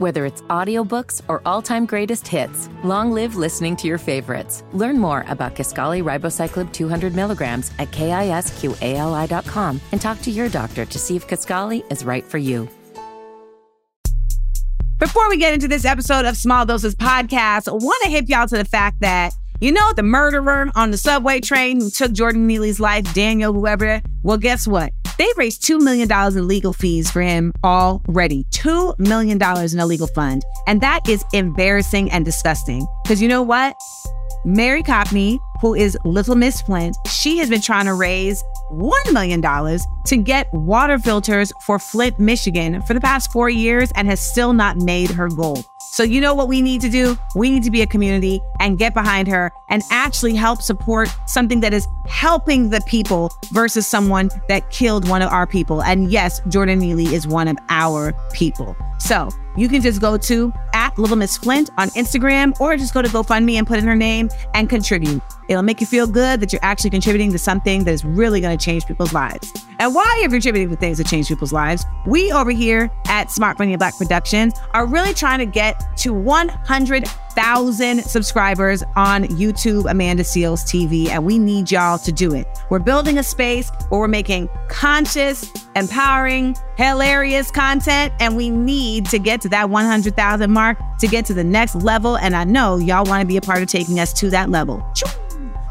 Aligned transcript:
Whether 0.00 0.24
it's 0.24 0.40
audiobooks 0.48 1.20
or 1.28 1.42
all-time 1.44 1.84
greatest 1.84 2.26
hits, 2.26 2.70
long 2.82 3.12
live 3.12 3.36
listening 3.36 3.76
to 3.76 3.86
your 3.86 3.98
favorites. 3.98 4.64
Learn 4.72 4.98
more 4.98 5.26
about 5.28 5.54
Kisqali 5.54 6.02
Ribociclib 6.02 6.72
200 6.72 7.14
milligrams 7.14 7.70
at 7.78 7.90
kisqali.com 7.90 9.80
and 9.92 10.00
talk 10.00 10.22
to 10.22 10.30
your 10.30 10.48
doctor 10.48 10.86
to 10.86 10.98
see 10.98 11.16
if 11.16 11.28
Kisqali 11.28 11.84
is 11.92 12.02
right 12.02 12.24
for 12.24 12.38
you. 12.38 12.66
Before 14.96 15.28
we 15.28 15.36
get 15.36 15.52
into 15.52 15.68
this 15.68 15.84
episode 15.84 16.24
of 16.24 16.34
Small 16.34 16.64
Doses 16.64 16.94
Podcast, 16.94 17.68
I 17.68 17.72
want 17.72 18.02
to 18.04 18.08
hip 18.08 18.24
y'all 18.26 18.48
to 18.48 18.56
the 18.56 18.64
fact 18.64 19.00
that 19.00 19.34
you 19.60 19.70
know 19.70 19.92
the 19.92 20.02
murderer 20.02 20.70
on 20.74 20.92
the 20.92 20.96
subway 20.96 21.40
train 21.40 21.78
who 21.78 21.90
took 21.90 22.12
Jordan 22.12 22.46
Neely's 22.46 22.80
life, 22.80 23.12
Daniel, 23.12 23.52
whoever. 23.52 24.00
Well, 24.22 24.38
guess 24.38 24.66
what? 24.66 24.94
They've 25.20 25.36
raised 25.36 25.62
$2 25.64 25.82
million 25.82 26.10
in 26.10 26.48
legal 26.48 26.72
fees 26.72 27.10
for 27.10 27.20
him 27.20 27.52
already. 27.62 28.44
$2 28.52 28.98
million 28.98 29.36
in 29.36 29.78
a 29.78 29.84
legal 29.84 30.06
fund. 30.06 30.42
And 30.66 30.80
that 30.80 31.06
is 31.06 31.22
embarrassing 31.34 32.10
and 32.10 32.24
disgusting. 32.24 32.86
Because 33.02 33.20
you 33.20 33.28
know 33.28 33.42
what? 33.42 33.76
Mari 34.44 34.82
Copeny, 34.82 35.38
who 35.60 35.74
is 35.74 35.98
Little 36.04 36.34
Miss 36.34 36.62
Flint, 36.62 36.96
she 37.06 37.38
has 37.38 37.50
been 37.50 37.60
trying 37.60 37.84
to 37.84 37.94
raise 37.94 38.42
$1 38.72 39.12
million 39.12 39.42
to 40.06 40.16
get 40.16 40.52
water 40.54 40.98
filters 40.98 41.52
for 41.62 41.78
Flint, 41.78 42.18
Michigan 42.18 42.80
for 42.82 42.94
the 42.94 43.00
past 43.00 43.30
four 43.32 43.50
years 43.50 43.92
and 43.94 44.08
has 44.08 44.20
still 44.20 44.54
not 44.54 44.78
made 44.78 45.10
her 45.10 45.28
goal. 45.28 45.62
So, 45.92 46.04
you 46.04 46.20
know 46.20 46.34
what 46.34 46.48
we 46.48 46.62
need 46.62 46.80
to 46.82 46.88
do? 46.88 47.18
We 47.34 47.50
need 47.50 47.64
to 47.64 47.70
be 47.70 47.82
a 47.82 47.86
community 47.86 48.40
and 48.60 48.78
get 48.78 48.94
behind 48.94 49.26
her 49.28 49.50
and 49.68 49.82
actually 49.90 50.36
help 50.36 50.62
support 50.62 51.08
something 51.26 51.60
that 51.60 51.74
is 51.74 51.86
helping 52.06 52.70
the 52.70 52.80
people 52.86 53.32
versus 53.52 53.86
someone 53.86 54.30
that 54.48 54.70
killed 54.70 55.08
one 55.08 55.20
of 55.20 55.30
our 55.30 55.46
people. 55.46 55.82
And 55.82 56.10
yes, 56.10 56.40
Jordan 56.48 56.78
Neely 56.78 57.12
is 57.12 57.26
one 57.26 57.48
of 57.48 57.58
our 57.68 58.14
people. 58.32 58.76
So 58.98 59.30
you 59.56 59.68
can 59.68 59.82
just 59.82 60.00
go 60.00 60.16
to 60.16 60.52
at 60.74 60.98
Little 60.98 61.16
Miss 61.16 61.36
Flint 61.36 61.70
on 61.78 61.88
Instagram 61.90 62.58
or 62.60 62.76
just 62.76 62.94
go 62.94 63.02
to 63.02 63.08
GoFundMe 63.08 63.54
and 63.54 63.66
put 63.66 63.78
in 63.78 63.84
her 63.84 63.96
name 63.96 64.28
and 64.54 64.68
contribute. 64.68 65.22
It'll 65.50 65.64
make 65.64 65.80
you 65.80 65.86
feel 65.86 66.06
good 66.06 66.38
that 66.40 66.52
you're 66.52 66.64
actually 66.64 66.90
contributing 66.90 67.32
to 67.32 67.38
something 67.38 67.82
that 67.82 67.90
is 67.90 68.04
really 68.04 68.40
going 68.40 68.56
to 68.56 68.64
change 68.64 68.86
people's 68.86 69.12
lives. 69.12 69.52
And 69.80 69.92
while 69.92 70.20
you're 70.20 70.30
contributing 70.30 70.70
to 70.70 70.76
things 70.76 70.98
that 70.98 71.08
change 71.08 71.26
people's 71.26 71.52
lives, 71.52 71.84
we 72.06 72.30
over 72.30 72.52
here 72.52 72.88
at 73.08 73.32
Smart 73.32 73.58
Funny 73.58 73.74
Black 73.74 73.98
Productions 73.98 74.54
are 74.74 74.86
really 74.86 75.12
trying 75.12 75.40
to 75.40 75.46
get 75.46 75.82
to 75.98 76.14
100,000 76.14 78.02
subscribers 78.02 78.84
on 78.94 79.24
YouTube 79.24 79.90
Amanda 79.90 80.22
Seales 80.22 80.62
TV, 80.62 81.08
and 81.08 81.24
we 81.24 81.36
need 81.36 81.68
y'all 81.68 81.98
to 81.98 82.12
do 82.12 82.32
it. 82.32 82.46
We're 82.68 82.78
building 82.78 83.18
a 83.18 83.24
space 83.24 83.72
where 83.88 84.00
we're 84.00 84.06
making 84.06 84.48
conscious, 84.68 85.50
empowering, 85.74 86.56
hilarious 86.76 87.50
content, 87.50 88.12
and 88.20 88.36
we 88.36 88.50
need 88.50 89.06
to 89.06 89.18
get 89.18 89.40
to 89.40 89.48
that 89.48 89.68
100,000 89.68 90.48
mark 90.48 90.78
to 91.00 91.08
get 91.08 91.24
to 91.26 91.34
the 91.34 91.42
next 91.42 91.74
level. 91.74 92.16
And 92.18 92.36
I 92.36 92.44
know 92.44 92.76
y'all 92.76 93.04
want 93.04 93.22
to 93.22 93.26
be 93.26 93.36
a 93.36 93.40
part 93.40 93.62
of 93.62 93.68
taking 93.68 93.98
us 93.98 94.12
to 94.12 94.30
that 94.30 94.48
level. 94.48 94.86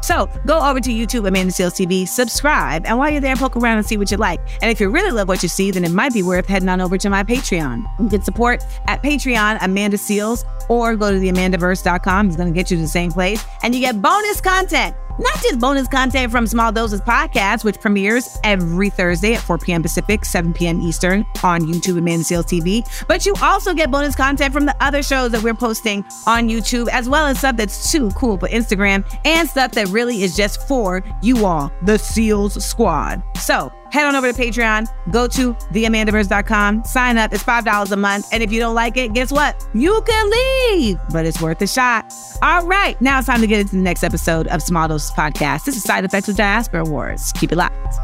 So 0.02 0.28
go 0.46 0.58
over 0.60 0.80
to 0.80 0.90
YouTube, 0.90 1.26
Amanda 1.26 1.52
Seales 1.52 1.74
TV, 1.74 2.06
subscribe, 2.06 2.86
and 2.86 2.98
while 2.98 3.10
you're 3.10 3.20
there, 3.20 3.36
poke 3.36 3.56
around 3.56 3.78
and 3.78 3.86
see 3.86 3.96
what 3.96 4.10
you 4.10 4.16
like. 4.16 4.40
And 4.62 4.70
if 4.70 4.80
you 4.80 4.88
really 4.90 5.10
love 5.10 5.28
what 5.28 5.42
you 5.42 5.48
see, 5.48 5.70
then 5.70 5.84
it 5.84 5.92
might 5.92 6.12
be 6.12 6.22
worth 6.22 6.46
heading 6.46 6.68
on 6.68 6.80
over 6.80 6.98
to 6.98 7.10
my 7.10 7.22
Patreon. 7.22 7.84
You 7.98 8.08
can 8.08 8.22
support 8.22 8.64
at 8.86 9.02
Patreon, 9.02 9.58
Amanda 9.62 9.96
Seales, 9.96 10.44
or 10.68 10.96
go 10.96 11.10
to 11.10 11.18
theamandaverse.com. 11.18 12.28
It's 12.28 12.36
going 12.36 12.52
to 12.52 12.54
get 12.54 12.70
you 12.70 12.76
to 12.76 12.82
the 12.82 12.88
same 12.88 13.10
place. 13.10 13.44
And 13.62 13.74
you 13.74 13.80
get 13.80 14.00
bonus 14.00 14.40
content 14.40 14.94
not 15.20 15.42
just 15.42 15.58
bonus 15.58 15.86
content 15.86 16.32
from 16.32 16.46
Small 16.46 16.72
Doses 16.72 17.00
Podcast, 17.00 17.62
which 17.64 17.78
premieres 17.78 18.38
every 18.42 18.90
Thursday 18.90 19.34
at 19.34 19.42
4 19.42 19.58
p.m. 19.58 19.82
Pacific, 19.82 20.24
7 20.24 20.52
p.m. 20.52 20.80
Eastern 20.80 21.26
on 21.42 21.62
YouTube 21.62 21.98
Amanda 21.98 22.24
Seales 22.24 22.46
TV, 22.46 23.06
but 23.06 23.26
you 23.26 23.34
also 23.42 23.74
get 23.74 23.90
bonus 23.90 24.16
content 24.16 24.52
from 24.52 24.66
the 24.66 24.74
other 24.80 25.02
shows 25.02 25.30
that 25.32 25.42
we're 25.42 25.54
posting 25.54 26.04
on 26.26 26.48
YouTube, 26.48 26.88
as 26.88 27.08
well 27.08 27.26
as 27.26 27.38
stuff 27.38 27.56
that's 27.56 27.92
too 27.92 28.10
cool 28.12 28.38
for 28.38 28.48
Instagram 28.48 29.04
and 29.24 29.48
stuff 29.48 29.72
that 29.72 29.88
really 29.88 30.22
is 30.22 30.34
just 30.34 30.66
for 30.66 31.02
you 31.22 31.44
all, 31.44 31.70
the 31.82 31.92
Seales 31.92 32.60
Squad. 32.60 33.22
So 33.36 33.72
head 33.90 34.06
on 34.06 34.16
over 34.16 34.32
to 34.32 34.38
Patreon, 34.38 34.88
go 35.12 35.26
to 35.28 35.54
theamandaverse.com, 35.54 36.84
sign 36.84 37.18
up. 37.18 37.32
It's 37.32 37.42
$5 37.42 37.90
a 37.90 37.96
month. 37.96 38.28
And 38.32 38.42
if 38.42 38.52
you 38.52 38.60
don't 38.60 38.74
like 38.74 38.96
it, 38.96 39.12
guess 39.12 39.30
what? 39.32 39.66
You 39.74 40.02
can 40.06 40.30
leave, 40.30 40.98
but 41.12 41.26
it's 41.26 41.40
worth 41.40 41.60
a 41.62 41.66
shot. 41.66 42.12
All 42.42 42.66
right, 42.66 43.00
now 43.00 43.18
it's 43.18 43.26
time 43.26 43.40
to 43.40 43.46
get 43.46 43.60
into 43.60 43.76
the 43.76 43.82
next 43.82 44.02
episode 44.02 44.46
of 44.48 44.62
Small 44.62 44.88
Doses 44.88 45.10
Podcast. 45.10 45.64
This 45.64 45.76
is 45.76 45.82
Side 45.82 46.04
Effects 46.04 46.28
of 46.28 46.36
Diaspora 46.36 46.84
Wars. 46.84 47.32
Keep 47.32 47.52
it 47.52 47.56
locked. 47.56 47.94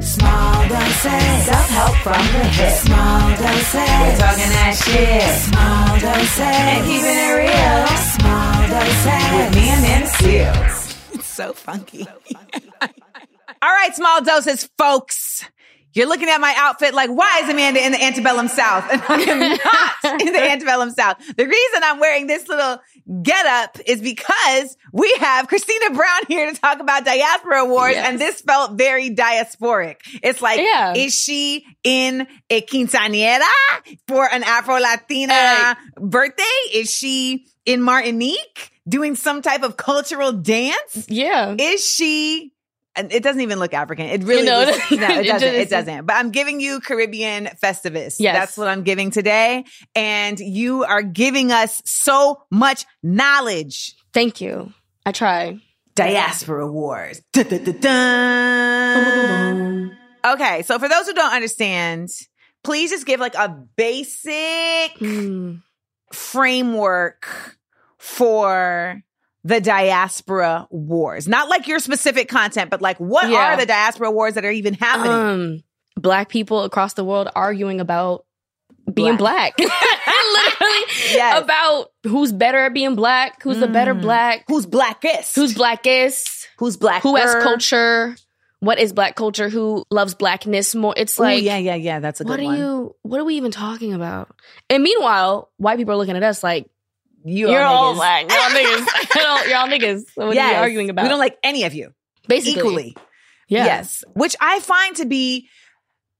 Small 0.00 0.68
doses. 0.68 1.63
Self-help 2.04 2.28
from 2.28 2.38
the 2.38 2.44
hip. 2.48 2.72
Small 2.84 3.30
doses. 3.30 3.74
We're 3.74 4.18
talking 4.18 4.50
that 4.52 4.74
shit. 4.76 5.24
Small 5.48 5.88
doses. 6.00 6.40
And 6.40 6.84
keeping 6.84 7.16
it 7.16 7.32
real. 7.32 7.86
Small 8.12 8.60
doses. 8.68 9.24
With 9.32 9.50
me 9.54 9.64
and 9.70 9.80
Amanda 9.80 10.10
Seales. 10.18 11.14
It's 11.14 11.26
so 11.26 11.52
funky. 11.54 12.06
All 13.62 13.70
right, 13.72 13.94
small 13.94 14.22
doses, 14.22 14.68
folks. 14.76 15.44
You're 15.94 16.08
looking 16.08 16.28
at 16.28 16.40
my 16.40 16.54
outfit 16.58 16.92
like, 16.92 17.08
why 17.10 17.40
is 17.44 17.48
Amanda 17.48 17.84
in 17.84 17.92
the 17.92 18.02
antebellum 18.02 18.48
South? 18.48 18.84
And 18.90 19.02
I 19.08 19.20
am 19.22 19.38
not 19.40 20.20
in 20.22 20.32
the 20.32 20.42
antebellum 20.50 20.90
South. 20.90 21.16
The 21.36 21.46
reason 21.46 21.80
I'm 21.82 22.00
wearing 22.00 22.26
this 22.26 22.48
little 22.48 22.78
getup 23.22 23.78
is 23.86 24.00
because 24.00 24.76
we 24.92 25.14
have 25.20 25.46
Christina 25.48 25.90
Brown 25.90 26.20
here 26.28 26.50
to 26.52 26.60
talk 26.60 26.80
about 26.80 27.04
diaspora 27.04 27.62
awards, 27.64 27.94
Yes. 27.94 28.08
and 28.08 28.20
this 28.20 28.40
felt 28.40 28.72
very 28.76 29.10
diasporic. 29.10 29.96
It's 30.22 30.42
like, 30.42 30.58
Yeah. 30.60 30.94
is 30.96 31.14
she 31.14 31.64
in 31.84 32.26
a 32.50 32.60
quinceañera 32.62 33.42
for 34.08 34.26
an 34.30 34.42
Afro 34.42 34.78
Latina 34.78 35.76
birthday? 35.96 36.42
Is 36.72 36.90
she 36.94 37.46
in 37.64 37.80
Martinique 37.82 38.70
doing 38.88 39.14
some 39.16 39.42
type 39.42 39.62
of 39.62 39.76
cultural 39.76 40.32
dance? 40.32 41.06
Yeah. 41.08 41.54
Is 41.58 41.86
she? 41.86 42.52
And 42.96 43.12
It 43.12 43.22
doesn't 43.22 43.40
even 43.42 43.58
look 43.58 43.74
African. 43.74 44.06
It 44.06 44.24
really 44.24 44.46
know, 44.46 44.60
was- 44.60 44.68
no, 44.90 45.08
it 45.08 45.18
it 45.26 45.28
doesn't. 45.28 45.54
It 45.54 45.68
doesn't. 45.70 46.06
But 46.06 46.16
I'm 46.16 46.30
giving 46.30 46.60
you 46.60 46.80
Caribbean 46.80 47.46
Festivus. 47.62 48.16
Yes. 48.18 48.36
That's 48.38 48.56
what 48.56 48.68
I'm 48.68 48.82
giving 48.82 49.10
today. 49.10 49.64
And 49.94 50.38
you 50.38 50.84
are 50.84 51.02
giving 51.02 51.52
us 51.52 51.82
so 51.84 52.42
much 52.50 52.86
knowledge. 53.02 53.94
Thank 54.12 54.40
you. 54.40 54.72
I 55.06 55.12
try. 55.12 55.58
Diaspora 55.94 56.70
Wars. 56.70 57.20
Dun-dun-dun-dun. 57.32 59.96
Okay, 60.26 60.62
so 60.62 60.78
for 60.78 60.88
those 60.88 61.06
who 61.06 61.12
don't 61.12 61.34
understand, 61.34 62.08
please 62.62 62.90
just 62.90 63.04
give 63.06 63.20
like 63.20 63.34
a 63.34 63.48
basic 63.76 64.96
Hmm. 64.98 65.56
framework 66.12 67.58
for 67.98 69.02
the 69.44 69.60
diaspora 69.60 70.66
wars. 70.70 71.28
Not 71.28 71.48
like 71.48 71.68
your 71.68 71.78
specific 71.78 72.28
content, 72.28 72.70
but 72.70 72.80
like 72.82 72.96
what 72.98 73.28
Yeah. 73.28 73.52
are 73.52 73.56
the 73.56 73.66
diaspora 73.66 74.10
wars 74.10 74.34
that 74.34 74.44
are 74.44 74.50
even 74.50 74.74
happening? 74.74 75.12
Um, 75.12 75.62
black 75.96 76.28
people 76.28 76.62
across 76.64 76.94
the 76.94 77.04
world 77.04 77.28
arguing 77.36 77.80
about 77.80 78.24
being 78.92 79.16
black. 79.16 79.58
Literally 79.58 80.82
Yes. 81.12 81.42
about 81.42 81.90
who's 82.04 82.32
better 82.32 82.58
at 82.58 82.74
being 82.74 82.94
black, 82.94 83.42
who's 83.42 83.58
the 83.60 83.68
better 83.68 83.94
Mm. 83.94 84.02
black, 84.02 84.44
Who's 84.48 84.66
blackest? 84.66 85.34
who's 85.34 85.54
blackest, 85.54 86.48
who's 86.58 86.76
black? 86.76 87.02
who 87.02 87.16
has 87.16 87.34
culture, 87.42 88.16
what 88.60 88.78
is 88.78 88.92
black 88.92 89.14
culture, 89.16 89.48
who 89.48 89.84
loves 89.90 90.14
blackness 90.14 90.74
more. 90.74 90.94
It's 90.96 91.18
Like, 91.18 91.36
like 91.36 91.44
yeah, 91.44 91.58
yeah, 91.58 91.74
yeah. 91.74 92.00
That's 92.00 92.20
a 92.20 92.24
what 92.24 92.36
good 92.36 92.40
are 92.40 92.44
one. 92.46 92.58
you 92.58 92.96
what 93.02 93.20
are 93.20 93.24
we 93.24 93.34
even 93.36 93.50
talking 93.50 93.92
about? 93.92 94.34
And 94.70 94.82
meanwhile, 94.82 95.50
white 95.58 95.76
people 95.78 95.94
are 95.94 95.98
looking 95.98 96.16
at 96.16 96.22
us 96.22 96.42
like 96.42 96.68
You 97.24 97.50
you're 97.50 97.62
all 97.62 97.94
niggas. 97.94 98.30
all 98.30 98.50
niggas. 98.50 99.14
you're, 99.14 99.26
all, 99.26 99.48
you're 99.48 99.56
all 99.56 99.68
niggas. 99.68 100.04
What 100.14 100.26
are 100.28 100.34
you 100.34 100.56
arguing 100.56 100.90
about? 100.90 101.04
We 101.04 101.08
don't 101.08 101.18
like 101.18 101.38
any 101.42 101.64
of 101.64 101.72
you 101.74 101.92
Basically. 102.28 102.52
equally. 102.60 102.96
Yeah. 103.48 103.64
Yes. 103.64 104.04
Which 104.14 104.36
I 104.40 104.60
find 104.60 104.96
to 104.96 105.06
be 105.06 105.48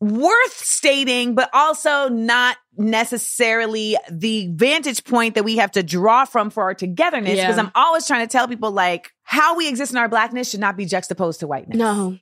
worth 0.01 0.53
stating, 0.53 1.35
but 1.35 1.51
also 1.53 2.09
not 2.09 2.57
necessarily 2.77 3.97
the 4.11 4.49
vantage 4.53 5.05
point 5.05 5.35
that 5.37 5.45
we 5.45 5.57
have 5.59 5.73
to 5.73 5.83
draw 5.83 6.25
from 6.25 6.51
for 6.51 6.65
our 6.65 6.75
togetherness. 6.75 7.37
Yeah. 7.37 7.47
Because 7.47 7.59
I'm 7.59 7.71
always 7.75 8.07
trying 8.07 8.27
to 8.27 8.31
tell 8.33 8.49
people 8.49 8.71
like 8.71 9.11
how 9.23 9.57
we 9.57 9.69
exist 9.69 9.93
in 9.93 9.99
our 9.99 10.09
blackness 10.09 10.51
should 10.51 10.61
not 10.61 10.77
be 10.77 10.85
juxtaposed 10.87 11.41
to 11.41 11.47
whiteness. 11.47 11.77
No. 11.79 12.19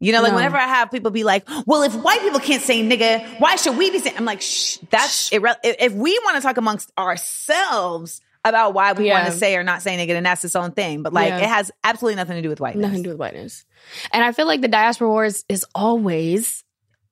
You 0.00 0.12
know, 0.12 0.22
like 0.22 0.32
No. 0.32 0.36
whenever 0.36 0.56
I 0.58 0.66
have 0.66 0.90
people 0.90 1.10
be 1.12 1.24
like, 1.24 1.48
well, 1.66 1.82
if 1.82 1.94
white 1.94 2.20
people 2.20 2.40
can't 2.40 2.60
say 2.62 2.82
nigga, 2.82 3.38
why 3.40 3.56
should 3.56 3.78
we 3.78 3.90
be 3.90 4.00
saying? 4.00 4.16
I'm 4.18 4.24
like, 4.24 4.42
shh, 4.42 4.78
that's 4.90 5.30
irre- 5.30 5.56
if 5.62 5.76
if 5.78 5.92
we 5.92 6.18
want 6.24 6.36
to 6.36 6.42
talk 6.42 6.56
amongst 6.58 6.92
ourselves 6.98 8.20
about 8.44 8.74
why 8.74 8.92
we 8.92 9.08
want 9.10 9.26
to 9.26 9.32
say 9.32 9.56
or 9.56 9.62
not 9.62 9.80
say 9.82 9.96
nigga, 9.96 10.08
then 10.08 10.22
that's 10.22 10.44
its 10.44 10.54
own 10.56 10.72
thing. 10.72 11.02
But 11.02 11.12
like, 11.12 11.28
Yeah. 11.30 11.38
it 11.38 11.46
has 11.48 11.70
absolutely 11.82 12.16
nothing 12.16 12.36
to 12.36 12.42
do 12.42 12.48
with 12.50 12.60
whiteness. 12.60 12.82
Nothing 12.82 12.98
to 12.98 13.02
do 13.04 13.08
with 13.10 13.18
whiteness. 13.18 13.64
And 14.12 14.22
I 14.22 14.32
feel 14.32 14.46
like 14.46 14.60
the 14.60 14.68
diaspora 14.68 15.08
wars 15.08 15.44
is 15.48 15.64
always 15.74 16.62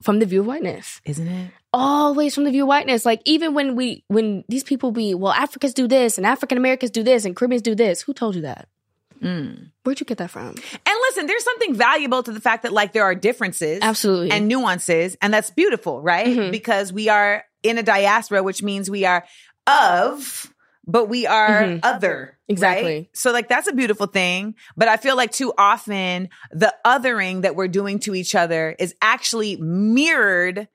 from 0.03 0.19
the 0.19 0.25
view 0.25 0.41
of 0.41 0.45
whiteness. 0.45 1.01
Isn't 1.05 1.27
it? 1.27 1.51
Always 1.73 2.35
from 2.35 2.43
the 2.43 2.51
view 2.51 2.63
of 2.63 2.67
whiteness. 2.67 3.05
Like 3.05 3.21
even 3.25 3.53
when 3.55 3.75
we 3.75 4.03
when 4.07 4.43
these 4.47 4.63
people 4.63 4.91
be, 4.91 5.15
well, 5.15 5.31
Africans 5.33 5.73
do 5.73 5.87
this 5.87 6.17
and 6.17 6.27
African 6.27 6.57
Americans 6.57 6.91
do 6.91 7.01
this 7.03 7.25
and 7.25 7.35
Caribbeans 7.35 7.61
do 7.63 7.73
this. 7.73 8.01
Who 8.01 8.13
told 8.13 8.35
you 8.35 8.41
that? 8.43 8.67
Where'd 9.21 9.99
you 10.01 10.05
get 10.05 10.17
that 10.17 10.29
from? 10.31 10.49
And 10.49 10.95
listen, 11.07 11.27
there's 11.27 11.45
something 11.45 11.73
valuable 11.75 12.23
to 12.23 12.31
the 12.33 12.41
fact 12.41 12.63
that 12.63 12.73
like 12.73 12.91
there 12.91 13.03
are 13.05 13.15
differences 13.15 13.79
Absolutely. 13.81 14.31
and 14.31 14.49
nuances, 14.49 15.15
and 15.21 15.33
that's 15.33 15.49
beautiful, 15.49 16.01
right? 16.01 16.27
Mhm. 16.27 16.51
Because 16.51 16.91
we 16.91 17.07
are 17.07 17.45
in 17.63 17.77
a 17.77 17.83
diaspora, 17.83 18.43
which 18.43 18.61
means 18.61 18.89
we 18.89 19.05
are 19.05 19.23
of, 19.65 20.52
but 20.85 21.05
we 21.09 21.25
are 21.25 21.61
Mhm. 21.63 21.79
other. 21.83 22.37
Exactly. 22.49 22.93
right? 22.93 23.09
So 23.13 23.31
like 23.31 23.47
that's 23.47 23.67
a 23.67 23.73
beautiful 23.73 24.05
thing. 24.07 24.55
But 24.75 24.87
I 24.89 24.97
feel 24.97 25.15
like 25.15 25.31
too 25.31 25.53
often 25.57 26.29
the 26.51 26.73
othering 26.85 27.41
that 27.43 27.55
we're 27.55 27.69
doing 27.69 27.99
to 27.99 28.13
each 28.13 28.35
other 28.35 28.75
is 28.77 28.93
actually 29.01 29.55
mirrored 29.57 30.67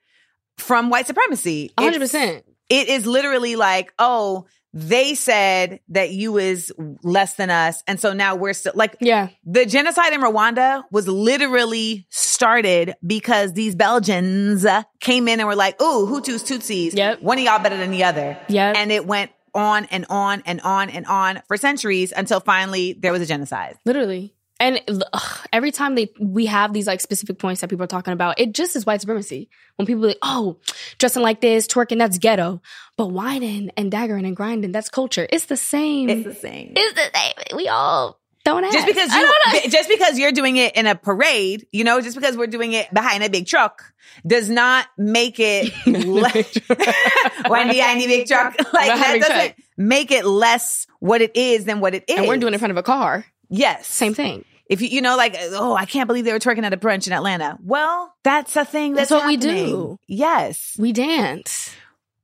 from 0.57 0.89
white 0.89 1.07
supremacy. 1.07 1.71
A 1.77 1.83
hundred 1.83 2.01
It's- 2.01 2.11
percent. 2.11 2.45
It 2.69 2.89
is 2.89 3.05
literally 3.05 3.55
like, 3.55 3.93
oh, 3.97 4.45
they 4.73 5.15
said 5.15 5.79
that 5.89 6.11
you 6.11 6.37
is 6.37 6.71
less 7.01 7.33
than 7.33 7.49
us. 7.49 7.81
And 7.87 7.99
so 7.99 8.13
now 8.13 8.35
we're 8.35 8.53
still 8.53 8.73
like 8.75 8.95
Yeah. 8.99 9.29
the 9.43 9.65
genocide 9.65 10.13
in 10.13 10.21
Rwanda 10.21 10.83
was 10.91 11.07
literally 11.07 12.05
started 12.11 12.93
because 13.05 13.53
these 13.53 13.73
Belgians 13.73 14.65
came 14.99 15.27
in 15.27 15.39
and 15.39 15.47
were 15.47 15.55
like, 15.55 15.81
ooh, 15.81 16.05
Hutus, 16.07 16.43
Tutsis. 16.45 16.95
Yep. 16.95 17.21
One 17.23 17.39
of 17.39 17.43
y'all 17.43 17.57
better 17.59 17.77
than 17.77 17.89
the 17.89 18.03
other. 18.03 18.37
yeah 18.47 18.73
And 18.75 18.91
it 18.91 19.07
went 19.07 19.31
on 19.53 19.85
and 19.85 20.05
on 20.09 20.43
and 20.45 20.61
on 20.61 20.89
and 20.89 21.05
on 21.05 21.41
for 21.47 21.57
centuries 21.57 22.11
until 22.15 22.39
finally 22.39 22.93
there 22.93 23.11
was 23.11 23.21
a 23.21 23.25
genocide. 23.25 23.77
Literally. 23.85 24.33
And 24.61 24.81
ugh, 25.13 25.47
every 25.53 25.71
time 25.71 25.95
they 25.95 26.11
we 26.19 26.47
have 26.47 26.73
these 26.73 26.85
like 26.85 26.99
specific 26.99 27.39
points 27.39 27.61
that 27.61 27.69
people 27.69 27.83
are 27.83 27.87
talking 27.87 28.11
about, 28.11 28.39
it 28.39 28.53
just 28.53 28.75
is 28.75 28.85
white 28.85 28.99
supremacy. 28.99 29.49
When 29.77 29.85
people 29.85 30.01
like, 30.01 30.17
oh, 30.21 30.57
dressing 30.97 31.23
like 31.23 31.39
this, 31.39 31.65
twerking, 31.65 31.97
that's 31.97 32.17
ghetto. 32.17 32.61
But 32.97 33.07
whining 33.07 33.71
and 33.77 33.89
daggering 33.89 34.27
and 34.27 34.35
grinding, 34.35 34.73
that's 34.73 34.89
culture. 34.89 35.25
It's 35.29 35.45
the 35.45 35.55
same. 35.55 36.09
It's 36.09 36.25
the 36.25 36.35
same. 36.35 36.73
It's 36.75 36.93
the 36.93 37.17
same. 37.17 37.57
We 37.57 37.69
all 37.69 38.18
don't 38.49 38.63
have 38.63 38.73
just 38.73 38.87
because 38.87 39.13
you, 39.13 39.69
just 39.69 39.89
because 39.89 40.19
you're 40.19 40.31
doing 40.31 40.57
it 40.57 40.75
in 40.75 40.87
a 40.87 40.95
parade, 40.95 41.65
you 41.71 41.83
know, 41.83 42.01
just 42.01 42.15
because 42.15 42.35
we're 42.37 42.47
doing 42.47 42.73
it 42.73 42.93
behind 42.93 43.23
a 43.23 43.29
big 43.29 43.47
truck 43.47 43.93
does 44.25 44.49
not 44.49 44.87
make 44.97 45.39
it 45.39 45.71
le- 45.87 46.29
when 47.49 47.69
behind 47.69 48.01
the 48.01 48.07
big 48.07 48.27
truck. 48.27 48.55
Like 48.73 48.91
Behind 48.91 49.21
that 49.21 49.27
doesn't 49.29 49.45
truck. 49.55 49.55
make 49.77 50.11
it 50.11 50.25
less 50.25 50.85
what 50.99 51.21
it 51.21 51.35
is 51.35 51.65
than 51.65 51.79
what 51.79 51.93
it 51.95 52.03
is. 52.07 52.17
and 52.17 52.27
we're 52.27 52.37
doing 52.37 52.53
it 52.53 52.55
in 52.55 52.59
front 52.59 52.71
of 52.71 52.77
a 52.77 52.83
car. 52.83 53.25
yes, 53.49 53.87
Same 53.87 54.13
thing. 54.13 54.45
If 54.67 54.81
you, 54.83 54.87
you 54.89 55.01
know, 55.01 55.17
like, 55.17 55.35
oh, 55.39 55.73
I 55.75 55.85
can't 55.85 56.05
believe 56.07 56.25
they 56.25 56.31
were 56.31 56.37
twerking 56.39 56.63
at 56.63 56.73
a 56.73 56.77
brunch 56.77 57.07
in 57.07 57.13
Atlanta. 57.13 57.57
Well, 57.63 58.13
that's 58.23 58.55
a 58.55 58.63
thing. 58.65 58.93
That's, 58.93 59.09
That's 59.09 59.21
what 59.23 59.27
we 59.27 59.35
do. 59.37 59.97
Yes. 60.07 60.75
We 60.77 60.93
dance. 60.93 61.75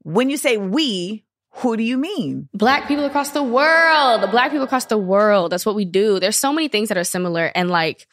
When 0.04 0.30
you 0.30 0.38
say 0.38 0.58
we, 0.58 1.24
who 1.58 1.78
do 1.78 1.84
you 1.84 1.98
mean? 1.98 2.50
Black 2.54 2.88
people 2.88 3.06
across 3.06 3.32
the 3.32 3.44
world. 3.44 4.30
Black 4.32 4.52
people 4.52 4.66
across 4.66 4.86
the 4.86 4.98
world. 4.98 5.52
That's 5.52 5.66
what 5.66 5.76
we 5.76 5.86
do. 5.86 6.20
There's 6.20 6.38
so 6.38 6.52
many 6.54 6.68
things 6.68 6.90
that 6.90 6.98
are 6.98 7.04
similar. 7.04 7.52
And 7.56 7.70
like, 7.70 8.08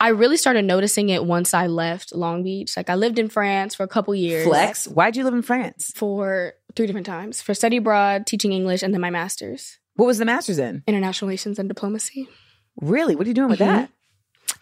I 0.00 0.08
really 0.08 0.36
started 0.36 0.64
noticing 0.64 1.08
it 1.10 1.24
once 1.24 1.54
I 1.54 1.66
left 1.68 2.14
Long 2.14 2.42
Beach. 2.42 2.76
Like, 2.76 2.90
I 2.90 2.94
lived 2.96 3.18
in 3.18 3.28
France 3.28 3.74
for 3.74 3.82
a 3.84 3.88
couple 3.88 4.14
years. 4.14 4.46
Flex. 4.46 4.86
Why'd 4.88 5.16
you 5.16 5.24
live 5.24 5.34
in 5.34 5.42
France? 5.42 5.92
For 5.94 6.54
three 6.74 6.86
different 6.86 7.06
times 7.06 7.40
for 7.42 7.54
study 7.54 7.76
abroad, 7.76 8.26
teaching 8.26 8.52
English, 8.52 8.82
and 8.82 8.92
then 8.94 9.00
my 9.00 9.10
master's, 9.10 9.78
What 9.96 10.06
was 10.06 10.18
the 10.18 10.24
master's 10.24 10.58
in? 10.58 10.82
international 10.86 11.28
relations 11.28 11.58
and 11.58 11.68
diplomacy. 11.68 12.28
Really? 12.80 13.14
What 13.14 13.26
are 13.26 13.30
you 13.30 13.34
doing 13.34 13.50
with 13.50 13.58
Mhm. 13.60 13.66
that? 13.66 13.90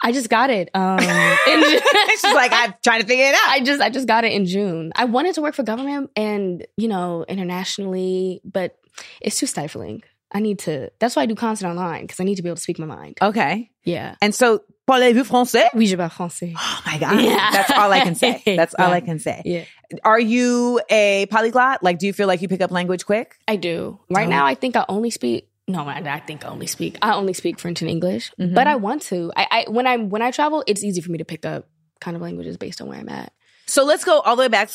I 0.03 0.11
just 0.11 0.29
got 0.29 0.49
it. 0.49 0.69
Um, 0.73 0.99
She's 1.49 2.23
like, 2.33 2.51
I'm 2.53 2.73
trying 2.83 3.01
to 3.01 3.07
figure 3.07 3.25
it 3.25 3.35
out. 3.35 3.47
I 3.49 3.59
just 3.63 3.81
I 3.81 3.89
just 3.89 4.07
got 4.07 4.23
it 4.23 4.31
in 4.33 4.45
June. 4.45 4.91
I 4.95 5.05
wanted 5.05 5.35
to 5.35 5.41
work 5.41 5.53
for 5.55 5.63
government 5.63 6.09
and 6.15 6.65
you 6.77 6.87
know 6.87 7.25
internationally, 7.27 8.41
but 8.43 8.77
it's 9.21 9.37
too 9.39 9.45
stifling. 9.47 10.03
I 10.33 10.39
need 10.39 10.59
to. 10.59 10.89
That's 10.99 11.15
why 11.15 11.23
I 11.23 11.25
do 11.25 11.35
content 11.35 11.69
online 11.69 12.01
because 12.03 12.19
I 12.19 12.23
need 12.23 12.35
to 12.35 12.41
be 12.41 12.47
able 12.49 12.55
to 12.55 12.61
speak 12.61 12.79
my 12.79 12.85
mind. 12.85 13.17
Okay. 13.21 13.69
Yeah. 13.83 14.15
And 14.21 14.33
so, 14.33 14.61
parlez-vous 14.87 15.25
français? 15.25 15.67
Oui, 15.73 15.87
je 15.87 15.97
parle 15.97 16.09
français. 16.09 16.53
Oh 16.57 16.81
my 16.85 16.97
God. 16.97 17.19
Yeah. 17.19 17.49
That's 17.51 17.71
all 17.71 17.91
I 17.91 17.99
can 17.99 18.15
say. 18.15 18.41
That's 18.55 18.73
all 18.75 18.87
Yeah. 18.87 18.93
I 18.95 19.01
can 19.01 19.19
say. 19.19 19.41
Yeah, 19.43 19.65
Are 20.05 20.19
you 20.19 20.79
a 20.89 21.25
polyglot? 21.29 21.83
Like, 21.83 21.99
do 21.99 22.07
you 22.07 22.13
feel 22.13 22.27
like 22.27 22.41
you 22.41 22.47
pick 22.47 22.61
up 22.61 22.71
language 22.71 23.05
quick? 23.05 23.35
I 23.45 23.57
do. 23.57 23.99
Right 24.09 24.27
Oh. 24.27 24.29
now, 24.29 24.45
I 24.45 24.55
think 24.55 24.77
I 24.77 24.85
only 24.87 25.09
speak. 25.09 25.49
No, 25.71 25.87
I, 25.87 25.97
I 26.05 26.19
think 26.19 26.45
I 26.45 26.49
only 26.49 26.67
speak. 26.67 26.97
I 27.01 27.13
only 27.13 27.33
speak 27.33 27.59
French 27.59 27.81
and 27.81 27.89
English, 27.89 28.31
Mhm. 28.39 28.53
but 28.53 28.67
I 28.67 28.75
want 28.75 29.01
to. 29.03 29.31
I, 29.35 29.47
I 29.51 29.65
when 29.69 29.87
I 29.87 29.97
when 29.97 30.21
I 30.21 30.31
travel, 30.31 30.63
it's 30.67 30.83
easy 30.83 31.01
for 31.01 31.11
me 31.11 31.17
to 31.19 31.25
pick 31.25 31.45
up 31.45 31.67
kind 31.99 32.15
of 32.15 32.21
languages 32.21 32.57
based 32.57 32.81
on 32.81 32.87
where 32.87 32.99
I'm 32.99 33.09
at. 33.09 33.31
So 33.67 33.83
let's 33.85 34.03
go 34.03 34.19
all 34.19 34.35
the 34.35 34.41
way 34.41 34.47
back. 34.49 34.69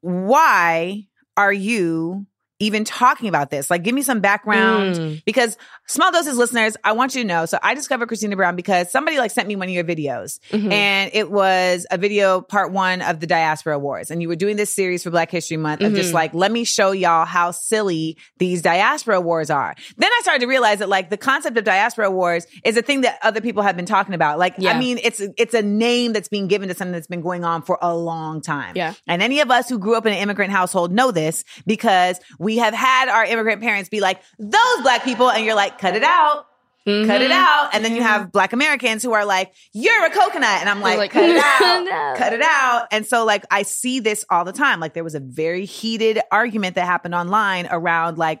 Why 0.00 1.06
are 1.36 1.52
you 1.52 2.26
even 2.60 2.84
talking 2.84 3.28
about 3.28 3.50
this? 3.50 3.70
Like, 3.70 3.82
give 3.82 3.94
me 3.94 4.02
some 4.02 4.20
background. 4.20 4.96
Mm. 4.96 5.24
Because 5.24 5.56
small 5.86 6.12
doses 6.12 6.36
listeners, 6.38 6.76
I 6.84 6.92
want 6.92 7.14
you 7.14 7.22
to 7.22 7.26
know. 7.28 7.46
So 7.46 7.58
I 7.62 7.74
discovered 7.74 8.06
Christina 8.06 8.36
Brown 8.36 8.56
because 8.56 8.90
somebody 8.90 9.18
like 9.18 9.30
sent 9.30 9.48
me 9.48 9.56
one 9.56 9.68
of 9.68 9.74
your 9.74 9.84
videos 9.84 10.38
Mhm. 10.50 10.72
and 10.72 11.10
it 11.12 11.30
was 11.30 11.86
a 11.90 11.98
video 11.98 12.40
part 12.40 12.72
one 12.72 13.02
of 13.02 13.20
the 13.20 13.26
Diaspora 13.26 13.78
Wars. 13.78 14.10
And 14.10 14.22
you 14.22 14.28
were 14.28 14.36
doing 14.36 14.56
this 14.56 14.72
series 14.72 15.02
for 15.02 15.10
Black 15.10 15.30
History 15.30 15.56
Month 15.56 15.82
of 15.82 15.94
just 15.94 16.10
Mhm. 16.10 16.14
like, 16.14 16.34
let 16.34 16.52
me 16.52 16.64
show 16.64 16.92
y'all 16.92 17.24
how 17.24 17.50
silly 17.50 18.16
these 18.38 18.62
Diaspora 18.62 19.20
Wars 19.20 19.50
are. 19.50 19.74
Then 19.98 20.10
I 20.12 20.20
started 20.22 20.40
to 20.40 20.46
realize 20.46 20.78
that 20.78 20.88
like 20.88 21.10
the 21.10 21.16
concept 21.16 21.58
of 21.58 21.64
Diaspora 21.64 22.10
Wars 22.10 22.46
is 22.64 22.76
a 22.76 22.82
thing 22.82 23.02
that 23.02 23.18
other 23.22 23.40
people 23.40 23.62
have 23.62 23.76
been 23.76 23.86
talking 23.86 24.14
about. 24.14 24.38
Like, 24.38 24.54
I 24.64 24.78
mean, 24.78 24.98
it's, 25.02 25.20
it's 25.36 25.54
a 25.54 25.62
name 25.62 26.12
that's 26.12 26.28
being 26.28 26.46
given 26.48 26.68
to 26.68 26.74
something 26.74 26.92
that's 26.92 27.06
been 27.08 27.20
going 27.22 27.44
on 27.44 27.62
for 27.62 27.78
a 27.82 27.94
long 27.94 28.40
time. 28.40 28.72
Yeah. 28.76 28.94
And 29.06 29.22
any 29.22 29.40
of 29.40 29.50
us 29.50 29.68
who 29.68 29.78
grew 29.78 29.96
up 29.96 30.06
in 30.06 30.12
an 30.12 30.18
immigrant 30.20 30.52
household 30.52 30.92
know 30.92 31.10
this 31.10 31.44
because 31.66 32.20
we 32.38 32.53
have 32.58 32.74
had 32.74 33.08
our 33.08 33.24
immigrant 33.24 33.60
parents 33.62 33.88
be 33.88 34.00
like, 34.00 34.20
those 34.38 34.80
black 34.82 35.04
people. 35.04 35.30
And 35.30 35.44
you're 35.44 35.54
like, 35.54 35.78
cut 35.78 35.94
it 35.96 36.02
out 36.04 36.46
cut 36.86 37.22
it 37.22 37.30
Mhm. 37.30 37.32
out. 37.32 37.70
And 37.74 37.82
then 37.82 37.96
you 37.96 38.02
have 38.02 38.30
black 38.30 38.52
Americans 38.52 39.02
who 39.02 39.14
are 39.14 39.24
like, 39.24 39.54
you're 39.72 40.04
a 40.04 40.10
coconut. 40.10 40.60
And 40.60 40.68
I'm 40.68 40.82
like, 40.82 40.98
like, 40.98 41.12
cut 41.12 41.22
it 41.30 41.36
out, 41.42 41.82
no. 41.82 42.14
cut 42.18 42.34
it 42.34 42.42
out. 42.42 42.88
And 42.90 43.06
so 43.06 43.24
like, 43.24 43.42
I 43.50 43.62
see 43.62 44.00
this 44.00 44.22
all 44.28 44.44
the 44.44 44.52
time. 44.52 44.80
Like 44.80 44.92
there 44.92 45.02
was 45.02 45.14
a 45.14 45.20
very 45.20 45.64
heated 45.64 46.20
argument 46.30 46.74
that 46.74 46.84
happened 46.84 47.14
online 47.14 47.68
around 47.70 48.18
like 48.18 48.40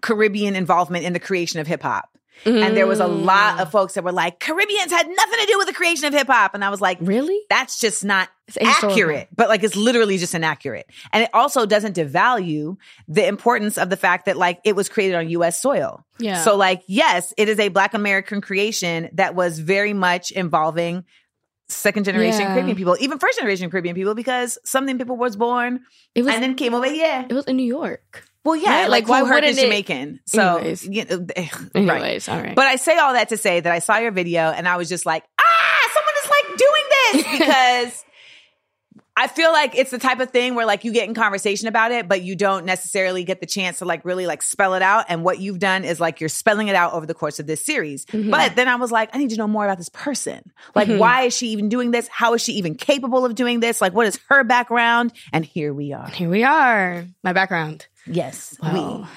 Caribbean 0.00 0.56
involvement 0.56 1.04
in 1.04 1.12
the 1.12 1.20
creation 1.20 1.60
of 1.60 1.68
hip 1.68 1.82
hop. 1.82 2.08
And 2.44 2.76
there 2.76 2.86
was 2.86 3.00
a 3.00 3.06
lot 3.06 3.58
Mm. 3.58 3.62
of 3.62 3.70
folks 3.72 3.94
that 3.94 4.04
were 4.04 4.12
like, 4.12 4.38
Caribbeans 4.40 4.90
had 4.92 5.06
nothing 5.08 5.38
to 5.40 5.46
do 5.46 5.58
with 5.58 5.66
the 5.66 5.72
creation 5.72 6.04
of 6.06 6.12
hip 6.12 6.26
hop. 6.28 6.54
And 6.54 6.64
I 6.64 6.68
was 6.70 6.80
like, 6.80 6.98
really. 7.00 7.40
that's 7.50 7.80
just 7.80 8.04
not 8.04 8.28
accurate, 8.60 9.28
but 9.34 9.48
like 9.48 9.64
it's 9.64 9.74
literally 9.76 10.18
just 10.18 10.34
inaccurate. 10.34 10.86
And 11.12 11.24
it 11.24 11.30
also 11.34 11.66
doesn't 11.66 11.96
devalue 11.96 12.76
the 13.08 13.26
importance 13.26 13.78
of 13.78 13.90
the 13.90 13.96
fact 13.96 14.26
that 14.26 14.36
like 14.36 14.60
it 14.64 14.76
was 14.76 14.88
created 14.88 15.16
on 15.16 15.28
US 15.30 15.60
soil. 15.60 16.04
Yeah. 16.18 16.42
So 16.44 16.56
like, 16.56 16.82
yes, 16.86 17.32
it 17.36 17.48
is 17.48 17.58
a 17.58 17.68
black 17.68 17.94
American 17.94 18.40
creation 18.40 19.08
that 19.14 19.34
was 19.34 19.58
very 19.58 19.92
much 19.92 20.30
involving 20.30 21.04
second 21.68 22.04
generation 22.04 22.42
Yeah. 22.42 22.54
Caribbean 22.54 22.76
people, 22.76 22.96
even 23.00 23.18
first 23.18 23.38
generation 23.38 23.70
Caribbean 23.70 23.96
people, 23.96 24.14
because 24.14 24.56
something 24.64 24.98
people 24.98 25.16
was 25.16 25.34
born 25.34 25.80
It 26.14 26.22
was 26.22 26.32
and 26.34 26.42
then 26.42 26.54
came 26.54 26.74
over 26.74 26.86
here. 26.88 27.26
it 27.28 27.34
was 27.34 27.44
in 27.46 27.56
New 27.56 27.66
York. 27.66 28.22
Well, 28.46 28.56
yeah, 28.56 28.82
Right? 28.82 28.90
like, 28.90 29.08
Like, 29.08 29.08
why 29.08 29.22
wouldn't 29.22 29.44
is 29.44 29.58
it- 29.58 29.62
Jamaican? 29.62 30.20
So, 30.26 30.56
Anyways. 30.56 30.86
you 30.86 31.04
know, 31.04 31.26
right. 31.36 31.52
Anyways, 31.74 32.28
all 32.28 32.40
right. 32.40 32.54
But 32.54 32.66
I 32.66 32.76
say 32.76 32.96
all 32.96 33.12
that 33.14 33.28
to 33.30 33.36
say 33.36 33.60
that 33.60 33.72
I 33.72 33.80
saw 33.80 33.98
your 33.98 34.12
video 34.12 34.50
and 34.50 34.66
I 34.68 34.76
was 34.76 34.88
just 34.88 35.04
like, 35.04 35.24
ah, 35.38 35.90
someone 35.94 36.14
is 36.24 36.30
like 36.30 36.58
doing 36.58 36.84
this 37.26 37.38
because 37.38 38.04
I 39.18 39.28
feel 39.28 39.50
like 39.50 39.74
it's 39.78 39.90
the 39.90 39.98
type 39.98 40.20
of 40.20 40.30
thing 40.30 40.54
where 40.54 40.66
like 40.66 40.84
you 40.84 40.92
get 40.92 41.08
in 41.08 41.14
conversation 41.14 41.68
about 41.68 41.90
it, 41.90 42.06
but 42.06 42.20
you 42.20 42.36
don't 42.36 42.66
necessarily 42.66 43.24
get 43.24 43.40
the 43.40 43.46
chance 43.46 43.78
to 43.78 43.86
like 43.86 44.04
really 44.04 44.26
like 44.26 44.42
spell 44.42 44.74
it 44.74 44.82
out. 44.82 45.06
And 45.08 45.24
what 45.24 45.38
you've 45.40 45.58
done 45.58 45.84
is 45.84 45.98
like 45.98 46.20
you're 46.20 46.28
spelling 46.28 46.68
it 46.68 46.74
out 46.76 46.92
over 46.92 47.06
the 47.06 47.14
course 47.14 47.40
of 47.40 47.46
this 47.46 47.64
series. 47.64 48.04
Mhm. 48.06 48.30
But 48.30 48.56
then 48.56 48.68
I 48.68 48.76
was 48.76 48.92
like, 48.92 49.08
I 49.14 49.18
need 49.18 49.30
to 49.30 49.36
know 49.38 49.48
more 49.48 49.64
about 49.64 49.78
this 49.78 49.88
person. 49.88 50.52
Like, 50.74 50.88
Mhm. 50.88 50.98
why 50.98 51.22
is 51.22 51.34
she 51.34 51.48
even 51.48 51.70
doing 51.70 51.92
this? 51.92 52.06
How 52.08 52.34
is 52.34 52.42
she 52.42 52.52
even 52.54 52.74
capable 52.74 53.24
of 53.24 53.34
doing 53.34 53.60
this? 53.60 53.80
Like, 53.80 53.94
what 53.94 54.06
is 54.06 54.20
her 54.28 54.44
background? 54.44 55.14
And 55.32 55.46
here 55.46 55.72
we 55.72 55.94
are. 55.94 56.08
Here 56.10 56.28
we 56.28 56.44
are. 56.44 57.06
My 57.24 57.32
background. 57.32 57.86
Yes. 58.06 58.56
Wow. 58.62 59.08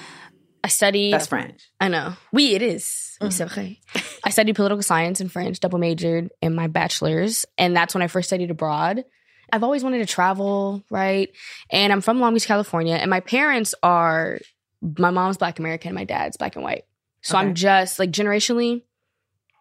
I 0.62 0.68
studied. 0.68 1.12
That's 1.12 1.26
French. 1.26 1.70
I 1.80 1.88
know. 1.88 2.14
Oui, 2.32 2.54
it 2.54 2.62
is. 2.62 3.16
Mm. 3.20 3.48
Vrai. 3.48 3.78
I 4.24 4.30
studied 4.30 4.56
political 4.56 4.82
science 4.82 5.20
and 5.20 5.32
French, 5.32 5.60
double 5.60 5.78
majored 5.78 6.30
in 6.42 6.54
my 6.54 6.66
bachelor's. 6.66 7.46
And 7.56 7.74
that's 7.74 7.94
when 7.94 8.02
I 8.02 8.08
first 8.08 8.28
studied 8.28 8.50
abroad. 8.50 9.04
I've 9.52 9.62
always 9.64 9.82
wanted 9.82 9.98
to 9.98 10.06
travel, 10.06 10.84
right? 10.90 11.30
And 11.70 11.92
I'm 11.92 12.00
from 12.02 12.20
Long 12.20 12.34
Beach, 12.34 12.46
California. 12.46 12.94
And 12.94 13.10
my 13.10 13.20
parents 13.20 13.74
are, 13.82 14.38
my 14.82 15.10
mom's 15.10 15.38
Black 15.38 15.58
American, 15.58 15.94
my 15.94 16.04
dad's 16.04 16.36
Black 16.36 16.56
and 16.56 16.64
white. 16.64 16.84
So 17.22 17.36
Okay. 17.36 17.46
I'm 17.46 17.54
just 17.54 17.98
like 17.98 18.10
generationally 18.10 18.82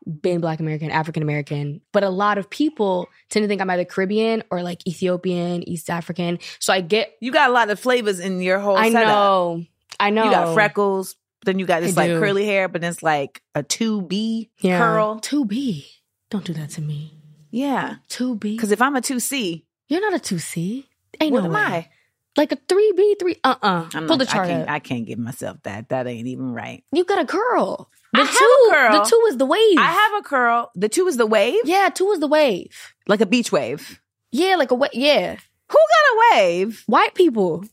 been 0.09 0.41
Black 0.41 0.59
American, 0.59 0.91
African 0.91 1.23
American. 1.23 1.81
But 1.91 2.03
a 2.03 2.09
lot 2.09 2.37
of 2.37 2.49
people 2.49 3.07
tend 3.29 3.43
to 3.43 3.47
think 3.47 3.61
I'm 3.61 3.69
either 3.69 3.85
Caribbean 3.85 4.43
or 4.51 4.63
like 4.63 4.85
Ethiopian, 4.87 5.67
East 5.69 5.89
African. 5.89 6.39
So 6.59 6.73
I 6.73 6.81
get, 6.81 7.13
You 7.21 7.31
got 7.31 7.49
a 7.49 7.53
lot 7.53 7.69
of 7.69 7.79
flavors 7.79 8.19
in 8.19 8.41
your 8.41 8.59
whole 8.59 8.77
I 8.77 8.91
setup. 8.91 9.07
know, 9.07 9.65
I 9.99 10.09
know. 10.09 10.25
You 10.25 10.31
got 10.31 10.53
freckles. 10.53 11.15
Then 11.45 11.57
you 11.59 11.65
got 11.65 11.81
this 11.81 11.97
I 11.97 12.01
like 12.01 12.09
do. 12.11 12.19
curly 12.19 12.45
hair, 12.45 12.67
but 12.67 12.83
it's 12.83 13.01
like 13.01 13.41
a 13.55 13.63
2B 13.63 14.49
Yeah. 14.59 14.77
curl. 14.77 15.19
2B. 15.21 15.85
Don't 16.29 16.43
do 16.43 16.53
that 16.53 16.69
to 16.71 16.81
me. 16.81 17.13
Yeah. 17.51 17.95
2B. 18.09 18.39
Because 18.55 18.71
if 18.71 18.81
I'm 18.81 18.95
a 18.95 19.01
2C, 19.01 19.63
You're 19.87 20.01
not 20.01 20.13
a 20.13 20.19
2C. 20.23 20.85
Ain't 21.21 21.31
what 21.33 21.39
no 21.43 21.45
am 21.47 21.53
way. 21.53 21.59
I? 21.61 21.89
Like 22.37 22.51
a 22.51 22.55
3B, 22.57 23.19
3 23.19 23.35
uh-uh. 23.43 23.89
I'm 23.93 24.07
Pull 24.07 24.17
the 24.17 24.25
chart 24.25 24.45
I 24.45 24.49
can't. 24.49 24.69
I 24.69 24.79
can't 24.79 25.05
give 25.05 25.17
myself 25.19 25.57
that. 25.63 25.89
That 25.89 26.07
ain't 26.07 26.27
even 26.27 26.53
right. 26.53 26.83
you 26.91 27.03
got 27.03 27.19
a 27.19 27.25
girl. 27.25 27.89
The 28.13 28.21
I 28.21 28.25
have 28.25 28.33
two, 28.37 28.67
a 28.69 28.73
curl. 28.73 29.03
the 29.03 29.09
two 29.09 29.25
is 29.29 29.37
the 29.37 29.45
wave. 29.45 29.77
I 29.77 29.91
have 29.91 30.13
a 30.19 30.23
curl. 30.23 30.71
The 30.75 30.89
two 30.89 31.07
is 31.07 31.17
the 31.17 31.25
wave, 31.27 31.61
yeah, 31.65 31.89
two 31.93 32.09
is 32.11 32.19
the 32.19 32.27
wave. 32.27 32.93
like 33.07 33.21
a 33.21 33.25
beach 33.25 33.51
wave. 33.51 33.99
Yeah, 34.31 34.55
like 34.55 34.71
a 34.71 34.75
wave. 34.75 34.91
Yeah, 34.93 35.35
Who 35.35 35.77
got 35.77 36.13
a 36.13 36.35
wave? 36.37 36.83
white 36.87 37.13
people. 37.15 37.65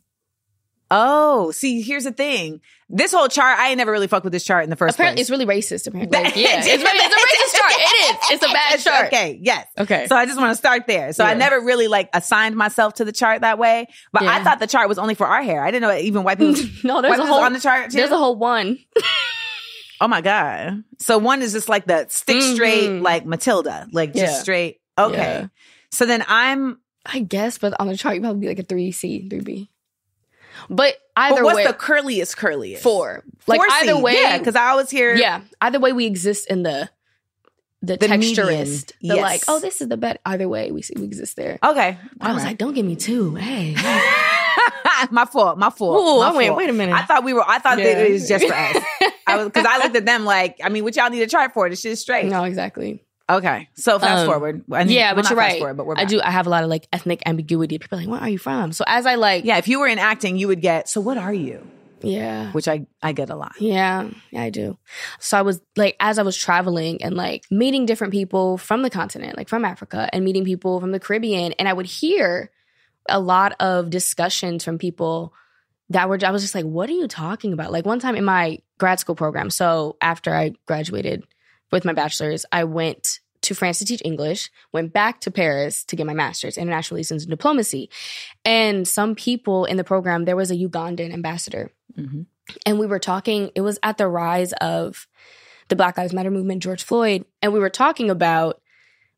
Oh, 0.88 1.50
see, 1.50 1.82
here's 1.82 2.04
the 2.04 2.12
thing. 2.12 2.60
This 2.88 3.12
whole 3.12 3.26
chart, 3.26 3.58
I 3.58 3.70
ain't 3.70 3.78
never 3.78 3.90
really 3.90 4.06
fucked 4.06 4.22
with 4.22 4.32
this 4.32 4.44
chart 4.44 4.62
in 4.62 4.70
the 4.70 4.76
first 4.76 4.94
Apparently, 4.94 5.16
place. 5.16 5.22
it's 5.24 5.30
really 5.30 5.44
racist. 5.46 5.88
Apparently, 5.88 6.16
like, 6.16 6.36
yeah, 6.36 6.58
it's, 6.64 6.66
really, 6.68 6.82
it's 6.84 7.52
a 7.52 7.56
racist 7.56 7.60
chart. 7.60 7.72
It 7.72 8.04
is. 8.04 8.30
It's 8.30 8.44
a 8.44 8.46
bad 8.52 8.66
It's- 8.74 8.84
chart. 8.84 9.06
Okay, 9.08 9.38
yes. 9.42 9.66
Okay. 9.76 10.06
So 10.06 10.14
I 10.14 10.26
just 10.26 10.38
want 10.38 10.52
to 10.52 10.54
start 10.56 10.86
there. 10.86 11.12
So 11.12 11.24
I 11.24 11.34
never 11.34 11.58
really 11.60 11.88
like 11.88 12.08
assigned 12.14 12.54
myself 12.54 12.94
to 12.94 13.04
the 13.04 13.10
chart 13.10 13.40
that 13.40 13.58
way, 13.58 13.88
but 14.12 14.22
I 14.22 14.44
thought 14.44 14.60
the 14.60 14.68
chart 14.68 14.88
was 14.88 14.98
only 14.98 15.14
for 15.14 15.26
our 15.26 15.42
hair. 15.42 15.64
I 15.64 15.72
didn't 15.72 15.88
know 15.88 15.96
even 15.96 16.22
white 16.22 16.38
people. 16.38 16.62
no, 16.84 17.02
there's 17.02 17.18
a 17.18 17.26
whole 17.26 17.40
on 17.42 17.52
the 17.52 17.58
chart. 17.60 17.90
Too? 17.90 17.96
There's 17.96 18.12
a 18.12 18.18
whole 18.18 18.36
one. 18.36 18.78
Oh 20.00 20.08
my 20.08 20.20
god. 20.20 20.84
So 20.98 21.18
one 21.18 21.42
is 21.42 21.52
just 21.52 21.68
like 21.68 21.86
the 21.86 22.06
stick 22.08 22.42
straight, 22.42 22.88
Mhm. 22.90 23.02
like 23.02 23.24
Matilda, 23.24 23.88
like 23.92 24.14
just 24.14 24.40
straight. 24.42 24.80
Okay. 24.98 25.16
Yeah. 25.16 25.46
So 25.90 26.06
then 26.06 26.24
I'm. 26.28 26.78
I 27.08 27.20
guess, 27.20 27.58
but 27.58 27.72
on 27.80 27.86
the 27.86 27.96
chart, 27.96 28.16
you 28.16 28.20
probably 28.20 28.40
be 28.40 28.48
like 28.48 28.58
a 28.58 28.64
three 28.64 28.90
C, 28.90 29.28
three 29.28 29.40
B. 29.40 29.70
But 30.68 30.96
either 31.16 31.36
But 31.36 31.44
what's 31.44 31.56
way, 31.56 31.66
the 31.66 31.72
curliest 31.72 32.36
curliest? 32.36 32.82
four. 32.82 33.22
Like 33.46 33.60
4C. 33.60 34.02
way, 34.02 34.14
yeah, 34.20 34.38
because 34.38 34.56
I 34.56 34.70
always 34.70 34.90
hear. 34.90 35.14
yeah, 35.14 35.42
either 35.60 35.78
way, 35.78 35.92
we 35.92 36.06
exist 36.06 36.50
in 36.50 36.62
the 36.64 36.90
the, 37.82 37.96
The 37.96 38.06
texturist. 38.08 38.18
median. 38.18 38.64
The 39.02 39.14
Yes. 39.16 39.22
like, 39.22 39.42
oh, 39.46 39.60
this 39.60 39.80
is 39.80 39.88
the 39.88 39.96
bet. 39.96 40.20
Either 40.26 40.48
way, 40.48 40.72
we 40.72 40.82
we 40.96 41.04
exist 41.04 41.36
there. 41.36 41.58
Okay. 41.62 41.96
I 42.20 42.32
was 42.32 42.42
like, 42.42 42.58
don't 42.58 42.74
give 42.74 42.84
me 42.86 42.96
two. 42.96 43.36
Hey, 43.36 43.74
my 45.10 45.26
fault. 45.30 45.58
My 45.58 45.70
fault. 45.70 45.96
Ooh, 46.00 46.20
my 46.20 46.30
I 46.30 46.32
went, 46.32 46.56
wait 46.56 46.70
a 46.70 46.72
minute. 46.72 46.94
I 46.96 47.04
thought 47.04 47.22
we 47.22 47.34
were. 47.34 47.44
I 47.46 47.58
thought 47.60 47.76
that 47.76 47.98
it 48.04 48.10
was 48.12 48.26
just 48.28 48.46
for 48.46 48.54
us. 48.54 48.76
I 49.26 49.36
was 49.36 49.46
because 49.46 49.66
I 49.66 49.78
looked 49.78 49.96
at 49.96 50.06
them 50.06 50.24
like, 50.24 50.58
I 50.62 50.68
mean, 50.68 50.84
what 50.84 50.94
y'all 50.96 51.10
need 51.10 51.22
a 51.22 51.26
chart 51.26 51.52
for? 51.52 51.68
This 51.68 51.80
shit 51.80 51.92
is 51.92 52.00
straight. 52.00 52.26
no, 52.26 52.44
exactly. 52.44 53.02
Okay. 53.28 53.68
So 53.74 53.98
fast 53.98 54.20
Um, 54.20 54.26
forward. 54.26 54.62
I 54.70 54.84
mean, 54.84 54.92
yeah, 54.94 55.08
well, 55.08 55.16
but 55.16 55.22
not 55.24 55.30
you're 55.30 55.38
fast 55.40 55.52
right. 55.54 55.58
Forward, 55.58 55.76
but 55.76 55.86
we're 55.86 55.94
I 55.96 56.04
do. 56.04 56.20
I 56.22 56.30
have 56.30 56.46
a 56.46 56.50
lot 56.50 56.62
of 56.62 56.70
like 56.70 56.86
ethnic 56.92 57.22
ambiguity. 57.26 57.76
People 57.78 57.98
are 57.98 58.02
like, 58.02 58.08
where 58.08 58.20
are 58.20 58.28
you 58.28 58.38
from? 58.38 58.70
So 58.72 58.84
as 58.86 59.04
I 59.04 59.16
like, 59.16 59.44
Yeah. 59.44 59.56
If 59.58 59.66
you 59.66 59.80
were 59.80 59.88
in 59.88 59.98
acting, 59.98 60.36
you 60.36 60.46
would 60.48 60.60
get. 60.60 60.88
So 60.88 61.00
what 61.00 61.18
are 61.18 61.34
you? 61.34 61.66
yeah, 62.02 62.52
Which 62.52 62.68
I 62.68 62.86
I 63.02 63.10
get 63.12 63.30
a 63.30 63.34
lot. 63.34 63.54
Yeah, 63.58 64.10
yeah, 64.30 64.42
I 64.42 64.50
do. 64.50 64.78
So 65.18 65.36
I 65.38 65.42
was 65.42 65.60
like, 65.76 65.96
as 65.98 66.18
I 66.20 66.22
was 66.22 66.36
traveling 66.36 67.02
and 67.02 67.16
like 67.16 67.44
meeting 67.50 67.84
different 67.84 68.12
people 68.12 68.58
from 68.58 68.82
the 68.82 68.90
continent, 68.90 69.36
like 69.36 69.48
from 69.48 69.64
Africa, 69.64 70.08
and 70.12 70.24
meeting 70.24 70.44
people 70.44 70.78
from 70.78 70.92
the 70.92 71.00
Caribbean, 71.00 71.52
and 71.54 71.66
I 71.68 71.72
would 71.72 71.86
hear 71.86 72.50
a 73.08 73.18
lot 73.18 73.54
of 73.60 73.90
discussions 73.90 74.62
from 74.62 74.78
people 74.78 75.32
that 75.90 76.08
were, 76.08 76.18
I 76.24 76.30
was 76.30 76.42
just 76.42 76.54
like, 76.54 76.64
what 76.64 76.88
are 76.90 76.94
you 76.94 77.08
talking 77.08 77.52
about? 77.52 77.72
Like 77.72 77.86
one 77.86 78.00
time 78.00 78.16
in 78.16 78.24
my 78.24 78.58
grad 78.78 78.98
school 79.00 79.14
program, 79.14 79.50
so 79.50 79.96
after 80.00 80.34
I 80.34 80.52
graduated 80.66 81.24
with 81.70 81.84
my 81.84 81.92
bachelor's, 81.92 82.44
I 82.50 82.64
went 82.64 83.20
to 83.42 83.54
France 83.54 83.78
to 83.78 83.84
teach 83.84 84.02
English, 84.04 84.50
went 84.72 84.92
back 84.92 85.20
to 85.20 85.30
Paris 85.30 85.84
to 85.84 85.94
get 85.96 86.06
my 86.06 86.14
master's, 86.14 86.58
international 86.58 86.96
relations 86.96 87.22
and 87.22 87.30
diplomacy. 87.30 87.90
And 88.44 88.88
some 88.88 89.14
people 89.14 89.64
in 89.66 89.76
the 89.76 89.84
program, 89.84 90.24
there 90.24 90.34
was 90.36 90.50
a 90.50 90.56
Ugandan 90.56 91.12
ambassador 91.12 91.70
Mhm. 91.96 92.26
and 92.66 92.78
we 92.80 92.86
were 92.86 92.98
talking 92.98 93.50
it 93.54 93.60
was 93.60 93.78
at 93.82 93.96
the 93.98 94.08
rise 94.08 94.52
of 94.54 95.06
the 95.68 95.76
black 95.76 95.96
lives 95.96 96.12
matter 96.12 96.30
movement 96.30 96.62
george 96.62 96.82
floyd 96.84 97.24
and 97.40 97.52
we 97.52 97.58
were 97.58 97.70
talking 97.70 98.10
about 98.10 98.60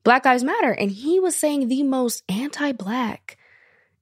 black 0.05 0.25
lives 0.25 0.45
matter 0.45 0.71
and 0.71 0.91
he 0.91 1.19
was 1.19 1.35
saying 1.35 1.67
the 1.69 1.83
most 1.83 2.23
anti-black 2.29 3.37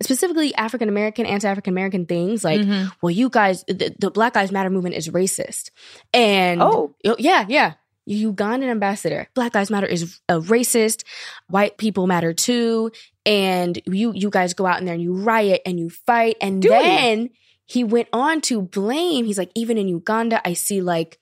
specifically 0.02 0.54
african 0.54 0.88
american 0.88 1.24
anti-african 1.26 1.72
american 1.72 2.06
things 2.06 2.44
like 2.44 2.60
Mhm. 2.60 2.92
well 3.02 3.10
you 3.10 3.28
guys 3.30 3.64
the, 3.68 3.94
the 3.98 4.10
black 4.10 4.34
lives 4.36 4.52
matter 4.52 4.70
movement 4.70 4.94
is 4.94 5.08
racist 5.08 5.70
and 6.12 6.60
Oh. 6.62 6.94
yeah 7.18 7.46
yeah 7.48 7.74
Ugandan 8.08 8.68
ambassador, 8.70 9.26
Black 9.34 9.52
Lives 9.56 9.68
Matter 9.68 9.88
is 9.88 10.20
a 10.28 10.38
racist. 10.38 11.02
White 11.48 11.76
people 11.76 12.06
matter 12.06 12.32
too, 12.32 12.92
and 13.26 13.76
you 13.84 14.12
you 14.14 14.30
guys 14.30 14.54
go 14.54 14.64
out 14.64 14.78
in 14.78 14.84
there 14.86 14.94
and 14.94 15.02
you 15.02 15.12
riot 15.12 15.60
and 15.66 15.76
you 15.80 15.90
fight, 15.90 16.36
and 16.40 16.62
Do 16.62 16.70
we? 16.70 16.78
then 16.78 17.30
he 17.64 17.82
went 17.82 18.06
on 18.12 18.42
to 18.42 18.62
blame. 18.62 19.24
He's 19.24 19.38
like, 19.38 19.50
even 19.56 19.76
in 19.76 19.88
Uganda, 19.88 20.40
I 20.46 20.52
see 20.52 20.80
like 20.82 21.18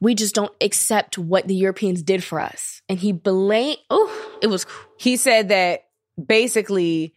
we 0.00 0.14
just 0.14 0.32
don't 0.36 0.52
accept 0.60 1.18
what 1.18 1.48
the 1.48 1.54
Europeans 1.56 2.00
did 2.00 2.22
for 2.22 2.38
us, 2.38 2.80
and 2.88 2.96
he 2.96 3.10
blamed. 3.10 3.78
Oh, 3.90 4.38
it 4.40 4.46
was 4.46 4.66
He 5.00 5.16
said 5.16 5.48
that 5.48 5.86
basically 6.24 7.12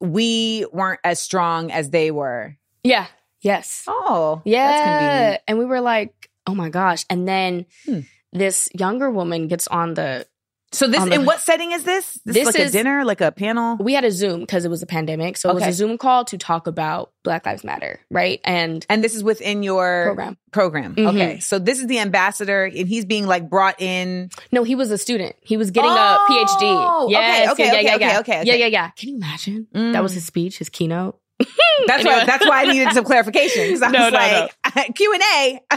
we 0.00 0.66
weren't 0.72 1.00
as 1.04 1.18
strong 1.20 1.70
as 1.70 1.90
they 1.90 2.10
were. 2.10 2.56
yeah, 2.84 3.06
yes, 3.40 3.84
Oh, 3.86 4.42
yeah, 4.44 4.70
That's 4.72 4.82
convenient. 4.82 5.40
and 5.48 5.58
we 5.58 5.64
were 5.64 5.80
like, 5.80 6.30
oh 6.46 6.54
my 6.54 6.68
gosh, 6.70 7.04
and 7.10 7.26
then 7.28 7.66
Hmm. 7.86 8.00
this 8.32 8.68
younger 8.74 9.10
woman 9.10 9.48
gets 9.48 9.66
on 9.68 9.94
the 9.94 10.26
So 10.70 10.86
this 10.86 11.02
the- 11.02 11.12
in 11.12 11.24
what 11.24 11.40
setting 11.40 11.72
is 11.72 11.84
this? 11.84 12.20
This, 12.26 12.34
This 12.34 12.48
is 12.48 12.54
like 12.54 12.58
is- 12.66 12.74
a 12.74 12.78
dinner, 12.78 13.04
like 13.04 13.20
a 13.22 13.32
panel. 13.32 13.76
we 13.80 13.94
had 13.94 14.04
a 14.04 14.10
Zoom 14.10 14.40
because 14.40 14.64
it 14.66 14.68
was 14.68 14.82
a 14.82 14.86
pandemic. 14.86 15.36
So 15.38 15.48
it 15.48 15.52
Okay. 15.56 15.66
was 15.66 15.74
a 15.74 15.76
Zoom 15.78 15.96
call 15.96 16.24
to 16.26 16.36
talk 16.36 16.66
about 16.66 17.10
Black 17.24 17.46
Lives 17.46 17.64
Matter, 17.64 18.00
right? 18.10 18.40
And 18.44 18.84
And 18.90 19.02
this 19.02 19.14
is 19.14 19.24
within 19.24 19.62
your 19.62 20.02
Program. 20.04 20.36
Program. 20.52 20.94
Mhm. 20.94 21.08
Okay. 21.08 21.38
So 21.40 21.58
this 21.58 21.78
is 21.80 21.86
the 21.86 21.98
ambassador 22.00 22.64
and 22.64 22.86
he's 22.86 23.06
being 23.06 23.26
like 23.26 23.48
brought 23.48 23.80
in. 23.80 24.28
no, 24.52 24.62
he 24.62 24.74
was 24.74 24.90
a 24.90 24.98
student. 24.98 25.36
He 25.42 25.56
was 25.56 25.70
getting 25.70 25.90
Oh, 25.90 25.94
a 25.94 26.30
PhD. 26.30 27.04
okay, 27.04 27.12
Yes, 27.12 27.50
okay, 27.52 27.64
yeah, 27.64 27.70
okay, 27.72 27.82
yeah, 27.84 27.94
okay, 27.94 28.04
yeah. 28.06 28.18
okay, 28.20 28.32
Yeah, 28.32 28.40
okay. 28.52 28.58
yeah, 28.60 28.66
yeah. 28.66 28.90
Can 28.90 29.08
you 29.08 29.16
imagine? 29.16 29.66
Mm. 29.74 29.92
That 29.94 30.02
was 30.02 30.12
his 30.12 30.26
speech, 30.26 30.58
his 30.58 30.68
keynote. 30.68 31.18
That's 31.86 32.00
Anyway. 32.04 32.12
why 32.18 32.24
that's 32.24 32.46
why 32.46 32.62
I 32.64 32.72
needed 32.72 32.92
some 32.92 33.04
clarification. 33.04 33.68
Because 33.68 33.82
I 33.82 33.90
No, 33.92 34.04
was 34.04 34.12
no, 34.12 34.48
like, 34.76 34.94
Q 34.96 35.14
and 35.14 35.22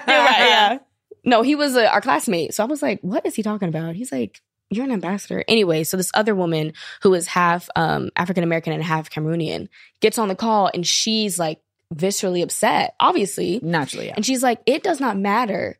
A. 0.07 0.79
No, 1.23 1.43
he 1.43 1.55
was 1.55 1.75
a, 1.75 1.89
our 1.91 2.01
classmate. 2.01 2.53
So 2.53 2.63
I 2.63 2.65
was 2.67 2.81
like, 2.81 2.99
what 3.01 3.25
is 3.25 3.35
he 3.35 3.43
talking 3.43 3.67
about? 3.69 3.95
He's 3.95 4.11
like, 4.11 4.41
you're 4.71 4.85
an 4.85 4.91
ambassador. 4.91 5.43
Anyway, 5.47 5.83
so 5.83 5.97
this 5.97 6.09
other 6.13 6.33
woman 6.33 6.73
who 7.03 7.13
is 7.13 7.27
half 7.27 7.69
um, 7.75 8.09
African 8.15 8.43
American 8.43 8.73
and 8.73 8.83
half 8.83 9.09
Cameroonian 9.09 9.67
gets 9.99 10.17
on 10.17 10.27
the 10.29 10.35
call 10.35 10.69
and 10.73 10.87
she's 10.87 11.37
like 11.37 11.59
viscerally 11.93 12.41
upset, 12.41 12.95
obviously. 12.99 13.59
Naturally, 13.61 14.07
yeah. 14.07 14.13
And 14.15 14.25
she's 14.25 14.41
like, 14.41 14.61
it 14.65 14.81
does 14.81 14.99
not 14.99 15.17
matter 15.17 15.77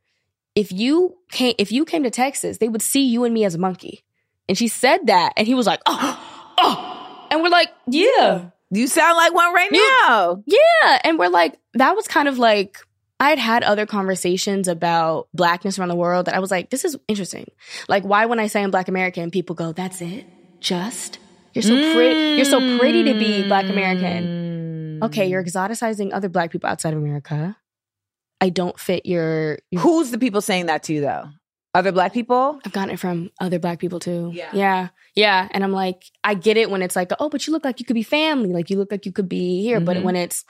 if 0.53 0.71
you 0.71 1.15
came 1.31 1.55
if 1.57 1.71
you 1.71 1.85
came 1.85 2.03
to 2.03 2.09
Texas, 2.11 2.57
they 2.57 2.67
would 2.67 2.81
see 2.81 3.05
you 3.05 3.23
and 3.23 3.33
me 3.33 3.45
as 3.45 3.55
a 3.55 3.57
monkey. 3.57 4.03
And 4.49 4.57
she 4.57 4.67
said 4.67 5.07
that, 5.07 5.33
and 5.37 5.47
he 5.47 5.53
was 5.53 5.65
like, 5.65 5.79
oh, 5.85 6.53
oh. 6.57 7.27
And 7.31 7.41
we're 7.41 7.47
like, 7.49 7.69
yeah, 7.87 8.49
You 8.69 8.87
sound 8.87 9.15
like 9.15 9.33
one 9.33 9.53
right 9.53 9.71
now. 9.71 10.43
yeah. 10.45 10.99
And 11.05 11.17
we're 11.17 11.29
like, 11.29 11.57
that 11.75 11.95
was 11.95 12.05
kind 12.09 12.27
of 12.27 12.37
like 12.37 12.79
I'd 13.21 13.37
had 13.37 13.61
other 13.63 13.85
conversations 13.85 14.67
about 14.67 15.27
blackness 15.33 15.77
around 15.77 15.89
the 15.89 15.95
world 15.95 16.25
that 16.25 16.33
I 16.35 16.39
was 16.39 16.49
like, 16.49 16.71
this 16.71 16.83
is 16.83 16.97
interesting. 17.07 17.45
Like, 17.87 18.03
why 18.03 18.25
when 18.25 18.39
I 18.39 18.47
say 18.47 18.63
I'm 18.63 18.71
black 18.71 18.87
American, 18.87 19.29
people 19.29 19.55
go, 19.55 19.71
that's 19.73 20.01
it? 20.01 20.25
Just? 20.59 21.19
You're 21.53 21.61
so 21.61 21.75
pretty. 21.93 22.35
You're 22.37 22.45
so 22.45 22.79
pretty 22.79 23.03
to 23.03 23.13
be 23.13 23.47
black 23.47 23.65
American. 23.69 24.99
Okay, 25.03 25.27
you're 25.27 25.43
exoticizing 25.43 26.11
other 26.13 26.29
black 26.29 26.51
people 26.51 26.67
outside 26.69 26.93
of 26.93 26.99
America. 26.99 27.55
I 28.39 28.49
don't 28.49 28.79
fit 28.79 29.05
your, 29.05 29.59
your 29.69 29.81
Who's 29.81 30.09
the 30.09 30.17
people 30.17 30.41
saying 30.41 30.65
that 30.65 30.81
to 30.83 30.93
you 30.93 31.01
though? 31.01 31.25
Other 31.75 31.91
black 31.91 32.13
people? 32.13 32.59
I've 32.65 32.71
gotten 32.73 32.89
it 32.95 32.99
from 32.99 33.29
other 33.39 33.59
black 33.59 33.77
people 33.79 33.99
too. 33.99 34.31
Yeah. 34.33 34.49
Yeah. 34.53 34.87
Yeah. 35.15 35.47
And 35.51 35.63
I'm 35.63 35.71
like, 35.71 36.03
I 36.23 36.33
get 36.33 36.57
it 36.57 36.69
when 36.71 36.81
it's 36.81 36.95
like, 36.95 37.11
oh, 37.19 37.29
but 37.29 37.45
you 37.45 37.53
look 37.53 37.63
like 37.63 37.79
you 37.79 37.85
could 37.85 37.93
be 37.93 38.03
family. 38.03 38.49
Like 38.51 38.69
you 38.71 38.77
look 38.77 38.91
like 38.91 39.05
you 39.05 39.11
could 39.11 39.29
be 39.29 39.61
here. 39.61 39.79
But 39.79 39.97
Mhm. 39.97 40.03
when 40.03 40.15
it's, 40.15 40.43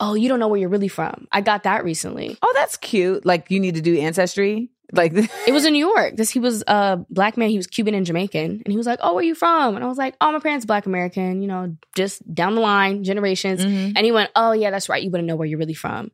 oh, 0.00 0.14
you 0.14 0.28
don't 0.28 0.38
know 0.40 0.48
where 0.48 0.60
you're 0.60 0.68
really 0.68 0.88
from. 0.88 1.26
I 1.32 1.40
got 1.40 1.62
that 1.64 1.84
recently. 1.84 2.36
Oh, 2.42 2.52
that's 2.54 2.76
cute. 2.76 3.24
Like 3.24 3.50
you 3.50 3.60
need 3.60 3.74
to 3.76 3.80
do 3.80 3.96
ancestry. 3.98 4.70
Like 4.92 5.12
It 5.46 5.52
was 5.52 5.64
in 5.64 5.72
New 5.72 5.84
York. 5.86 6.16
This 6.16 6.30
he 6.30 6.38
was 6.38 6.62
a 6.66 6.98
black 7.10 7.36
man. 7.36 7.50
He 7.50 7.56
was 7.56 7.66
Cuban 7.66 7.94
and 7.94 8.06
Jamaican, 8.06 8.62
and 8.64 8.70
he 8.70 8.76
was 8.76 8.86
like, 8.86 9.00
"Oh, 9.02 9.14
where 9.14 9.24
you 9.24 9.34
from?" 9.34 9.74
And 9.74 9.84
I 9.84 9.88
was 9.88 9.98
like, 9.98 10.14
"Oh, 10.20 10.30
my 10.32 10.38
parents 10.38 10.64
black 10.66 10.86
American. 10.86 11.40
You 11.42 11.48
know, 11.48 11.76
just 11.96 12.22
down 12.34 12.54
the 12.54 12.60
line, 12.60 13.02
generations." 13.04 13.64
Mhm. 13.64 13.94
And 13.96 14.04
he 14.04 14.12
went, 14.12 14.30
"Oh, 14.36 14.52
yeah, 14.52 14.70
that's 14.70 14.88
right. 14.88 15.02
You 15.02 15.10
wouldn't 15.10 15.26
know 15.26 15.36
where 15.36 15.46
you're 15.48 15.58
really 15.58 15.74
from." 15.74 16.10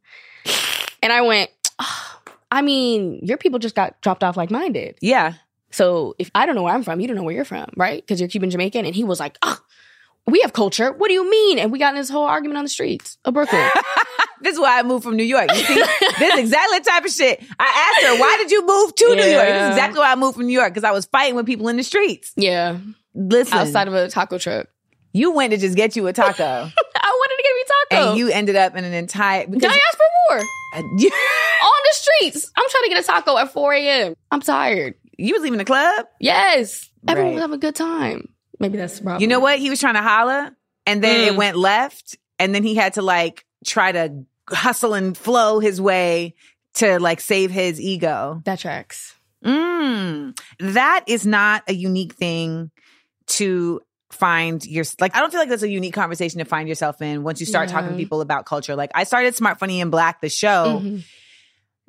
And 1.03 1.13
I 1.13 1.21
went, 1.23 1.51
oh, 1.79 2.21
"I 2.51 2.63
mean, 2.63 3.21
your 3.23 3.37
people 3.37 3.59
just 3.59 3.75
got 3.75 4.01
dropped 4.01 4.23
off 4.25 4.37
like 4.37 4.51
mine 4.51 4.73
did." 4.73 4.97
yeah. 5.01 5.35
So 5.75 6.15
if 6.19 6.31
I 6.35 6.45
don't 6.45 6.55
know 6.55 6.65
where 6.65 6.75
I'm 6.75 6.83
from, 6.83 7.01
you 7.01 7.07
don't 7.09 7.17
know 7.17 7.23
where 7.23 7.35
you're 7.35 7.47
from, 7.47 7.67
right? 7.79 8.03
Because 8.03 8.21
you're 8.21 8.29
Cuban 8.29 8.51
Jamaican. 8.51 8.85
And 8.85 8.95
he 8.95 9.05
was 9.05 9.19
like, 9.19 9.39
oh, 9.41 9.59
we 10.27 10.41
have 10.41 10.53
culture. 10.53 10.93
What 10.93 11.09
do 11.09 11.15
you 11.15 11.29
mean? 11.29 11.59
And 11.59 11.73
we 11.73 11.79
got 11.79 11.95
in 11.95 12.01
this 12.01 12.09
whole 12.11 12.25
argument 12.25 12.59
on 12.59 12.65
the 12.65 12.71
streets 12.71 13.19
of 13.25 13.35
Brooklyn. 13.35 13.69
This 14.43 14.55
is 14.55 14.61
why 14.61 14.77
I 14.81 14.83
moved 14.83 15.05
from 15.05 15.15
New 15.15 15.23
York. 15.23 15.51
You 15.55 15.63
see, 15.63 15.75
this 15.77 16.35
is 16.35 16.39
exactly 16.41 16.81
the 16.81 16.85
type 16.85 17.05
of 17.05 17.13
shit. 17.13 17.41
I 17.61 17.93
asked 17.95 18.07
her, 18.09 18.19
why 18.21 18.37
did 18.39 18.51
you 18.51 18.67
move 18.67 18.93
to 18.93 19.05
New 19.15 19.23
York? 19.23 19.47
This 19.47 19.63
is 19.63 19.69
exactly 19.69 20.01
why 20.01 20.11
I 20.11 20.17
moved 20.17 20.37
from 20.37 20.47
New 20.49 20.53
York 20.53 20.71
because 20.75 20.83
I 20.83 20.91
was 20.91 21.05
fighting 21.07 21.37
with 21.37 21.47
people 21.47 21.69
in 21.69 21.77
the 21.77 21.85
streets. 21.85 22.33
yeah. 22.37 22.77
Listen, 23.15 23.57
Outside 23.57 23.87
of 23.87 23.95
a 23.95 24.09
taco 24.09 24.39
truck. 24.39 24.67
you 25.13 25.31
went 25.31 25.53
to 25.53 25.59
just 25.59 25.77
get 25.77 25.95
you 25.95 26.09
a 26.09 26.13
taco, 26.13 26.43
I 26.45 26.67
wanted 26.67 27.37
to 27.37 27.43
get 27.45 27.55
me 27.55 27.63
taco. 28.01 28.09
and 28.11 28.19
you 28.19 28.31
ended 28.31 28.57
up 28.57 28.75
in 28.75 28.83
an 28.85 28.93
entire 28.93 29.43
Did 29.47 29.53
because 29.53 29.71
I 29.73 29.77
ask 29.77 29.97
for 29.97 30.35
more? 30.35 30.39
uh, 30.41 30.79
On 30.81 31.81
the 31.85 31.93
streets. 31.93 32.51
I'm 32.57 32.65
trying 32.69 32.83
to 32.83 32.89
get 32.89 33.05
a 33.05 33.07
taco 33.07 33.39
at 33.39 33.53
4 33.53 33.75
a.m. 33.75 34.15
I'm 34.33 34.41
tired. 34.41 34.95
you 35.19 35.35
was 35.35 35.43
leaving 35.45 35.59
the 35.59 35.65
club. 35.65 36.07
Yes. 36.19 36.91
Everyone 37.07 37.29
Right. 37.29 37.35
was 37.35 37.41
having 37.43 37.55
a 37.55 37.59
good 37.59 37.77
time. 37.77 38.29
Maybe 38.63 38.79
that's 38.79 38.97
the 38.99 39.03
problem. 39.03 39.21
You 39.21 39.27
know 39.29 39.41
what? 39.41 39.59
He 39.59 39.69
was 39.69 39.79
trying 39.81 39.95
to 39.95 40.03
holler, 40.03 40.51
and 40.87 41.03
then 41.05 41.29
it 41.29 41.33
Mm. 41.35 41.37
went 41.37 41.57
left, 41.59 42.17
and 42.39 42.55
then 42.55 42.63
he 42.63 42.75
had 42.75 42.95
to 42.95 43.03
like 43.03 43.45
try 43.67 43.93
to 43.93 44.25
hustle 44.49 44.95
and 44.95 45.17
flow 45.17 45.59
his 45.61 45.81
way 45.81 46.35
to 46.75 46.99
like 46.99 47.21
save 47.21 47.51
his 47.51 47.81
ego. 47.81 48.41
That 48.47 48.59
tracks. 48.61 49.15
Mm, 49.45 50.39
that 50.61 51.05
is 51.09 51.27
not 51.27 51.65
a 51.69 51.75
unique 51.75 52.15
thing 52.15 52.71
to 53.27 53.81
find 54.11 54.65
your 54.65 54.85
like 55.01 55.17
I 55.17 55.21
don't 55.21 55.31
feel 55.31 55.41
like 55.41 55.49
that's 55.49 55.63
a 55.63 55.69
unique 55.69 55.95
conversation 55.95 56.39
to 56.39 56.45
find 56.45 56.69
yourself 56.69 57.01
in 57.03 57.23
once 57.25 57.41
you 57.41 57.47
start 57.47 57.69
Yeah. 57.69 57.75
talking 57.75 57.91
to 57.91 57.97
people 57.97 58.21
about 58.21 58.45
culture. 58.47 58.77
Like 58.77 58.91
I 58.95 59.05
started 59.05 59.35
Smart 59.35 59.59
Funny 59.59 59.81
and 59.81 59.91
Black 59.91 60.21
the 60.21 60.29
show 60.29 60.81
Mhm. 60.85 61.03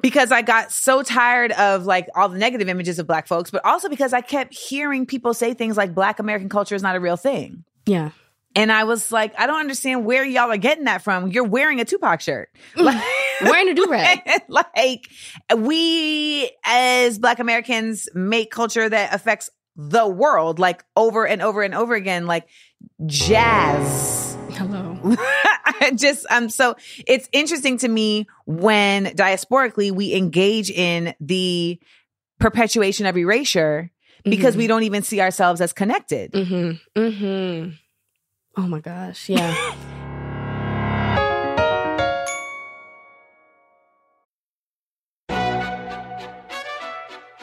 Because 0.02 0.32
I 0.32 0.42
got 0.42 0.72
so 0.72 1.04
tired 1.04 1.52
of 1.52 1.86
like 1.86 2.08
all 2.16 2.30
the 2.30 2.38
negative 2.38 2.68
images 2.68 3.00
of 3.00 3.08
black 3.08 3.28
folks, 3.28 3.52
but 3.52 3.64
also 3.66 3.90
because 3.90 4.14
I 4.14 4.22
kept 4.22 4.54
hearing 4.54 5.06
people 5.06 5.34
say 5.34 5.54
things 5.54 5.78
like 5.78 5.94
black 5.94 6.20
American 6.20 6.50
culture 6.50 6.76
is 6.76 6.84
not 6.84 6.96
a 6.96 7.00
real 7.00 7.18
thing. 7.18 7.64
Yeah. 7.86 8.12
And 8.56 8.72
I 8.72 8.84
was 8.84 9.12
like, 9.12 9.34
I 9.40 9.48
don't 9.48 9.60
understand 9.60 10.06
where 10.06 10.24
y'all 10.24 10.52
are 10.52 10.58
getting 10.58 10.84
that 10.86 11.02
from. 11.02 11.30
You're 11.30 11.44
wearing 11.44 11.80
a 11.80 11.86
Tupac 11.86 12.22
shirt. 12.22 12.50
Mm. 12.76 12.84
Like, 12.86 13.04
Wearing 13.42 13.70
a 13.70 13.74
do-rag. 13.74 14.22
like 14.48 15.10
we 15.58 16.50
as 16.66 17.18
black 17.18 17.40
Americans 17.40 18.08
make 18.14 18.52
culture 18.52 18.88
that 18.88 19.14
affects 19.14 19.50
the 19.76 20.08
world 20.08 20.60
like 20.60 20.84
over 20.96 21.26
and 21.26 21.42
over 21.42 21.64
and 21.64 21.74
over 21.74 21.96
again, 21.96 22.28
like 22.28 22.48
jazz. 23.06 24.23
Hello. 24.56 25.16
Just 25.96 26.26
um 26.30 26.50
so 26.50 26.76
it's 27.08 27.28
interesting 27.32 27.78
to 27.80 27.88
me 27.88 28.28
when 28.46 29.06
diasporically 29.08 29.92
we 29.92 30.14
engage 30.14 30.70
in 30.70 31.14
the 31.20 31.80
perpetuation 32.40 33.06
of 33.06 33.18
erasure 33.18 33.92
because 34.24 34.56
we 34.56 34.68
don't 34.68 34.84
even 34.84 35.04
see 35.04 35.20
ourselves 35.20 35.60
as 35.60 35.74
connected. 35.74 36.32
Mm-hmm. 36.32 37.00
Mm-hmm. 37.00 37.70
Oh 38.58 38.68
my 38.68 38.80
gosh. 38.80 39.30
Yeah. 39.30 39.76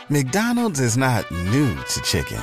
McDonald's 0.09 0.81
is 0.81 0.97
not 0.97 1.31
new 1.31 1.73
to 1.85 2.01
chicken. 2.03 2.43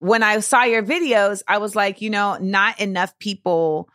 When 0.00 0.22
I 0.22 0.40
saw 0.40 0.64
your 0.64 0.82
videos, 0.82 1.42
I 1.46 1.58
was 1.58 1.76
like, 1.76 2.00
you 2.00 2.10
know, 2.10 2.36
not 2.40 2.80
enough 2.80 3.18
people 3.18 3.88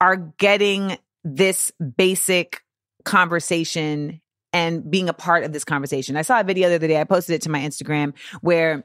are 0.00 0.16
getting 0.16 0.96
this 1.22 1.70
basic 1.96 2.62
conversation 3.04 4.20
and 4.52 4.90
being 4.90 5.08
a 5.08 5.12
part 5.12 5.44
of 5.44 5.52
this 5.52 5.64
conversation. 5.64 6.16
I 6.16 6.22
saw 6.22 6.40
a 6.40 6.44
video 6.44 6.68
the 6.68 6.76
other 6.76 6.88
day, 6.88 7.00
I 7.00 7.04
posted 7.04 7.34
it 7.34 7.42
to 7.42 7.50
my 7.50 7.60
Instagram 7.60 8.14
where 8.40 8.84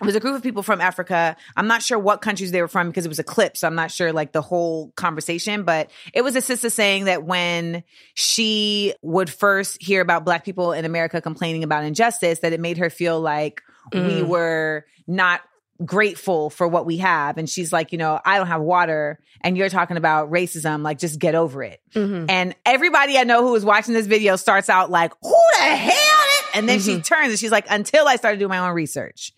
it 0.00 0.06
was 0.06 0.16
a 0.16 0.20
group 0.20 0.34
of 0.34 0.42
people 0.42 0.62
from 0.62 0.80
Africa. 0.80 1.36
I'm 1.56 1.66
not 1.68 1.82
sure 1.82 1.98
what 1.98 2.20
countries 2.20 2.50
they 2.50 2.60
were 2.60 2.68
from 2.68 2.88
because 2.88 3.04
it 3.04 3.08
was 3.08 3.18
a 3.18 3.24
clip. 3.24 3.56
So 3.56 3.66
I'm 3.66 3.76
not 3.76 3.90
sure 3.90 4.12
like 4.12 4.32
the 4.32 4.42
whole 4.42 4.92
conversation, 4.96 5.62
but 5.64 5.90
it 6.12 6.22
was 6.22 6.34
a 6.36 6.40
sister 6.40 6.68
saying 6.68 7.04
that 7.04 7.24
when 7.24 7.84
she 8.14 8.94
would 9.02 9.30
first 9.30 9.80
hear 9.80 10.00
about 10.00 10.24
black 10.24 10.44
people 10.44 10.72
in 10.72 10.84
America 10.84 11.20
complaining 11.20 11.62
about 11.64 11.84
injustice, 11.84 12.40
that 12.40 12.52
it 12.52 12.60
made 12.60 12.78
her 12.78 12.90
feel 12.90 13.20
like 13.20 13.62
we 13.92 14.20
Mm. 14.20 14.26
were 14.26 14.84
not 15.06 15.42
grateful 15.84 16.50
for 16.50 16.68
what 16.68 16.86
we 16.86 16.98
have. 16.98 17.38
And 17.38 17.48
she's 17.48 17.72
like, 17.72 17.90
you 17.92 17.98
know, 17.98 18.20
I 18.24 18.38
don't 18.38 18.46
have 18.46 18.60
water 18.60 19.18
and 19.40 19.56
you're 19.56 19.68
talking 19.68 19.96
about 19.96 20.30
racism. 20.30 20.82
Like, 20.82 20.98
just 20.98 21.18
get 21.18 21.34
over 21.34 21.62
it. 21.62 21.80
Mhm. 21.94 22.26
And 22.28 22.54
everybody 22.64 23.18
I 23.18 23.24
know 23.24 23.42
who 23.46 23.54
is 23.54 23.64
watching 23.64 23.94
this 23.94 24.06
video 24.06 24.36
starts 24.36 24.68
out 24.68 24.90
like, 24.90 25.12
who 25.22 25.34
the 25.58 25.64
hell? 25.64 26.24
And 26.54 26.68
then 26.68 26.78
she 26.78 27.00
turns 27.00 27.30
and 27.30 27.38
she's 27.38 27.50
like, 27.50 27.66
until 27.68 28.06
I 28.06 28.14
started 28.16 28.38
doing 28.38 28.50
my 28.50 28.58
own 28.58 28.74
research. 28.74 29.32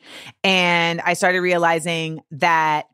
And 0.45 1.01
I 1.01 1.15
started 1.15 1.41
realizing 1.41 2.21
that 2.33 2.87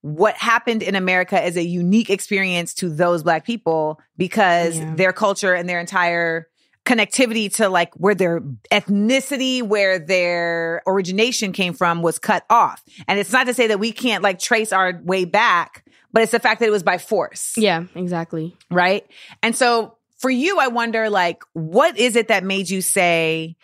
what 0.00 0.36
happened 0.36 0.82
in 0.82 0.94
America 0.96 1.40
is 1.44 1.56
a 1.56 1.62
unique 1.62 2.10
experience 2.10 2.74
to 2.74 2.88
those 2.88 3.22
black 3.22 3.44
people 3.44 4.00
because 4.16 4.76
Yeah. 4.78 4.94
their 4.96 5.12
culture 5.12 5.54
and 5.54 5.68
their 5.68 5.78
entire 5.80 6.48
connectivity 6.88 7.54
to 7.56 7.68
like 7.68 7.92
where 7.94 8.14
their 8.14 8.40
ethnicity, 8.72 9.62
where 9.62 9.98
their 9.98 10.82
origination 10.86 11.52
came 11.52 11.74
from 11.74 12.00
was 12.00 12.18
cut 12.18 12.44
off. 12.48 12.82
And 13.06 13.18
it's 13.18 13.30
not 13.32 13.46
to 13.46 13.54
say 13.54 13.66
that 13.66 13.78
we 13.78 13.92
can't 13.92 14.22
like 14.22 14.38
trace 14.38 14.72
our 14.72 14.98
way 15.04 15.26
back, 15.26 15.84
but 16.12 16.22
it's 16.22 16.32
the 16.32 16.40
fact 16.40 16.60
that 16.60 16.66
it 16.66 16.72
was 16.72 16.82
by 16.82 16.96
force 16.96 17.52
Yeah, 17.58 17.84
exactly. 17.94 18.56
right? 18.70 19.06
And 19.42 19.54
so 19.54 19.98
for 20.16 20.30
you, 20.30 20.58
I 20.58 20.68
wonder 20.68 21.10
like, 21.10 21.42
what 21.52 21.98
is 21.98 22.16
it 22.16 22.28
that 22.28 22.42
made 22.42 22.70
you 22.70 22.80
say, 22.80 23.56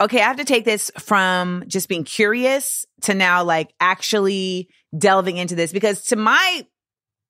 okay, 0.00 0.20
I 0.20 0.24
have 0.24 0.38
to 0.38 0.44
take 0.44 0.64
this 0.64 0.90
from 0.98 1.64
just 1.66 1.88
being 1.88 2.04
curious 2.04 2.86
to 3.02 3.14
now 3.14 3.44
like 3.44 3.74
actually 3.80 4.68
delving 4.96 5.36
into 5.36 5.54
this? 5.54 5.72
Because 5.72 6.04
to 6.06 6.16
my 6.16 6.66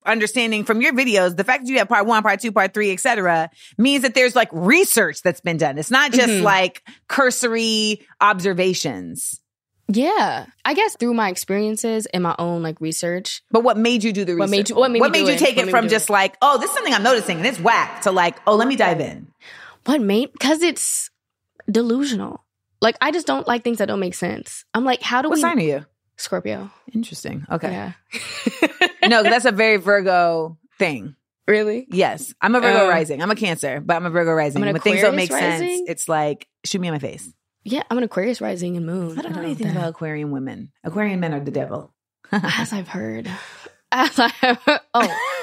understanding 0.05 0.63
from 0.63 0.81
your 0.81 0.93
videos, 0.93 1.35
the 1.37 1.43
fact 1.43 1.65
that 1.65 1.71
you 1.71 1.77
have 1.79 1.87
part 1.89 2.05
one, 2.05 2.21
part 2.23 2.39
two, 2.39 2.51
part 2.51 2.73
three, 2.73 2.91
et 2.91 2.99
cetera, 2.99 3.49
means 3.77 4.03
that 4.03 4.13
there's 4.15 4.35
like 4.35 4.49
research 4.51 5.21
that's 5.21 5.41
been 5.41 5.57
done. 5.57 5.77
It's 5.77 5.91
not 5.91 6.11
just 6.11 6.29
Mhm. 6.33 6.41
like 6.43 6.83
cursory 7.07 8.05
observations. 8.21 9.39
Yeah. 9.89 10.45
I 10.63 10.73
guess 10.73 10.95
through 10.95 11.13
my 11.13 11.29
experiences 11.29 12.05
and 12.07 12.23
my 12.23 12.35
own 12.39 12.63
like 12.63 12.79
research. 12.79 13.41
But 13.51 13.63
what 13.63 13.77
made 13.77 14.03
you 14.03 14.13
do 14.13 14.23
the 14.25 14.33
research? 14.35 14.39
What 14.39 14.49
made 14.49 14.69
you- 14.69 14.75
what 14.75 14.91
made 14.91 15.01
me 15.01 15.25
do 15.25 15.31
you 15.33 15.37
take 15.37 15.57
What 15.57 15.67
it 15.67 15.71
from 15.71 15.89
just 15.89 16.09
it? 16.09 16.13
like, 16.13 16.37
oh, 16.41 16.57
this 16.57 16.69
is 16.69 16.75
something 16.75 16.93
I'm 16.93 17.03
noticing 17.03 17.37
and 17.37 17.45
it's 17.45 17.59
whack 17.59 18.01
to 18.03 18.11
like, 18.11 18.37
oh, 18.47 18.55
let 18.55 18.67
me 18.67 18.75
dive 18.75 19.01
in. 19.01 19.27
What 19.85 19.99
made 20.01 20.31
because 20.31 20.61
it's 20.61 21.09
delusional. 21.69 22.43
Like 22.81 22.95
I 23.01 23.11
just 23.11 23.27
don't 23.27 23.47
like 23.47 23.63
things 23.63 23.77
that 23.79 23.87
don't 23.87 23.99
make 23.99 24.13
sense. 24.15 24.63
I'm 24.73 24.85
like, 24.85 25.01
how 25.01 25.21
do 25.21 25.29
What 25.29 25.35
we 25.35 25.41
What 25.43 25.49
sign 25.49 25.59
are 25.59 25.61
you? 25.63 25.85
Scorpio. 26.15 26.69
Interesting. 26.93 27.45
Okay. 27.51 27.71
Yeah. 27.71 27.91
no, 29.07 29.23
that's 29.23 29.45
a 29.45 29.51
very 29.51 29.77
Virgo 29.77 30.57
thing. 30.79 31.15
really? 31.47 31.87
Yes. 31.91 32.33
I'm 32.41 32.55
a 32.55 32.59
Virgo 32.61 32.85
Oh. 32.85 32.89
rising. 32.89 33.21
I'm 33.21 33.31
a 33.31 33.35
Cancer, 33.35 33.81
but 33.81 33.95
I'm 33.95 34.05
a 34.05 34.09
Virgo 34.09 34.31
rising. 34.31 34.61
When 34.61 34.77
things 34.79 35.01
don't 35.01 35.15
make 35.15 35.31
sense, 35.31 35.81
it's 35.87 36.07
like, 36.07 36.47
shoot 36.65 36.79
me 36.79 36.87
in 36.87 36.93
my 36.93 36.99
face. 36.99 37.31
Yeah, 37.65 37.83
I'm 37.89 37.97
an 37.97 38.03
Aquarius 38.03 38.41
rising 38.41 38.75
and 38.77 38.85
moon. 38.85 39.17
I 39.17 39.21
don't 39.21 39.31
know 39.31 39.37
know 39.37 39.45
anything 39.45 39.69
about 39.69 39.89
Aquarian 39.89 40.31
women. 40.31 40.71
Aquarian 40.83 41.19
men 41.19 41.33
are 41.33 41.39
the 41.39 41.51
devil. 41.51 41.93
As 42.31 42.73
I've 42.73 42.87
heard. 42.89 43.29
As 43.91 44.19
I 44.19 44.27
have, 44.27 44.61
oh. 44.93 45.19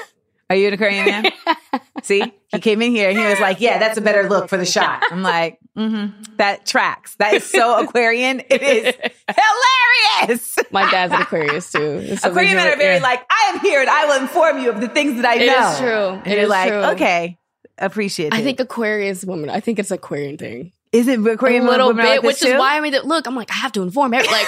Are 0.51 0.55
you 0.55 0.67
an 0.67 0.73
Aquarian 0.73 1.05
man? 1.05 1.31
See, 2.03 2.21
he 2.49 2.59
came 2.59 2.81
in 2.81 2.91
here 2.91 3.07
and 3.09 3.17
he 3.17 3.23
was 3.25 3.39
like, 3.39 3.61
"Yeah, 3.61 3.77
that's 3.79 3.97
a 3.97 4.01
better 4.01 4.27
look 4.27 4.49
for 4.49 4.57
the 4.57 4.65
shot." 4.65 5.01
I'm 5.09 5.21
like, 5.23 5.59
mm-hmm, 5.77 6.23
"That 6.37 6.65
tracks. 6.65 7.15
That 7.15 7.33
is 7.35 7.45
so 7.45 7.81
Aquarian. 7.85 8.41
It 8.49 8.61
is 8.61 8.93
hilarious." 9.29 10.57
My 10.71 10.89
dad's 10.91 11.13
an 11.13 11.21
Aquarius 11.25 11.71
too. 11.71 11.79
It's 12.03 12.21
something 12.21 12.31
Aquarian 12.31 12.55
men 12.57 12.67
are 12.67 12.75
very 12.77 12.97
yeah. 12.97 13.01
like, 13.03 13.21
"I 13.29 13.51
am 13.53 13.59
here 13.61 13.79
and 13.79 13.89
I 13.89 14.05
will 14.07 14.21
inform 14.21 14.59
you 14.59 14.69
of 14.71 14.81
the 14.81 14.89
things 14.89 15.15
that 15.21 15.25
I 15.25 15.35
It 15.35 15.45
know." 15.47 15.71
is 15.71 15.79
true. 15.79 16.07
And 16.23 16.27
It 16.27 16.31
you're 16.35 16.43
is 16.43 16.49
like, 16.49 16.67
true. 16.69 16.83
"Okay, 16.95 17.37
appreciate 17.77 18.27
it." 18.27 18.33
I 18.33 18.43
think 18.43 18.59
Aquarius 18.59 19.23
woman. 19.23 19.49
I 19.49 19.61
think 19.61 19.79
it's 19.79 19.91
Aquarian 19.91 20.37
thing. 20.37 20.73
is 20.91 21.07
it 21.07 21.25
Aquarian 21.25 21.65
a 21.65 21.69
little 21.69 21.87
women 21.87 22.05
are 22.05 22.07
bit, 22.07 22.11
like 22.15 22.21
this 22.23 22.41
which 22.41 22.49
is 22.49 22.53
too? 22.53 22.59
why 22.59 22.75
I 22.75 22.81
made 22.81 22.93
it 22.93 23.05
look. 23.05 23.25
I'm 23.27 23.35
like, 23.37 23.51
I 23.51 23.55
have 23.55 23.71
to 23.73 23.83
inform 23.83 24.13
every 24.13 24.27
like 24.27 24.47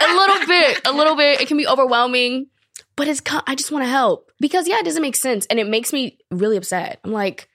a 0.00 0.14
little 0.14 0.46
bit, 0.48 0.80
a 0.84 0.92
little 0.92 1.14
bit. 1.16 1.40
It 1.40 1.48
can 1.48 1.56
be 1.56 1.66
overwhelming, 1.68 2.46
but 2.96 3.08
it's. 3.08 3.20
co- 3.20 3.40
I 3.46 3.54
just 3.54 3.70
want 3.72 3.84
to 3.84 3.88
help 3.88 4.30
because 4.40 4.68
yeah, 4.68 4.78
it 4.78 4.84
doesn't 4.84 5.02
make 5.02 5.16
sense, 5.16 5.46
and 5.46 5.58
it 5.58 5.66
makes 5.68 5.92
me 5.92 6.18
really 6.30 6.56
upset. 6.56 7.00
I'm 7.04 7.12
like, 7.12 7.48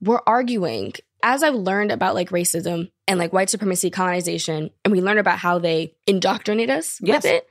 we're 0.00 0.20
arguing 0.26 0.94
as 1.22 1.42
I've 1.42 1.54
learned 1.54 1.92
about 1.92 2.14
like 2.14 2.30
racism 2.30 2.90
and 3.06 3.18
like 3.18 3.32
white 3.32 3.50
supremacy, 3.50 3.90
colonization, 3.90 4.70
and 4.84 4.92
we 4.92 5.00
learn 5.00 5.18
about 5.18 5.38
how 5.38 5.58
they 5.58 5.94
indoctrinate 6.06 6.70
us 6.70 6.98
Yes. 7.02 7.22
with 7.24 7.32
it, 7.32 7.48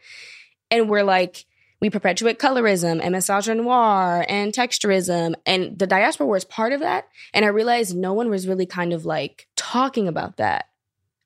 and 0.72 0.90
we're 0.90 1.04
like. 1.04 1.46
We 1.82 1.90
perpetuate 1.90 2.40
colorism 2.40 3.00
and 3.02 3.16
misogynoir 3.16 4.26
and 4.28 4.52
texturism, 4.52 5.36
and 5.46 5.80
the 5.80 5.88
diaspora 5.88 6.28
was 6.28 6.44
part 6.44 6.74
of 6.74 6.82
that. 6.82 7.08
And 7.34 7.46
I 7.46 7.48
realized 7.48 7.96
no 7.96 8.12
one 8.12 8.30
was 8.30 8.50
really 8.50 8.66
kind 8.66 8.92
of 8.92 9.06
like 9.06 9.48
talking 9.56 10.10
about 10.10 10.36
that 10.38 10.66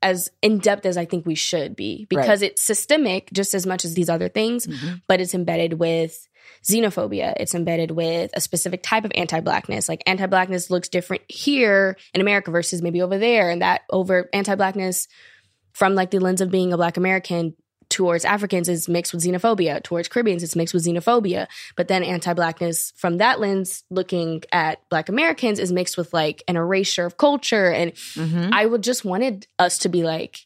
as 0.04 0.30
in 0.42 0.60
depth 0.60 0.86
as 0.86 0.98
I 0.98 1.06
think 1.06 1.26
we 1.26 1.36
should 1.36 1.76
be 1.76 2.06
because 2.10 2.42
it's 2.42 2.62
systemic 2.62 3.30
just 3.34 3.54
as 3.54 3.66
much 3.66 3.86
as 3.86 3.94
these 3.96 4.10
other 4.10 4.30
things, 4.30 4.68
Mhm. 4.68 5.02
but 5.08 5.20
it's 5.22 5.34
embedded 5.34 5.74
with 5.80 6.28
xenophobia. 6.63 7.34
It's 7.39 7.56
embedded 7.56 7.92
with 7.92 8.32
a 8.34 8.42
specific 8.42 8.84
type 8.84 9.06
of 9.06 9.12
anti 9.16 9.39
blackness. 9.39 9.89
Like 9.89 10.04
anti 10.06 10.26
blackness 10.28 10.70
looks 10.70 10.89
different 10.89 11.24
here 11.28 11.98
in 12.13 12.22
America 12.22 12.52
versus 12.52 12.82
maybe 12.82 13.02
over 13.02 13.18
there. 13.18 13.50
And 13.50 13.62
that 13.62 13.82
over 13.89 14.30
anti 14.34 14.56
blackness 14.56 15.08
from 15.74 15.96
like 15.96 16.12
the 16.12 16.20
lens 16.20 16.42
of 16.42 16.52
being 16.52 16.72
a 16.74 16.78
black 16.78 16.98
American 16.98 17.56
towards 17.93 18.25
Africans 18.25 18.67
is 18.67 18.89
mixed 18.89 19.13
with 19.13 19.23
xenophobia. 19.23 19.82
Towards 19.84 20.08
Caribbeans, 20.08 20.41
it's 20.43 20.56
mixed 20.56 20.73
with 20.73 20.84
xenophobia. 20.86 21.47
But 21.77 21.88
then 21.88 22.03
anti-blackness 22.03 22.91
from 22.97 23.17
that 23.19 23.39
lens, 23.39 23.84
looking 23.89 24.43
at 24.51 24.79
Black 24.89 25.08
Americans, 25.10 25.60
is 25.60 25.71
mixed 25.71 25.95
with 25.95 26.12
like 26.13 26.43
an 26.47 26.56
erasure 26.58 27.06
of 27.06 27.17
culture. 27.17 27.71
And 27.71 27.93
Mhm. 27.93 28.49
I 28.51 28.65
would 28.65 28.82
just 28.84 29.06
wanted 29.06 29.47
us 29.60 29.77
to 29.79 29.89
be 29.89 30.03
like 30.03 30.39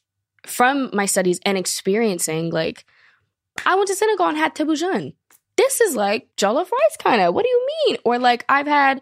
from 0.45 0.89
my 0.93 1.05
studies 1.05 1.39
and 1.45 1.57
experiencing, 1.57 2.51
like, 2.51 2.86
I 3.65 3.75
went 3.75 3.88
to 3.88 3.95
Senegal 3.95 4.27
and 4.27 4.38
had 4.38 4.53
thieboudienne. 4.53 5.13
This 5.55 5.81
is 5.81 5.95
like 5.95 6.27
jollof 6.38 6.69
rice, 6.71 6.97
kind 6.99 7.21
of. 7.21 7.33
What 7.33 7.43
do 7.43 7.49
you 7.49 7.67
mean? 7.88 7.97
Or 8.03 8.19
like, 8.19 8.45
I've 8.49 8.67
had 8.67 9.01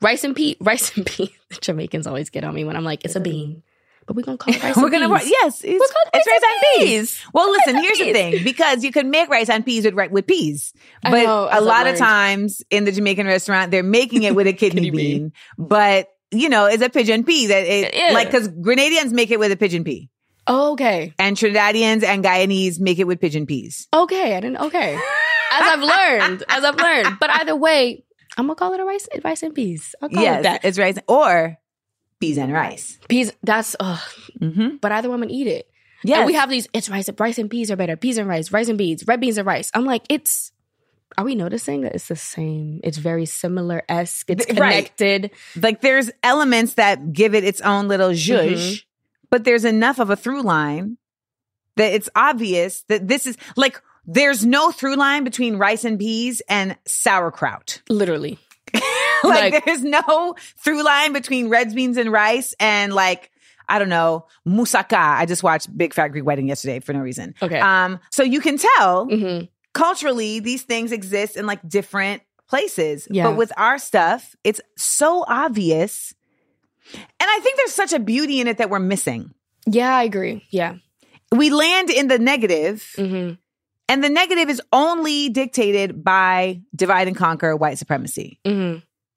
rice 0.00 0.24
and 0.24 0.34
pea, 0.34 0.56
rice 0.60 0.96
and 0.96 1.06
pea. 1.06 1.34
The 1.50 1.60
Jamaicans 1.60 2.06
always 2.06 2.30
get 2.30 2.44
on 2.44 2.54
me 2.54 2.64
when 2.64 2.76
I'm 2.76 2.84
like, 2.84 3.04
it's 3.04 3.14
a 3.16 3.20
bean. 3.20 3.62
But 4.06 4.16
we're 4.16 4.22
gonna 4.22 4.38
call 4.42 4.54
it 4.54 4.62
rice 4.62 4.76
We're 4.76 4.84
and 4.84 4.92
gonna 4.92 5.18
peas. 5.18 5.30
yes, 5.30 5.60
it's, 5.64 5.72
We're 5.72 5.78
called 5.78 6.08
it's 6.14 6.26
rice 6.26 6.42
and 6.42 6.52
and 6.82 6.88
peas. 6.88 7.20
Well, 7.32 7.50
listen, 7.50 7.76
here's 7.76 7.98
the 7.98 8.12
thing: 8.12 8.44
because 8.44 8.82
you 8.84 8.92
can 8.92 9.10
make 9.10 9.28
rice 9.28 9.48
and 9.48 9.64
peas 9.64 9.84
with 9.84 9.94
with 10.10 10.26
peas, 10.26 10.72
but 11.02 11.10
know, 11.24 11.48
a 11.50 11.60
lot 11.60 11.86
of 11.86 11.96
times 11.96 12.62
in 12.70 12.84
the 12.84 12.92
Jamaican 12.92 13.26
restaurant, 13.26 13.70
they're 13.70 13.82
making 13.82 14.24
it 14.24 14.34
with 14.34 14.46
a 14.46 14.52
kidney, 14.62 14.90
bean, 14.90 14.94
bean. 14.94 15.32
but 15.58 16.08
you 16.30 16.48
know, 16.48 16.66
it's 16.66 16.82
a 16.82 16.88
pigeon 16.88 17.24
pea 17.24 17.46
that 17.48 17.64
it 17.64 17.94
Yeah. 17.94 18.12
like 18.12 18.28
because 18.30 18.48
Grenadians 18.48 19.12
make 19.12 19.30
it 19.30 19.38
with 19.38 19.52
a 19.52 19.56
pigeon 19.56 19.84
pea, 19.84 20.08
Oh, 20.46 20.72
okay. 20.72 21.14
and 21.18 21.36
Trinidadians 21.36 22.02
and 22.02 22.24
Guyanese 22.24 22.80
make 22.80 22.98
it 22.98 23.06
with 23.06 23.20
pigeon 23.20 23.46
peas. 23.46 23.86
Okay. 23.92 24.34
I 24.36 24.40
didn't 24.40 24.56
okay. 24.58 24.94
As 24.94 25.62
I've 25.62 25.80
learned. 25.80 26.44
As 26.48 26.64
I've 26.64 26.76
learned. 26.76 27.18
But 27.20 27.28
either 27.30 27.54
way, 27.54 28.04
I'm 28.38 28.46
gonna 28.46 28.54
call 28.56 28.72
it 28.72 28.80
a 28.80 28.84
rice 28.84 29.06
rice 29.22 29.42
and 29.42 29.54
peas. 29.54 29.94
I'll 30.00 30.08
call 30.08 30.18
it 30.20 30.22
Yes, 30.22 30.42
that. 30.44 30.64
it's 30.64 30.78
rice 30.78 30.96
or 31.06 31.58
peas 32.22 32.38
and 32.38 32.52
rice. 32.52 32.98
Peas 33.08 33.32
that's 33.42 33.76
ugh. 33.80 34.00
Mm-hmm. 34.40 34.76
But 34.80 34.92
either 34.92 35.10
woman 35.10 35.28
eat 35.30 35.46
it. 35.46 35.68
Yeah. 36.04 36.24
We 36.26 36.34
have 36.34 36.50
these, 36.50 36.66
it's 36.72 36.88
rice, 36.88 37.08
rice 37.18 37.38
and 37.38 37.48
peas 37.50 37.70
are 37.70 37.76
better. 37.76 37.96
Peas 37.96 38.18
and 38.18 38.28
rice, 38.28 38.50
rice 38.52 38.68
and 38.68 38.78
beans, 38.78 39.06
red 39.06 39.20
beans 39.20 39.38
and 39.38 39.46
rice. 39.46 39.70
I'm 39.74 39.84
like, 39.84 40.02
it's, 40.08 40.50
are 41.16 41.24
we 41.24 41.34
noticing 41.34 41.82
that 41.82 41.94
it's 41.94 42.08
the 42.08 42.16
same? 42.16 42.80
It's 42.82 42.98
very 42.98 43.26
similar 43.26 43.82
esque. 43.88 44.30
It's 44.30 44.46
Th- 44.46 44.58
right. 44.58 44.72
connected. 44.96 45.30
like 45.60 45.80
there's 45.80 46.10
elements 46.22 46.74
that 46.74 47.12
give 47.12 47.34
it 47.34 47.44
its 47.44 47.60
own 47.60 47.86
little 47.86 48.10
zhuzh, 48.10 48.54
Mhm. 48.54 48.84
but 49.30 49.44
there's 49.44 49.64
enough 49.64 49.98
of 50.00 50.10
a 50.10 50.16
through 50.16 50.42
line 50.42 50.96
that 51.76 51.92
it's 51.92 52.08
obvious 52.16 52.82
that 52.88 53.06
this 53.08 53.26
is 53.26 53.36
like 53.56 53.80
there's 54.04 54.44
no 54.44 54.72
through 54.72 54.96
line 54.96 55.22
between 55.22 55.56
rice 55.56 55.84
and 55.84 55.98
peas 55.98 56.42
and 56.48 56.76
sauerkraut. 56.86 57.80
Literally. 57.88 58.38
like, 59.28 59.52
Like- 59.52 59.64
there's 59.64 59.84
no 59.84 60.34
through 60.58 60.82
line 60.84 61.12
between 61.12 61.48
red 61.48 61.74
beans 61.74 61.96
and 61.96 62.10
rice 62.12 62.54
and 62.60 62.92
like 62.92 63.30
I 63.68 63.78
don't 63.78 63.88
know 63.88 64.26
moussaka. 64.46 64.96
I 64.98 65.24
just 65.26 65.42
watched 65.42 65.76
Big 65.76 65.94
Fat 65.94 66.08
Greek 66.08 66.24
Wedding 66.24 66.48
yesterday 66.48 66.80
for 66.80 66.92
no 66.92 67.00
reason. 67.00 67.34
Okay. 67.40 67.60
Um, 67.60 68.00
so 68.10 68.22
you 68.22 68.40
can 68.40 68.58
tell 68.58 69.06
hmm 69.06 69.40
culturally 69.74 70.38
these 70.40 70.64
things 70.64 70.92
exist 70.92 71.34
in 71.34 71.46
like 71.46 71.66
different 71.66 72.20
places 72.46 73.08
Yeah. 73.10 73.24
but 73.30 73.38
with 73.38 73.50
our 73.56 73.78
stuff 73.78 74.36
it's 74.44 74.60
so 74.76 75.24
obvious 75.26 76.12
and 76.94 77.02
i 77.22 77.40
think 77.40 77.56
there's 77.56 77.72
such 77.72 77.94
a 77.94 77.98
beauty 77.98 78.42
in 78.42 78.48
it 78.48 78.58
that 78.58 78.68
we're 78.68 78.78
missing 78.78 79.32
Yeah, 79.66 79.96
I 79.96 80.02
agree. 80.02 80.44
Yeah. 80.50 80.74
we 81.34 81.48
land 81.48 81.88
in 81.88 82.08
the 82.08 82.18
negative 82.18 82.84
hmm 82.96 83.30
and 83.88 84.04
the 84.04 84.10
negative 84.10 84.50
is 84.50 84.60
only 84.74 85.30
dictated 85.30 86.04
by 86.04 86.60
divide 86.76 87.08
and 87.08 87.16
conquer 87.16 87.56
white 87.56 87.78
supremacy 87.78 88.38
hmm 88.44 88.76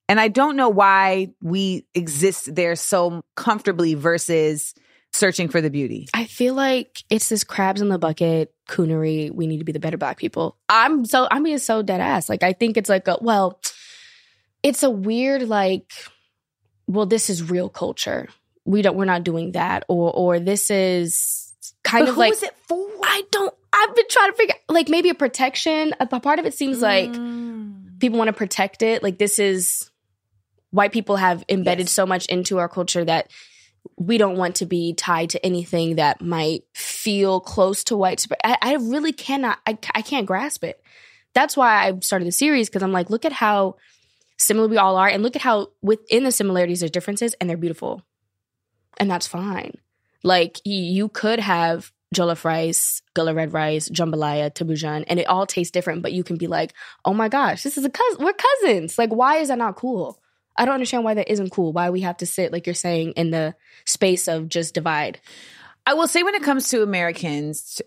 and 0.09 0.19
i 0.19 0.27
don't 0.27 0.55
know 0.55 0.69
why 0.69 1.33
we 1.41 1.85
exist 1.93 2.53
there 2.55 2.75
so 2.75 3.21
comfortably 3.35 3.93
versus 3.93 4.73
searching 5.13 5.47
for 5.47 5.61
the 5.61 5.69
beauty 5.69 6.07
I 6.13 6.25
feel 6.25 6.53
like 6.55 7.03
it's 7.09 7.29
this 7.29 7.45
crabs 7.45 7.79
in 7.81 7.87
the 7.87 7.97
bucket 7.97 8.53
coonery. 8.67 9.31
We 9.31 9.47
need 9.47 9.59
to 9.59 9.63
be 9.63 9.71
the 9.71 9.79
better 9.79 9.97
black 9.97 10.17
people. 10.17 10.57
I'm 10.67 11.05
so 11.05 11.25
I'm 11.31 11.43
being 11.43 11.57
so 11.59 11.81
dead 11.81 12.01
ass. 12.01 12.27
Like 12.27 12.43
I 12.43 12.51
think 12.51 12.75
it's 12.75 12.89
like 12.89 13.07
a 13.07 13.17
well, 13.21 13.61
it's 14.61 14.83
a 14.83 14.89
weird 14.89 15.43
like, 15.43 15.93
well, 16.87 17.05
this 17.05 17.29
is 17.29 17.49
real 17.49 17.69
culture. 17.69 18.27
We 18.65 18.81
don't 18.81 18.97
we're 18.97 19.05
not 19.05 19.23
doing 19.23 19.53
that. 19.53 19.85
Or 19.87 20.11
or 20.11 20.39
this 20.39 20.69
is 20.69 21.53
kind 21.85 22.03
but 22.05 22.09
of 22.09 22.15
who 22.15 22.19
like 22.21 22.33
is 22.33 22.43
it 22.43 22.53
for 22.67 22.85
I 23.03 23.23
don't 23.31 23.53
I've 23.71 23.95
been 23.95 24.09
trying 24.09 24.31
to 24.31 24.35
figure 24.37 24.55
like 24.67 24.89
maybe 24.89 25.07
a 25.09 25.15
protection. 25.15 25.93
A 26.01 26.07
part 26.19 26.39
of 26.39 26.45
it 26.45 26.53
seems 26.53 26.81
like 26.81 27.09
Mm. 27.09 27.99
people 27.99 28.17
want 28.17 28.27
to 28.27 28.33
protect 28.33 28.81
it. 28.81 29.01
Like 29.01 29.17
this 29.17 29.39
is 29.39 29.89
white 30.75 30.91
people 30.91 31.15
have 31.15 31.43
embedded 31.47 31.87
Yes. 31.87 31.93
so 31.93 32.05
much 32.05 32.25
into 32.25 32.57
our 32.57 32.67
culture 32.67 33.05
that 33.05 33.31
we 33.97 34.17
don't 34.17 34.37
want 34.37 34.55
to 34.57 34.65
be 34.65 34.93
tied 34.93 35.29
to 35.29 35.45
anything 35.45 35.95
that 35.95 36.21
might 36.21 36.63
feel 36.73 37.39
close 37.39 37.83
to 37.85 37.95
white. 37.95 38.25
I, 38.43 38.57
I 38.61 38.73
really 38.75 39.13
cannot. 39.13 39.59
I, 39.65 39.77
I 39.93 40.01
can't 40.01 40.25
grasp 40.25 40.63
it. 40.63 40.81
That's 41.33 41.55
why 41.55 41.87
I 41.87 41.99
started 41.99 42.27
the 42.27 42.31
series 42.31 42.67
because 42.69 42.83
I'm 42.83 42.91
like, 42.91 43.09
look 43.09 43.25
at 43.25 43.31
how 43.31 43.77
similar 44.37 44.67
we 44.67 44.77
all 44.77 44.97
are, 44.97 45.07
and 45.07 45.23
look 45.23 45.35
at 45.35 45.41
how 45.41 45.69
within 45.81 46.23
the 46.23 46.31
similarities 46.31 46.81
there's 46.81 46.91
differences, 46.91 47.35
and 47.39 47.49
they're 47.49 47.57
beautiful, 47.57 48.01
and 48.97 49.09
that's 49.09 49.27
fine. 49.27 49.77
Like 50.23 50.59
you 50.65 51.07
could 51.09 51.39
have 51.39 51.91
jollof 52.13 52.43
rice, 52.43 53.01
gullah 53.13 53.33
red 53.33 53.53
rice, 53.53 53.87
jambalaya, 53.89 54.51
thieboudienne, 54.53 55.05
and 55.07 55.19
it 55.19 55.27
all 55.27 55.45
tastes 55.45 55.71
different, 55.71 56.01
but 56.01 56.11
you 56.13 56.23
can 56.23 56.37
be 56.37 56.47
like, 56.47 56.73
oh 57.05 57.13
my 57.13 57.29
gosh, 57.29 57.63
this 57.63 57.77
is 57.77 57.85
a 57.85 57.89
cousin. 57.89 58.25
We're 58.25 58.33
cousins. 58.33 58.97
Like, 58.97 59.11
why 59.11 59.37
is 59.37 59.47
that 59.49 59.57
not 59.57 59.75
cool? 59.75 60.19
I 60.57 60.65
don't 60.65 60.73
understand 60.75 61.03
why 61.03 61.13
that 61.15 61.31
isn't 61.31 61.49
cool. 61.51 61.73
Why 61.73 61.89
we 61.89 62.01
have 62.01 62.17
to 62.17 62.25
sit, 62.25 62.51
like 62.51 62.65
you're 62.67 62.73
saying, 62.75 63.11
in 63.17 63.31
the 63.31 63.55
space 63.85 64.27
of 64.27 64.47
just 64.49 64.73
divide. 64.73 65.19
I 65.85 65.93
will 65.95 66.07
say 66.07 66.23
when 66.23 66.35
it 66.35 66.43
comes 66.43 66.69
to 66.69 66.81
Americans, 66.81 67.81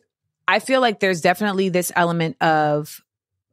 I 0.46 0.58
feel 0.60 0.80
like 0.80 1.00
there's 1.00 1.20
definitely 1.20 1.68
this 1.70 1.90
element 1.96 2.36
of 2.42 3.02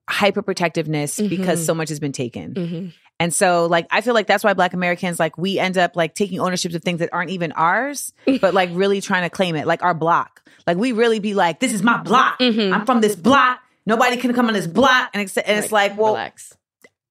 hyperprotectiveness 0.10 1.21
Mhm. 1.23 1.30
because 1.30 1.65
so 1.65 1.73
much 1.73 1.89
has 1.89 1.99
been 1.99 2.12
taken. 2.12 2.54
Mm-hmm. 2.54 2.88
And 3.19 3.34
so 3.34 3.65
like 3.67 3.88
I 3.91 4.01
feel 4.01 4.13
like 4.13 4.28
that's 4.28 4.43
why 4.43 4.54
black 4.54 4.73
Americans 4.73 5.19
like 5.19 5.38
we 5.38 5.58
end 5.58 5.78
up 5.78 5.95
like 5.95 6.15
taking 6.15 6.39
ownership 6.39 6.73
of 6.73 6.84
things 6.84 6.99
that 6.99 7.10
aren't 7.13 7.32
even 7.32 7.51
ours, 7.54 8.12
but 8.41 8.54
like 8.54 8.69
really 8.73 9.01
trying 9.01 9.23
to 9.23 9.30
claim 9.30 9.56
it, 9.56 9.65
like 9.67 9.84
our 9.84 9.93
block. 9.93 10.41
Like 10.67 10.78
we 10.78 10.91
really 10.91 11.19
be 11.19 11.34
like, 11.34 11.60
this 11.60 11.73
is 11.73 11.82
my 11.82 11.97
block. 11.97 12.39
Mhm. 12.39 12.73
I'm 12.73 12.86
from 12.86 13.01
this 13.01 13.15
block. 13.15 13.60
Nobody 13.86 14.17
can 14.17 14.34
come 14.34 14.47
on 14.47 14.54
this 14.54 14.67
block. 14.67 15.12
And 15.13 15.21
it's, 15.23 15.38
and 15.38 15.63
it's 15.63 15.71
like, 15.71 15.97
well, 15.97 16.13
relax. 16.13 16.56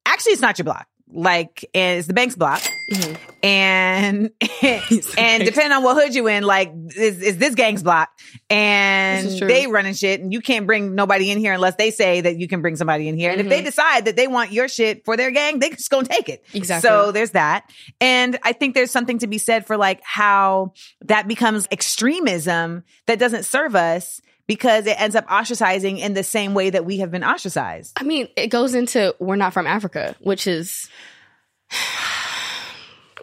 actually 0.07 0.33
it's 0.33 0.43
not 0.43 0.59
your 0.59 0.65
block. 0.65 0.87
Like, 1.13 1.65
and 1.75 1.99
it's 1.99 2.09
the 2.09 2.15
bank's 2.15 2.35
block. 2.35 2.63
Mhm. 2.91 3.17
And 3.43 4.31
and 5.19 5.45
depending 5.45 5.73
on 5.73 5.83
what 5.83 6.03
hood 6.03 6.15
you 6.15 6.27
in, 6.29 6.45
like 6.45 6.73
is, 6.97 7.21
is 7.21 7.37
this 7.39 7.55
gang's 7.55 7.83
block, 7.83 8.11
and 8.49 9.27
is 9.27 9.39
they 9.39 9.67
running 9.67 9.93
shit, 9.95 10.21
and 10.21 10.33
you 10.33 10.41
can't 10.41 10.67
bring 10.67 10.95
nobody 10.95 11.31
in 11.31 11.39
here 11.39 11.53
unless 11.53 11.75
they 11.77 11.91
say 11.91 12.23
that 12.23 12.37
you 12.37 12.49
can 12.49 12.63
bring 12.63 12.75
somebody 12.77 13.07
in 13.07 13.17
here. 13.19 13.31
And 13.31 13.41
if 13.41 13.49
they 13.49 13.63
decide 13.63 14.07
that 14.07 14.17
they 14.17 14.27
want 14.27 14.53
your 14.53 14.67
shit 14.67 15.05
for 15.05 15.17
their 15.17 15.31
gang, 15.31 15.59
they 15.59 15.71
just 15.71 15.91
gonna 15.91 16.09
take 16.09 16.29
it. 16.31 16.43
Exactly. 16.55 16.89
So 16.89 17.13
there's 17.13 17.33
that, 17.33 17.71
and 18.01 18.39
I 18.43 18.53
think 18.53 18.75
there's 18.75 18.91
something 18.91 19.19
to 19.19 19.27
be 19.27 19.39
said 19.39 19.67
for 19.67 19.77
like 19.77 20.01
how 20.03 20.73
that 21.03 21.29
becomes 21.29 21.69
extremism 21.71 22.83
that 23.07 23.19
doesn't 23.19 23.45
serve 23.45 23.77
us 23.77 24.21
because 24.47 24.87
it 24.87 25.01
ends 25.01 25.17
up 25.17 25.27
ostracizing 25.29 25.99
in 25.99 26.15
the 26.15 26.23
same 26.25 26.55
way 26.55 26.71
that 26.71 26.85
we 26.85 26.99
have 26.99 27.11
been 27.11 27.25
ostracized. 27.25 27.93
I 27.97 28.05
mean, 28.05 28.29
it 28.37 28.49
goes 28.49 28.75
into 28.75 29.15
we're 29.19 29.37
not 29.37 29.53
from 29.53 29.67
Africa, 29.67 30.15
which 30.21 30.47
is 30.47 30.89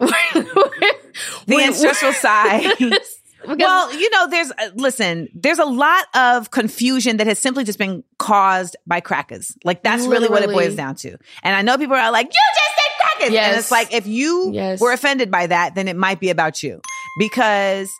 The 1.46 1.56
ancestral 1.64 2.12
side. 2.12 2.72
Well, 3.44 3.92
you 3.98 4.08
know, 4.10 4.28
there's 4.30 4.52
uh, 4.52 4.70
listen, 4.76 5.28
there's 5.34 5.58
a 5.58 5.64
lot 5.64 6.04
of 6.14 6.52
confusion 6.52 7.16
that 7.16 7.26
has 7.26 7.40
simply 7.40 7.64
just 7.64 7.76
been 7.76 8.04
caused 8.16 8.76
by 8.86 9.00
crackers. 9.00 9.50
Like 9.64 9.82
that's 9.82 10.06
really 10.06 10.28
what 10.28 10.44
it 10.44 10.50
boils 10.52 10.76
down 10.76 10.94
to. 10.94 11.16
And 11.42 11.56
I 11.56 11.62
know 11.62 11.76
people 11.76 11.96
are 11.96 12.12
like, 12.12 12.26
"You 12.26 12.30
just 12.30 12.76
said 12.76 12.92
crackers," 13.00 13.34
and 13.48 13.56
it's 13.58 13.70
like 13.72 13.92
if 13.92 14.06
you 14.06 14.52
Yes. 14.52 14.80
were 14.80 14.92
offended 14.92 15.32
by 15.32 15.48
that, 15.48 15.74
then 15.74 15.88
it 15.88 15.96
might 15.96 16.20
be 16.20 16.30
about 16.30 16.62
you 16.62 16.80
because 17.18 17.90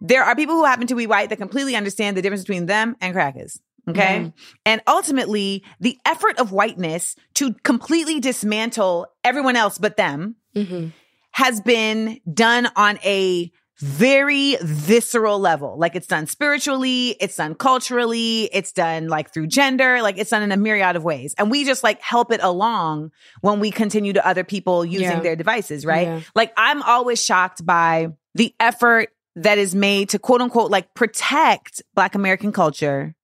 there 0.00 0.22
are 0.24 0.34
people 0.36 0.54
who 0.54 0.64
happen 0.64 0.86
to 0.88 0.94
be 0.94 1.06
white 1.06 1.28
that 1.30 1.36
completely 1.36 1.76
understand 1.76 2.16
the 2.16 2.22
difference 2.22 2.42
between 2.42 2.66
them 2.66 2.96
and 3.00 3.12
crackers. 3.12 3.60
Okay. 3.88 4.18
Mm-hmm. 4.20 4.28
And 4.66 4.82
ultimately, 4.86 5.64
the 5.80 5.98
effort 6.04 6.38
of 6.38 6.52
whiteness 6.52 7.16
to 7.34 7.54
completely 7.62 8.20
dismantle 8.20 9.06
everyone 9.24 9.56
else 9.56 9.78
but 9.78 9.96
them 9.96 10.36
Mhm. 10.54 10.92
has 11.32 11.60
been 11.60 12.20
done 12.32 12.68
on 12.76 12.98
a 13.04 13.50
very 13.78 14.56
visceral 14.60 15.38
level. 15.38 15.78
Like 15.78 15.96
it's 15.96 16.06
done 16.06 16.26
spiritually, 16.26 17.16
it's 17.18 17.36
done 17.36 17.54
culturally, 17.54 18.44
it's 18.52 18.72
done 18.72 19.08
like 19.08 19.32
through 19.32 19.46
gender, 19.46 20.02
like 20.02 20.18
it's 20.18 20.28
done 20.28 20.42
in 20.42 20.52
a 20.52 20.56
myriad 20.58 20.96
of 20.96 21.02
ways. 21.02 21.34
And 21.38 21.50
we 21.50 21.64
just 21.64 21.82
like 21.82 22.02
help 22.02 22.30
it 22.30 22.40
along 22.42 23.10
when 23.40 23.58
we 23.58 23.70
continue 23.70 24.12
to 24.12 24.26
other 24.26 24.44
people 24.44 24.84
using 24.84 25.08
Yeah. 25.08 25.20
their 25.20 25.36
devices, 25.36 25.86
right? 25.86 26.06
Yeah. 26.06 26.20
Like 26.34 26.52
I'm 26.58 26.82
always 26.82 27.24
shocked 27.24 27.64
by 27.64 28.08
the 28.34 28.54
effort 28.60 29.08
that 29.36 29.58
is 29.58 29.74
made 29.74 30.08
to 30.10 30.18
quote 30.18 30.40
unquote 30.40 30.70
like 30.70 30.92
protect 30.94 31.82
Black 31.94 32.14
American 32.14 32.52
culture 32.52 33.14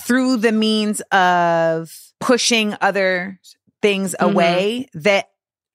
through 0.00 0.38
the 0.38 0.52
means 0.52 1.00
of 1.12 1.94
pushing 2.20 2.74
other 2.80 3.38
things 3.82 4.14
Mhm. 4.18 4.30
away 4.32 4.88
that 4.94 5.28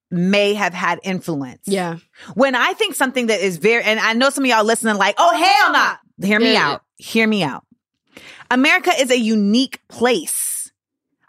may 0.10 0.54
have 0.54 0.74
had 0.74 1.00
influence. 1.04 1.62
yeah, 1.66 1.98
When 2.34 2.56
I 2.56 2.72
think 2.74 2.96
something 2.96 3.28
that 3.28 3.42
is 3.42 3.58
very, 3.58 3.84
and 3.84 4.00
I 4.00 4.14
know 4.14 4.30
some 4.30 4.46
of 4.46 4.50
y'all 4.50 4.64
listening 4.64 4.96
like, 4.96 5.16
oh, 5.18 5.36
hell 5.36 5.74
no. 5.74 6.26
Hear 6.28 6.40
me 6.40 6.54
Yeah. 6.54 6.70
out. 6.72 6.82
Hear 6.96 7.28
me 7.28 7.44
out. 7.44 7.66
America 8.50 8.92
is 8.98 9.12
a 9.12 9.18
unique 9.20 9.82
place 9.90 10.57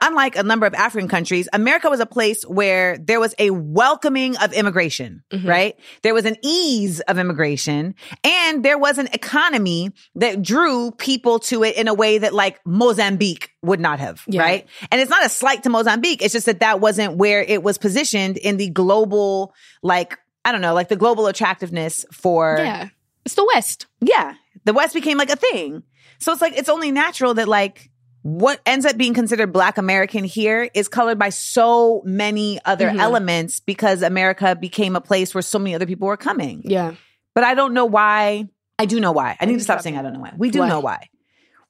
unlike 0.01 0.37
a 0.37 0.43
number 0.43 0.67
of 0.67 0.75
African 0.75 1.09
countries, 1.09 1.49
America 1.53 1.91
was 1.91 2.01
a 2.01 2.07
place 2.07 2.43
where 2.45 2.99
there 2.99 3.21
was 3.21 3.35
a 3.39 3.51
welcoming 3.51 4.37
of 4.37 4.53
immigration, 4.53 5.23
mm-hmm. 5.31 5.49
right? 5.49 5.77
There 6.03 6.15
was 6.15 6.25
an 6.25 6.37
ease 6.43 7.01
of 7.01 7.19
immigration 7.19 7.95
and 8.25 8.65
there 8.65 8.79
was 8.79 8.99
an 8.99 9.09
economy 9.13 9.91
that 10.17 10.43
drew 10.43 10.91
people 10.93 11.39
to 11.41 11.65
it 11.65 11.77
in 11.77 11.89
a 11.89 11.95
way 11.95 12.19
that 12.19 12.33
like 12.33 12.61
Mozambique 12.65 13.51
would 13.63 13.81
not 13.81 13.99
have, 14.01 14.23
Yeah. 14.27 14.43
right? 14.43 14.67
And 14.91 15.01
it's 15.01 15.11
not 15.11 15.25
a 15.25 15.29
slight 15.29 15.65
to 15.65 15.71
Mozambique. 15.71 16.23
It's 16.23 16.33
just 16.33 16.47
that 16.47 16.61
that 16.61 16.81
wasn't 16.81 17.17
where 17.17 17.43
it 17.43 17.63
was 17.63 17.79
positioned 17.79 18.37
in 18.37 18.57
the 18.57 18.71
global, 18.71 19.53
like, 19.83 20.19
I 20.45 20.53
don't 20.53 20.61
know, 20.61 20.75
like 20.75 20.89
the 20.89 20.97
global 20.97 21.27
attractiveness 21.27 22.07
for 22.13 22.57
Yeah. 22.59 22.89
It's 23.25 23.35
the 23.35 23.45
West. 23.55 23.87
yeah, 24.01 24.35
the 24.65 24.73
West 24.73 24.95
became 24.95 25.19
like 25.19 25.29
a 25.31 25.37
thing. 25.37 25.83
So 26.19 26.33
it's 26.33 26.41
like 26.41 26.57
it's 26.57 26.69
only 26.71 26.91
natural 26.91 27.35
that 27.35 27.47
like 27.47 27.91
what 28.29 28.61
ends 28.67 28.85
up 28.85 28.97
being 28.99 29.15
considered 29.15 29.53
Black 29.53 29.79
American 29.79 30.23
here 30.25 30.69
is 30.75 30.87
colored 30.87 31.19
by 31.19 31.31
so 31.31 32.03
many 32.05 32.61
other 32.67 32.91
Mhm. 32.91 32.99
elements 32.99 33.61
because 33.61 34.03
America 34.03 34.55
became 34.55 34.97
a 34.97 35.01
place 35.01 35.35
where 35.35 35.41
so 35.41 35.59
many 35.59 35.75
other 35.75 35.87
people 35.87 36.07
were 36.09 36.17
coming. 36.19 36.61
Yeah. 36.65 36.93
But 37.35 37.45
I 37.45 37.55
don't 37.55 37.73
know 37.73 37.87
why. 37.87 38.49
I 38.79 38.85
do 38.85 39.01
know 39.01 39.13
why. 39.13 39.37
I 39.41 39.47
need 39.47 39.55
to 39.55 39.65
stop 39.65 39.81
saying 39.81 39.97
I 39.97 40.03
don't 40.03 40.13
know 40.13 40.21
why. 40.21 40.33
We 40.37 40.51
do 40.51 40.59
Why? 40.61 40.69
know 40.69 40.81
why. 40.81 41.09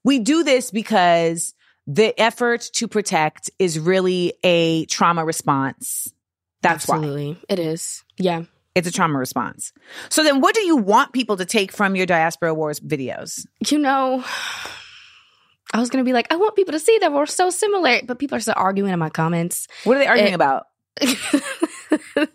We 0.04 0.18
do 0.18 0.42
this 0.42 0.70
because 0.72 1.54
the 1.86 2.18
effort 2.20 2.62
to 2.74 2.88
protect 2.88 3.50
is 3.60 3.78
really 3.78 4.34
a 4.42 4.84
trauma 4.86 5.24
response. 5.24 6.12
That's 6.60 6.88
why. 6.88 6.96
Absolutely. 6.96 7.38
It 7.48 7.58
is. 7.60 8.02
Yeah. 8.18 8.42
It's 8.74 8.88
a 8.88 8.92
trauma 8.92 9.18
response. 9.18 9.72
So 10.08 10.22
then 10.24 10.40
what 10.40 10.54
do 10.54 10.60
you 10.62 10.76
want 10.76 11.12
people 11.12 11.36
to 11.36 11.44
take 11.44 11.70
from 11.72 11.94
your 11.94 12.06
Diaspora 12.06 12.52
Wars 12.52 12.80
videos? 12.80 13.46
You 13.68 13.78
know, 13.78 14.24
I 15.72 15.80
was 15.80 15.90
gonna 15.90 16.04
be 16.04 16.12
like, 16.12 16.32
I 16.32 16.36
want 16.36 16.56
people 16.56 16.72
to 16.72 16.78
see 16.80 16.98
that 16.98 17.12
we're 17.12 17.26
so 17.26 17.50
similar, 17.50 18.00
but 18.04 18.18
people 18.18 18.36
are 18.36 18.40
still 18.40 18.54
arguing 18.56 18.92
in 18.92 18.98
my 18.98 19.10
comments. 19.10 19.66
What 19.84 19.96
are 19.96 20.00
they 20.00 20.06
arguing 20.06 20.32
It- 20.32 20.34
about? 20.34 20.66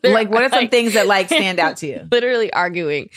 Like, 0.04 0.30
what 0.30 0.42
are 0.44 0.50
some 0.50 0.60
like- 0.62 0.72
things 0.72 0.94
that 0.94 1.06
like 1.08 1.28
stand 1.28 1.60
out 1.60 1.78
to 1.78 1.88
you? 1.88 2.08
literally 2.12 2.52
arguing 2.52 3.10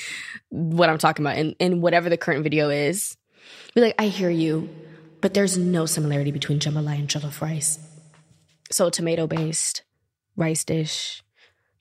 what 0.51 0.89
I'm 0.91 0.99
talking 0.99 1.25
about 1.25 1.39
in, 1.39 1.53
in 1.59 1.81
whatever 1.81 2.09
the 2.11 2.17
current 2.17 2.43
video 2.43 2.69
is. 2.69 3.17
Be 3.75 3.81
like, 3.81 3.95
I 3.99 4.09
hear 4.09 4.31
you, 4.31 4.69
but 5.21 5.33
there's 5.35 5.57
no 5.57 5.87
similarity 5.87 6.31
between 6.31 6.59
jambalaya 6.61 6.99
and 6.99 7.09
jollof 7.09 7.41
rice. 7.41 7.79
So 8.71 8.91
tomato 8.91 9.27
based 9.27 9.83
rice 10.37 10.65
dish 10.65 11.23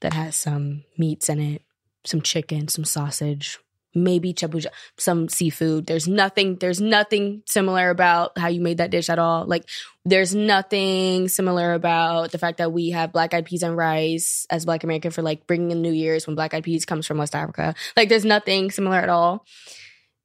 that 0.02 0.13
has 0.13 0.36
some 0.36 0.84
meats 0.98 1.28
in 1.30 1.39
it, 1.39 1.62
some 2.06 2.21
chicken, 2.21 2.67
some 2.67 2.86
sausage, 2.86 3.60
maybe 3.95 4.34
thieboudienne, 4.34 4.67
some 4.97 5.29
seafood. 5.29 5.88
There's 5.88 6.08
nothing, 6.08 6.58
there's 6.58 6.81
nothing 6.81 7.41
similar 7.45 7.89
about 7.89 8.38
how 8.38 8.49
you 8.49 8.62
made 8.62 8.77
that 8.77 8.91
dish 8.91 9.10
at 9.10 9.19
all. 9.19 9.45
Like 9.45 9.67
there's 10.03 10.36
nothing 10.36 11.29
similar 11.29 11.73
about 11.73 12.31
the 12.31 12.38
fact 12.38 12.60
that 12.60 12.71
we 12.71 12.91
have 12.91 13.12
black 13.12 13.34
eyed 13.34 13.45
peas 13.45 13.63
and 13.63 13.75
rice 13.75 14.45
as 14.49 14.65
black 14.65 14.84
American 14.84 15.12
for 15.12 15.21
like 15.21 15.47
bringing 15.47 15.71
in 15.71 15.81
New 15.81 15.91
Year's 15.91 16.27
when 16.27 16.36
black 16.36 16.53
eyed 16.53 16.63
peas 16.63 16.86
comes 16.86 17.08
from 17.08 17.17
West 17.17 17.36
Africa. 17.36 17.73
Like 17.97 18.10
there's 18.10 18.25
nothing 18.25 18.69
similar 18.69 18.97
at 18.97 19.10
all. 19.10 19.45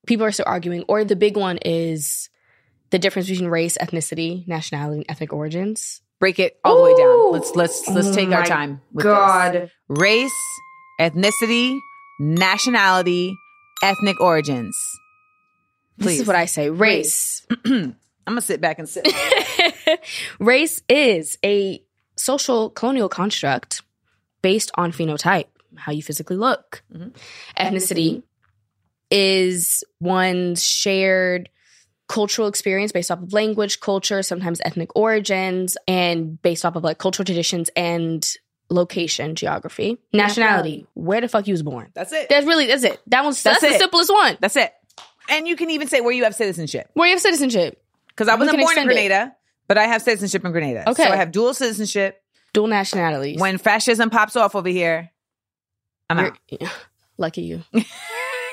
People 0.06 0.26
are 0.26 0.32
still 0.32 0.46
arguing. 0.48 0.84
Or 0.88 1.04
the 1.04 1.16
big 1.16 1.36
one 1.36 1.58
is 1.58 2.28
the 2.90 2.98
difference 2.98 3.28
between 3.28 3.48
race, 3.48 3.78
ethnicity, 3.80 4.46
nationality, 4.46 4.98
and 4.98 5.06
ethnic 5.08 5.32
origins. 5.32 6.02
Break 6.18 6.38
it 6.38 6.58
all 6.64 6.76
the 6.76 6.82
way 6.82 6.94
down. 6.96 7.32
Let's 7.32 7.56
let's 7.56 7.88
let's 7.88 8.08
Oh 8.08 8.14
take 8.14 8.30
our 8.32 8.44
time. 8.44 8.82
With 8.92 9.06
this. 9.06 9.70
race, 9.88 10.30
ethnicity, 11.00 11.78
nationality, 12.18 13.34
ethnic 13.82 14.20
origins. 14.20 14.76
This 15.98 16.20
is 16.20 16.26
what 16.26 16.36
I 16.36 16.46
say. 16.46 16.70
Race. 16.70 17.46
I'm 17.66 17.94
gonna 18.26 18.40
sit 18.40 18.60
back 18.60 18.78
and 18.78 18.88
sit. 18.88 19.06
Race 20.38 20.82
is 20.88 21.36
a 21.44 21.82
social 22.16 22.70
colonial 22.70 23.08
construct 23.08 23.82
based 24.42 24.70
on 24.76 24.92
phenotype, 24.92 25.46
how 25.76 25.92
you 25.92 26.02
physically 26.02 26.36
look. 26.36 26.82
Mhm. 26.94 27.14
Ethnicity 27.58 28.22
is 29.10 29.84
one's 30.00 30.64
shared 30.64 31.48
cultural 32.08 32.48
experience 32.48 32.92
based 32.92 33.10
off 33.10 33.22
of 33.22 33.32
language, 33.32 33.80
culture, 33.80 34.22
sometimes 34.22 34.60
ethnic 34.64 34.94
origins, 34.96 35.76
and 35.86 36.40
based 36.42 36.64
off 36.64 36.76
of 36.76 36.84
like 36.84 36.98
cultural 36.98 37.24
traditions 37.24 37.70
and 37.76 38.36
location, 38.70 39.34
geography. 39.34 39.98
Nationality, 40.12 40.86
where 40.94 41.20
the 41.20 41.28
fuck 41.28 41.46
you 41.46 41.52
was 41.52 41.62
born. 41.62 41.90
That's 41.94 42.12
it. 42.12 42.28
That's 42.28 42.46
really 42.46 42.66
that's 42.66 42.84
it. 42.84 43.00
That 43.08 43.24
one's 43.24 43.42
That's 43.42 43.60
that's, 43.60 43.74
the 43.74 43.78
simplest 43.78 44.12
one. 44.12 44.38
That's 44.40 44.56
it. 44.56 44.72
And 45.28 45.46
you 45.46 45.56
can 45.56 45.70
even 45.70 45.88
say 45.88 46.00
where 46.00 46.12
you 46.12 46.24
have 46.24 46.34
citizenship. 46.34 46.88
Where 46.94 47.06
you 47.08 47.14
have 47.14 47.20
citizenship, 47.20 47.82
Because 48.08 48.28
I 48.28 48.34
wasn't 48.36 48.58
born 48.58 48.62
in 48.62 48.68
extend 48.68 48.90
it. 48.90 48.94
Grenada, 48.94 49.36
but 49.68 49.78
I 49.78 49.84
have 49.86 50.02
citizenship 50.02 50.44
in 50.44 50.52
Grenada. 50.52 50.88
Okay. 50.90 51.04
So 51.04 51.10
I 51.10 51.16
have 51.16 51.30
dual 51.32 51.54
citizenship. 51.54 52.20
dual 52.52 52.66
nationalities. 52.66 53.38
When 53.40 53.58
fascism 53.58 54.10
pops 54.10 54.34
off 54.36 54.54
over 54.56 54.68
here, 54.68 55.10
I'm 56.08 56.18
out. 56.18 56.38
You're- 56.48 56.66
lucky 57.18 57.42
you. 57.42 57.62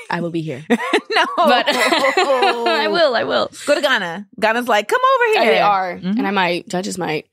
I 0.09 0.21
will 0.21 0.29
be 0.29 0.41
here. 0.41 0.63
no. 0.69 1.25
But 1.35 1.65
I 1.67 2.87
will, 2.89 3.13
I 3.15 3.23
will. 3.25 3.51
Go 3.65 3.75
to 3.75 3.81
Ghana. 3.81 4.27
Ghana's 4.39 4.67
like, 4.67 4.87
come 4.87 5.01
over 5.15 5.25
here. 5.43 5.53
They 5.53 5.59
are, 5.59 5.97
Mhm. 5.97 6.17
and 6.17 6.27
I 6.27 6.31
might. 6.31 6.69
Judges 6.69 6.97
might. 6.97 7.27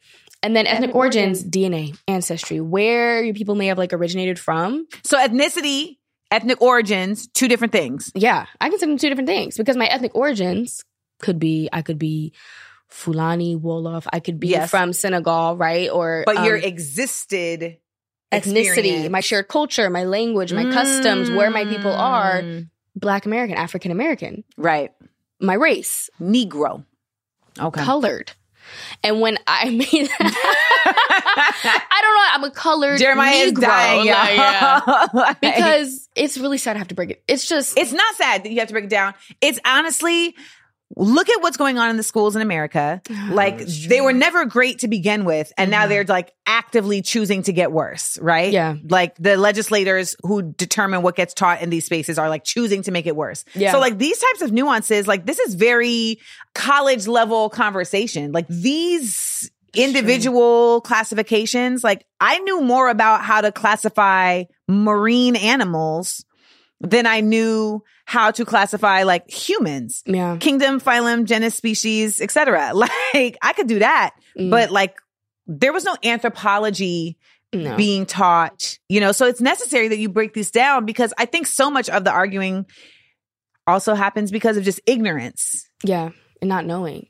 And 0.44 0.54
then 0.54 0.66
ethnic, 0.66 0.94
origins, 0.94 1.42
DNA, 1.42 1.98
ancestry, 2.07 2.61
where 2.61 3.22
your 3.24 3.35
people 3.35 3.54
may 3.54 3.66
have 3.68 3.78
like 3.78 3.94
originated 3.94 4.38
from. 4.38 4.87
So 5.02 5.16
ethnicity, 5.18 5.96
ethnic 6.30 6.61
origins, 6.61 7.26
two 7.28 7.48
different 7.48 7.72
things. 7.72 8.12
Yeah, 8.14 8.44
I 8.61 8.68
consider 8.68 8.92
them 8.92 8.98
two 8.98 9.09
different 9.09 9.28
things 9.28 9.57
because 9.57 9.76
my 9.76 9.87
ethnic 9.87 10.14
origins 10.14 10.85
could 11.20 11.38
be 11.38 11.70
I 11.72 11.80
could 11.80 11.98
be 11.98 12.35
Fulani, 12.88 13.57
Wolof. 13.57 14.07
I 14.12 14.20
could 14.20 14.38
be 14.38 14.48
Yes. 14.48 14.70
from 14.70 14.92
Senegal, 14.92 15.57
right? 15.57 15.90
Or 15.90 16.24
But 16.26 16.44
your 16.44 16.59
um, 16.59 16.62
existed 16.62 17.78
ethnicity, 18.30 19.11
my 19.11 19.20
shared 19.20 19.48
culture, 19.48 19.88
my 19.90 20.04
language, 20.04 20.52
my 20.52 20.64
customs, 20.66 21.30
where 21.30 21.50
my 21.50 21.64
people 21.64 21.94
are. 21.94 22.42
Mm. 22.42 22.68
Black 22.96 23.26
American, 23.26 23.57
African 23.57 23.90
American, 23.90 24.44
Right. 24.57 24.92
my 25.40 25.54
race, 25.54 26.11
Negro. 26.20 26.85
Okay. 27.59 27.83
colored. 27.83 28.33
And 29.03 29.21
when 29.21 29.39
I 29.47 29.71
made 29.71 30.11
I 30.21 32.01
don't 32.03 32.15
know, 32.15 32.29
I'm 32.33 32.45
a 32.45 32.51
colored 32.51 32.99
Jeremiah 32.99 33.35
is 33.35 33.53
Negro. 33.53 33.61
dying, 33.63 34.07
Like, 34.09 34.37
yeah. 34.37 35.07
Like, 35.15 35.41
Because 35.41 36.09
it's 36.15 36.39
really 36.39 36.59
sad 36.59 36.77
I 36.77 36.79
have 36.79 36.89
to 36.89 36.95
break 36.95 37.11
it. 37.11 37.23
It's 37.29 37.47
just 37.47 37.77
it's 37.79 37.93
not 37.93 38.15
sad 38.17 38.45
that 38.45 38.51
you 38.51 38.59
have 38.59 38.69
to 38.69 38.75
break 38.75 38.85
it 38.85 38.91
down. 38.91 39.15
It's 39.41 39.59
honestly, 39.65 40.35
look 40.96 41.28
at 41.28 41.42
what's 41.42 41.57
going 41.57 41.78
on 41.78 41.90
in 41.90 41.96
the 41.96 42.02
schools 42.02 42.37
in 42.37 42.42
America. 42.42 43.02
like 43.30 43.59
that's 43.59 43.87
they 43.87 44.00
were 44.00 44.12
never 44.12 44.44
great 44.44 44.80
to 44.80 44.88
begin 44.88 45.24
with, 45.24 45.52
and 45.57 45.70
now 45.70 45.87
they're 45.87 46.04
like 46.04 46.33
actively 46.46 47.02
choosing 47.02 47.42
to 47.42 47.52
get 47.52 47.72
worse, 47.72 48.18
right? 48.20 48.52
Yeah. 48.52 48.76
Like 48.88 49.16
the 49.16 49.37
legislators 49.37 50.16
who 50.22 50.42
determine 50.42 51.02
what 51.02 51.16
gets 51.16 51.35
taught 51.35 51.62
in 51.62 51.70
these 51.70 51.85
spaces 51.85 52.18
are 52.18 52.28
like 52.28 52.44
choosing 52.44 52.83
to 52.83 52.90
make 52.90 53.07
it 53.07 53.16
worse. 53.16 53.44
Yeah. 53.54 53.72
So 53.72 53.80
like 53.80 53.98
these 53.98 54.18
types 54.18 54.42
of 54.42 54.52
nuances, 54.52 55.07
like 55.07 55.26
this 55.26 55.38
is 55.38 55.54
very 55.54 56.18
college 56.54 57.07
level 57.07 57.48
conversation. 57.50 58.33
Like 58.33 58.46
these 58.48 59.50
individual 59.74 60.80
classifications, 60.83 61.83
like 61.83 62.07
I 62.20 62.38
knew 62.40 62.61
more 62.61 62.88
about 62.88 63.22
how 63.22 63.40
to 63.40 63.50
classify 63.52 64.44
marine 64.68 65.37
animals 65.37 66.24
than 66.81 67.07
I 67.07 67.21
knew 67.21 67.83
how 68.05 68.31
to 68.33 68.45
classify 68.45 69.05
like 69.05 69.31
humans 69.31 70.03
yeah. 70.07 70.37
kingdom, 70.39 70.81
phylum, 70.81 71.25
genus, 71.25 71.55
species, 71.55 72.21
etc. 72.21 72.73
Like 72.75 73.37
I 73.43 73.53
could 73.55 73.69
do 73.69 73.79
that, 73.79 74.11
Mm. 74.39 74.51
but 74.51 74.71
like 74.71 74.97
there 75.47 75.73
was 75.73 75.85
no 75.85 75.97
anthropology 76.03 77.17
No. 77.53 77.77
being 77.77 78.05
taught, 78.07 78.79
you 78.89 79.01
know. 79.01 79.13
So 79.13 79.27
it's 79.27 79.41
necessary 79.41 79.89
that 79.89 79.99
you 79.99 80.09
break 80.09 80.35
this 80.35 80.51
down 80.51 80.85
because 80.87 81.15
I 81.17 81.25
think 81.27 81.47
so 81.47 81.71
much 81.71 81.89
of 81.89 82.03
the 82.05 82.11
arguing 82.11 82.67
also 83.67 83.95
happens 83.95 84.31
because 84.31 84.57
of 84.57 84.65
just 84.65 84.81
ignorance 84.87 85.69
yeah. 85.85 86.11
And 86.43 86.49
not 86.49 86.67
knowing. 86.67 87.07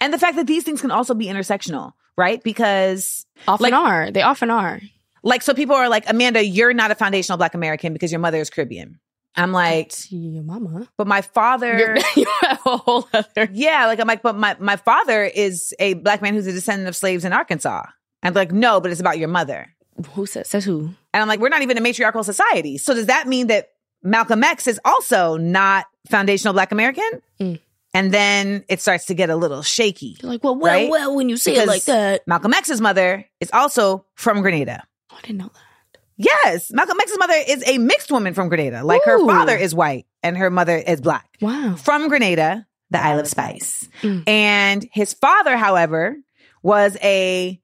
and 0.00 0.12
the 0.14 0.18
fact 0.18 0.36
that 0.36 0.46
these 0.46 0.62
things 0.64 0.80
can 0.80 0.90
also 0.90 1.12
be 1.14 1.26
intersectional, 1.26 1.92
right? 2.16 2.42
Because 2.42 3.26
Often 3.48 3.64
Like- 3.64 3.74
are. 3.74 4.10
They 4.10 4.22
often 4.22 4.50
are. 4.50 4.80
Like 5.24 5.42
so 5.42 5.54
people 5.54 5.74
are 5.74 5.88
like, 5.88 6.08
Amanda, 6.08 6.44
you're 6.44 6.72
not 6.72 6.90
a 6.90 6.94
foundational 6.94 7.36
black 7.38 7.54
American 7.54 7.92
because 7.92 8.12
your 8.12 8.20
mother 8.20 8.38
is 8.38 8.50
Caribbean. 8.50 9.00
I'm 9.36 9.50
like, 9.50 9.92
your 10.10 10.44
mama. 10.44 10.88
but 10.96 11.08
my 11.08 11.20
father 11.20 11.76
You're, 11.76 11.96
you 12.16 12.24
have 12.42 12.60
a 12.64 12.76
whole 12.76 13.08
other 13.12 13.48
Yeah, 13.52 13.86
like 13.86 13.98
I'm 13.98 14.06
like, 14.06 14.22
but 14.22 14.36
my 14.36 14.56
my 14.60 14.76
father 14.76 15.24
is 15.24 15.74
a 15.80 15.94
black 15.94 16.22
man 16.22 16.34
who's 16.34 16.46
a 16.46 16.52
descendant 16.52 16.88
of 16.88 16.94
slaves 16.94 17.24
in 17.24 17.32
Arkansas. 17.32 17.82
And 18.22 18.34
like, 18.36 18.52
no, 18.52 18.80
but 18.80 18.92
it's 18.92 19.00
about 19.00 19.18
your 19.18 19.26
mother. 19.28 19.74
who 20.12 20.24
says 20.26 20.48
says 20.48 20.64
who? 20.64 20.90
And 21.12 21.20
I'm 21.22 21.26
like, 21.26 21.40
we're 21.40 21.48
not 21.48 21.62
even 21.62 21.76
a 21.76 21.80
matriarchal 21.80 22.22
society. 22.22 22.78
So 22.78 22.94
does 22.94 23.06
that 23.06 23.26
mean 23.26 23.48
that 23.48 23.70
Malcolm 24.04 24.44
X 24.44 24.68
is 24.68 24.78
also 24.84 25.36
not 25.36 25.86
foundational 26.08 26.52
black 26.54 26.70
American? 26.70 27.10
Mm. 27.40 27.58
And 27.92 28.12
then 28.12 28.64
it 28.68 28.80
starts 28.80 29.06
to 29.06 29.14
get 29.14 29.30
a 29.30 29.36
little 29.36 29.62
shaky. 29.62 30.16
You're 30.22 30.30
like, 30.32 30.42
well, 30.44 30.56
well, 30.56 30.72
Right? 30.72 30.90
well, 30.90 31.14
when 31.16 31.28
you 31.28 31.36
say 31.36 31.52
Because 31.52 31.64
it 31.64 31.68
like 31.68 31.84
that. 31.84 32.26
Malcolm 32.26 32.52
X's 32.52 32.80
mother 32.80 33.24
is 33.40 33.50
also 33.52 34.04
from 34.14 34.42
Grenada. 34.42 34.84
Oh, 35.14 35.18
I 35.18 35.20
didn't 35.26 35.38
know 35.38 35.50
that. 35.54 36.00
Yes, 36.16 36.70
Malcolm 36.72 36.98
X's 37.00 37.18
mother 37.18 37.34
is 37.48 37.64
a 37.68 37.78
mixed 37.78 38.10
woman 38.12 38.34
from 38.34 38.48
Grenada. 38.48 38.84
Like 38.84 39.02
her 39.04 39.18
father 39.26 39.56
is 39.56 39.74
white 39.74 40.06
and 40.22 40.36
her 40.36 40.50
mother 40.50 40.76
is 40.76 41.00
black. 41.00 41.28
Wow. 41.40 41.74
from 41.76 42.08
Grenada, 42.08 42.66
the 42.90 43.02
Isle 43.02 43.18
of 43.20 43.26
Spice. 43.28 43.88
Mm. 44.02 44.28
And 44.28 44.88
his 44.92 45.12
father, 45.14 45.56
however, 45.56 46.16
was 46.62 46.96
a 47.02 47.60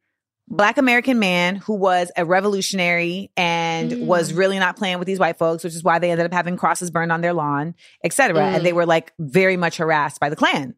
black 0.49 0.79
American 0.79 1.21
man 1.21 1.57
who 1.57 1.75
was 1.75 2.11
a 2.17 2.25
revolutionary 2.25 3.31
and 3.37 3.93
Mm. 3.93 4.07
was 4.07 4.33
really 4.33 4.59
not 4.59 4.77
playing 4.77 4.99
with 4.99 5.07
these 5.07 5.21
white 5.21 5.39
folks, 5.39 5.63
which 5.63 5.75
is 5.77 5.85
why 5.85 6.01
they 6.01 6.11
ended 6.11 6.27
up 6.27 6.33
having 6.33 6.57
crosses 6.57 6.91
burned 6.91 7.13
on 7.13 7.21
their 7.21 7.33
lawn, 7.33 7.77
etc. 8.05 8.41
Mm. 8.41 8.57
And 8.57 8.67
they 8.67 8.73
were 8.73 8.85
like 8.87 9.13
very 9.21 9.57
much 9.57 9.77
harassed 9.77 10.19
by 10.19 10.29
the 10.29 10.35
Klan. 10.35 10.75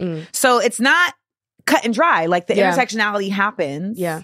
Mm. 0.00 0.26
So 0.32 0.58
it's 0.60 0.78
not 0.78 1.12
cut 1.66 1.84
and 1.84 1.92
dry. 1.92 2.26
Like 2.26 2.46
the 2.46 2.54
Yeah. 2.54 2.72
intersectionality 2.72 3.30
happens. 3.32 3.98
Yeah. 3.98 4.22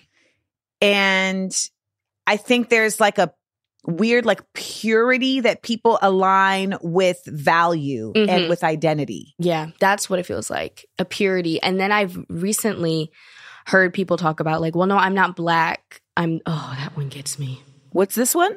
And 0.80 1.52
I 2.26 2.36
think 2.36 2.68
there's 2.68 3.00
like 3.00 3.18
a 3.18 3.32
weird 3.84 4.24
like 4.24 4.40
purity 4.54 5.40
that 5.40 5.62
people 5.62 5.98
align 6.00 6.76
with 6.82 7.18
value 7.26 8.12
and 8.14 8.28
Mhm. 8.30 8.48
with 8.48 8.62
identity. 8.62 9.34
Yeah, 9.38 9.68
that's 9.80 10.08
what 10.08 10.18
it 10.20 10.26
feels 10.26 10.48
like 10.50 10.86
a 10.98 11.04
purity. 11.04 11.60
And 11.60 11.80
then 11.80 11.90
I've 11.90 12.16
recently 12.28 13.10
heard 13.66 13.92
people 13.92 14.16
talk 14.16 14.40
about, 14.40 14.60
like, 14.60 14.74
well, 14.76 14.86
no, 14.86 14.96
I'm 14.96 15.14
not 15.14 15.34
black. 15.36 16.00
I'm, 16.16 16.40
oh, 16.46 16.76
that 16.78 16.96
one 16.96 17.08
gets 17.08 17.38
me. 17.38 17.62
What's 17.90 18.14
this 18.14 18.34
one? 18.34 18.54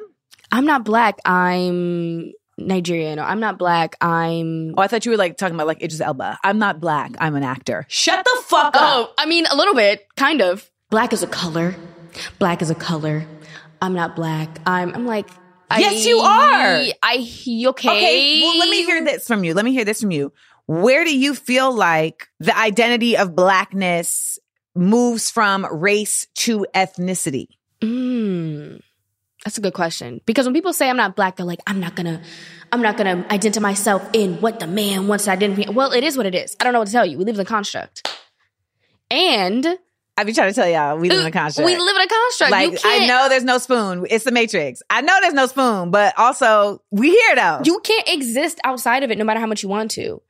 I'm 0.52 0.64
not 0.64 0.84
black. 0.84 1.18
I'm 1.24 2.32
Nigerian. 2.58 3.18
Or 3.18 3.22
I'm 3.22 3.40
not 3.40 3.58
black. 3.58 3.96
I'm. 4.00 4.74
Oh, 4.78 4.82
I 4.82 4.86
thought 4.86 5.04
you 5.04 5.10
were 5.10 5.16
like 5.16 5.36
talking 5.36 5.54
about 5.56 5.66
like 5.66 5.82
Idris 5.82 6.00
Elba. 6.00 6.38
I'm 6.44 6.58
not 6.58 6.80
black. 6.80 7.12
I'm 7.18 7.34
an 7.34 7.42
actor. 7.42 7.84
Shut 7.88 8.24
the 8.24 8.42
fuck 8.46 8.74
up. 8.76 8.80
Oh, 8.80 9.12
I 9.18 9.26
mean, 9.26 9.46
a 9.46 9.56
little 9.56 9.74
bit, 9.74 10.06
kind 10.16 10.40
of. 10.40 10.70
Black 10.90 11.12
is 11.12 11.22
a 11.22 11.26
color. 11.26 11.74
Black 12.38 12.62
is 12.62 12.70
a 12.70 12.74
color. 12.74 13.26
I'm 13.86 13.94
not 13.94 14.16
black. 14.16 14.58
I'm. 14.66 14.94
I'm 14.94 15.06
like. 15.06 15.28
Yes, 15.76 16.04
I- 16.04 16.08
you 16.08 16.18
are. 16.18 16.84
I 17.02 17.16
okay. 17.68 17.88
Okay, 17.88 18.40
well, 18.42 18.58
let 18.58 18.68
me 18.68 18.84
hear 18.84 19.04
this 19.04 19.26
from 19.26 19.42
you. 19.44 19.54
Let 19.54 19.64
me 19.64 19.72
hear 19.72 19.84
this 19.84 20.00
from 20.00 20.10
you. 20.12 20.32
Where 20.66 21.04
do 21.04 21.16
you 21.16 21.34
feel 21.34 21.72
like 21.72 22.28
the 22.40 22.56
identity 22.56 23.16
of 23.16 23.34
blackness 23.34 24.38
moves 24.74 25.30
from 25.30 25.64
race 25.66 26.26
to 26.36 26.66
ethnicity? 26.74 27.46
Mm, 27.80 28.80
that's 29.44 29.58
a 29.58 29.60
good 29.60 29.74
question. 29.74 30.20
Because 30.26 30.46
when 30.46 30.54
people 30.54 30.72
say 30.72 30.88
I'm 30.90 30.96
not 30.96 31.14
black, 31.16 31.36
they're 31.36 31.46
like, 31.46 31.60
I'm 31.66 31.80
not 31.80 31.94
gonna, 31.94 32.20
I'm 32.72 32.82
not 32.82 32.96
gonna 32.96 33.24
identify 33.30 33.60
myself 33.62 34.08
in 34.12 34.40
what 34.40 34.60
the 34.60 34.66
man 34.66 35.08
wants 35.08 35.24
to 35.24 35.30
identify. 35.30 35.70
Well, 35.70 35.92
it 35.92 36.02
is 36.04 36.16
what 36.16 36.26
it 36.26 36.34
is. 36.34 36.56
I 36.60 36.64
don't 36.64 36.72
know 36.72 36.80
what 36.80 36.86
to 36.86 36.92
tell 36.92 37.06
you. 37.06 37.18
We 37.18 37.24
live 37.24 37.36
in 37.36 37.40
a 37.40 37.44
construct, 37.44 38.08
and 39.10 39.78
I've 40.16 40.24
been 40.26 40.34
trying 40.34 40.48
to 40.48 40.54
tell 40.54 40.68
y'all 40.68 40.98
we 40.98 41.10
live 41.10 41.20
in 41.20 41.26
a 41.26 41.28
uh, 41.28 41.32
construct. 41.32 41.66
we 41.66 41.76
live 41.76 41.96
in 41.96 42.02
a 42.02 42.08
construct. 42.08 42.50
you 42.50 42.70
like 42.70 42.80
can't, 42.80 43.02
I 43.02 43.06
know 43.06 43.28
there's 43.28 43.44
no 43.44 43.58
spoon. 43.58 44.06
It's 44.08 44.24
the 44.24 44.32
Matrix. 44.32 44.82
I 44.88 45.02
know 45.02 45.14
there's 45.20 45.34
no 45.34 45.46
spoon, 45.46 45.90
but 45.90 46.18
also 46.18 46.82
we 46.90 47.10
here 47.10 47.36
though. 47.36 47.60
you 47.64 47.80
can't 47.80 48.08
exist 48.08 48.58
outside 48.64 49.02
of 49.02 49.10
it, 49.10 49.18
no 49.18 49.24
matter 49.24 49.40
how 49.40 49.46
much 49.46 49.62
you 49.62 49.68
want 49.68 49.90
to. 49.92 50.22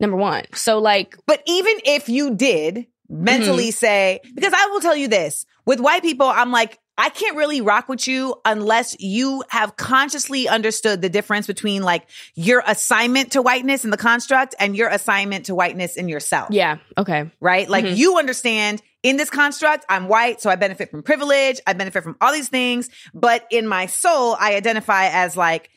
Number 0.00 0.16
one. 0.16 0.44
So 0.54 0.78
like, 0.78 1.16
But 1.26 1.42
even 1.46 1.74
if 1.84 2.08
you 2.08 2.34
did 2.34 2.86
mentally 3.08 3.68
mm-hmm. 3.68 3.70
say, 3.70 4.20
because 4.34 4.52
I 4.54 4.66
will 4.66 4.80
tell 4.80 4.96
you 4.96 5.08
this 5.08 5.46
with 5.66 5.80
white 5.80 6.02
people, 6.02 6.26
I'm 6.26 6.50
like, 6.50 6.78
I 6.98 7.10
can't 7.10 7.36
really 7.36 7.60
rock 7.60 7.88
with 7.88 8.06
you 8.08 8.34
unless 8.44 8.96
you 8.98 9.44
have 9.50 9.76
consciously 9.76 10.48
understood 10.48 11.00
the 11.00 11.08
difference 11.08 11.46
between 11.46 11.82
like 11.82 12.06
your 12.34 12.62
assignment 12.66 13.32
to 13.32 13.40
whiteness 13.42 13.84
in 13.84 13.90
the 13.90 13.96
construct 13.96 14.54
and 14.58 14.76
your 14.76 14.88
assignment 14.88 15.46
to 15.46 15.54
whiteness 15.54 15.96
in 15.96 16.08
yourself. 16.08 16.48
yeah, 16.50 16.78
okay, 16.98 17.30
Right? 17.40 17.68
Like 17.68 17.84
Mhm. 17.84 17.96
you 17.96 18.18
understand 18.18 18.82
in 19.04 19.16
this 19.16 19.30
construct, 19.30 19.84
I'm 19.88 20.08
white, 20.08 20.40
so 20.40 20.50
I 20.50 20.56
benefit 20.56 20.90
from 20.90 21.04
privilege. 21.04 21.60
I 21.68 21.72
benefit 21.72 22.02
from 22.02 22.16
all 22.20 22.32
these 22.32 22.48
things. 22.48 22.90
But 23.14 23.46
in 23.50 23.68
my 23.68 23.86
soul, 23.86 24.36
I 24.38 24.56
identify 24.56 25.06
as 25.06 25.36
like, 25.36 25.70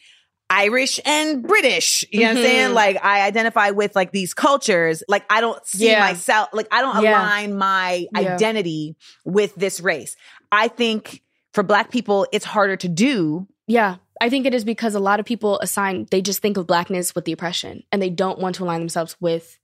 Irish 0.53 0.99
and 1.05 1.43
British. 1.43 2.03
You 2.11 2.19
know 2.21 2.25
what 2.25 2.31
I'm 2.31 2.37
Mhm. 2.37 2.41
saying? 2.41 2.73
Like 2.73 3.05
I 3.05 3.21
identify 3.21 3.69
with 3.69 3.95
like 3.95 4.11
these 4.11 4.33
cultures. 4.33 5.01
Like 5.07 5.23
I 5.29 5.39
don't 5.39 5.65
see 5.65 5.87
Yeah. 5.91 6.01
myself, 6.01 6.49
like 6.51 6.67
I 6.71 6.81
don't 6.81 7.01
Yeah. 7.01 7.11
align 7.21 7.57
my 7.57 8.05
Yeah. 8.11 8.33
identity 8.33 8.97
with 9.23 9.55
this 9.55 9.79
race. 9.79 10.17
I 10.51 10.67
think 10.67 11.21
for 11.53 11.63
black 11.63 11.91
people, 11.91 12.27
it's 12.31 12.45
harder 12.45 12.75
to 12.77 12.87
do. 12.87 13.47
yeah. 13.67 13.97
I 14.19 14.29
think 14.29 14.45
it 14.45 14.53
is 14.53 14.63
because 14.63 14.93
a 14.93 14.99
lot 14.99 15.19
of 15.19 15.25
people 15.25 15.57
assign 15.61 16.05
they 16.11 16.21
just 16.21 16.43
think 16.43 16.55
of 16.55 16.67
blackness 16.67 17.15
with 17.15 17.25
the 17.25 17.31
oppression, 17.31 17.81
and 17.91 17.99
they 17.99 18.11
don't 18.11 18.37
want 18.37 18.53
to 18.57 18.63
align 18.63 18.79
themselves 18.79 19.15
with 19.19 19.57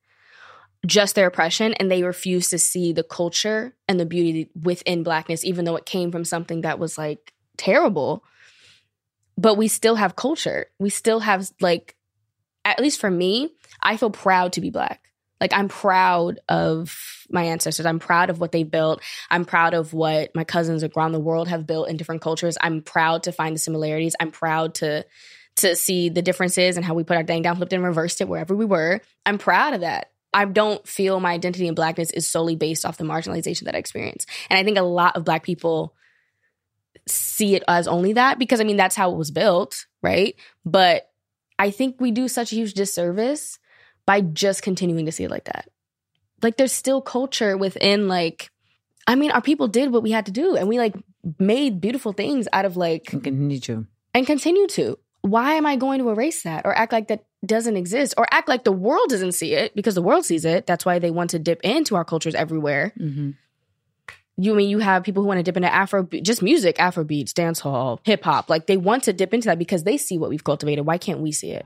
just 0.85 1.15
their 1.15 1.27
oppression 1.27 1.73
and 1.73 1.91
they 1.91 2.03
refuse 2.03 2.49
to 2.49 2.57
see 2.57 2.93
the 2.93 3.03
culture 3.03 3.75
and 3.87 3.99
the 3.99 4.05
beauty 4.05 4.49
within 4.61 5.03
blackness 5.03 5.43
even 5.43 5.65
though 5.65 5.75
it 5.75 5.85
came 5.85 6.11
from 6.11 6.23
something 6.23 6.61
that 6.61 6.79
was 6.79 6.97
like 6.97 7.33
terrible 7.57 8.23
but 9.37 9.55
we 9.55 9.67
still 9.67 9.95
have 9.95 10.15
culture 10.15 10.67
we 10.79 10.89
still 10.89 11.19
have 11.19 11.49
like 11.59 11.95
at 12.63 12.79
least 12.79 12.99
for 12.99 13.09
me 13.09 13.49
i 13.81 13.97
feel 13.97 14.11
proud 14.11 14.53
to 14.53 14.61
be 14.61 14.69
black 14.69 15.11
like 15.39 15.53
i'm 15.53 15.67
proud 15.67 16.39
of 16.49 17.17
my 17.29 17.43
ancestors. 17.43 17.85
I'm 17.85 17.99
proud 17.99 18.29
of 18.29 18.39
what 18.39 18.51
they 18.51 18.63
built. 18.63 19.01
I'm 19.29 19.45
proud 19.45 19.73
of 19.73 19.93
what 19.93 20.33
my 20.35 20.43
cousins 20.43 20.83
around 20.83 21.11
the 21.11 21.19
world 21.19 21.47
have 21.47 21.67
built 21.67 21.89
in 21.89 21.97
different 21.97 22.21
cultures. 22.21 22.57
I'm 22.59 22.81
proud 22.81 23.23
to 23.23 23.31
find 23.31 23.55
the 23.55 23.59
similarities. 23.59 24.15
I'm 24.19 24.31
proud 24.31 24.75
to 24.75 25.05
to 25.57 25.75
see 25.75 26.09
the 26.09 26.21
differences 26.21 26.77
and 26.77 26.85
how 26.85 26.93
we 26.93 27.03
put 27.03 27.17
our 27.17 27.23
dang 27.23 27.41
down 27.41 27.55
flipped 27.55 27.73
and 27.73 27.83
reversed 27.83 28.21
it 28.21 28.27
wherever 28.27 28.55
we 28.55 28.65
were. 28.65 29.01
I'm 29.25 29.39
proud 29.39 29.73
of 29.73 29.81
that. 29.81 30.11
I 30.31 30.45
don't 30.45 30.87
feel 30.87 31.19
my 31.19 31.31
identity 31.31 31.67
in 31.67 31.73
blackness 31.73 32.11
is 32.11 32.27
solely 32.27 32.55
based 32.55 32.85
off 32.85 32.97
the 32.97 33.03
marginalization 33.03 33.63
that 33.63 33.73
I 33.73 33.79
experience. 33.79 34.27
And 34.51 34.59
I 34.59 34.63
think 34.63 34.77
a 34.77 34.83
lot 34.83 35.15
of 35.15 35.23
black 35.23 35.41
people 35.41 35.95
see 37.07 37.55
it 37.55 37.63
as 37.67 37.87
only 37.87 38.13
that 38.13 38.37
because 38.37 38.61
I 38.61 38.65
mean 38.65 38.77
that's 38.77 38.95
how 38.95 39.11
it 39.11 39.17
was 39.17 39.31
built, 39.31 39.87
right? 40.03 40.35
But 40.63 41.09
I 41.57 41.71
think 41.71 41.99
we 41.99 42.11
do 42.11 42.27
such 42.27 42.51
a 42.51 42.55
huge 42.55 42.73
disservice 42.73 43.57
by 44.07 44.21
just 44.21 44.63
continuing 44.63 45.05
to 45.05 45.11
see 45.11 45.25
it 45.25 45.29
like 45.29 45.43
that. 45.43 45.69
Like 46.41 46.57
there's 46.57 46.71
still 46.73 47.01
culture 47.01 47.55
within 47.55 48.07
like 48.07 48.49
I 49.05 49.13
mean 49.13 49.29
our 49.29 49.41
people 49.41 49.67
did 49.67 49.91
what 49.91 50.01
we 50.01 50.09
had 50.11 50.25
to 50.25 50.31
do 50.31 50.55
and 50.55 50.67
we 50.67 50.79
like 50.79 50.95
made 51.37 51.79
beautiful 51.79 52.13
things 52.13 52.47
out 52.51 52.65
of 52.65 52.75
like 52.77 53.13
and 53.13 53.23
Continue 53.23 53.59
to. 53.59 53.85
and 54.15 54.25
continue 54.25 54.65
to. 54.69 54.97
Why 55.21 55.53
am 55.53 55.65
I 55.65 55.75
going 55.75 55.99
to 55.99 56.09
erase 56.09 56.43
that 56.43 56.65
or 56.65 56.75
act 56.75 56.93
like 56.93 57.09
that 57.09 57.25
doesn't 57.45 57.75
exist 57.75 58.13
or 58.17 58.25
act 58.31 58.47
like 58.47 58.63
the 58.63 58.71
world 58.71 59.09
doesn't 59.09 59.33
see 59.33 59.53
it 59.53 59.75
because 59.75 59.95
the 59.95 60.01
world 60.01 60.25
sees 60.25 60.45
it? 60.45 60.65
That's 60.65 60.85
why 60.85 60.99
they 60.99 61.11
want 61.11 61.31
to 61.31 61.39
dip 61.39 61.59
into 61.63 61.95
our 61.95 62.05
cultures 62.05 62.33
everywhere. 62.35 62.93
Mm-hmm. 62.97 63.31
You 64.39 64.53
I 64.53 64.55
mean 64.55 64.69
you 64.69 64.79
have 64.79 65.03
people 65.03 65.23
who 65.23 65.27
want 65.27 65.39
to 65.39 65.43
dip 65.43 65.57
into 65.57 65.73
Afro, 65.73 66.03
just 66.03 66.41
music, 66.43 66.79
Afro 66.79 67.03
beats, 67.03 67.33
dance 67.33 67.59
hall, 67.59 67.99
hip 68.03 68.23
hop. 68.23 68.49
Like 68.49 68.67
they 68.67 68.77
want 68.77 69.03
to 69.05 69.13
dip 69.13 69.33
into 69.33 69.47
that 69.47 69.57
because 69.59 69.83
they 69.83 69.97
see 69.97 70.17
what 70.17 70.29
we've 70.29 70.43
cultivated. 70.43 70.85
Why 70.85 70.97
can't 70.99 71.19
we 71.19 71.31
see 71.31 71.51
it? 71.51 71.65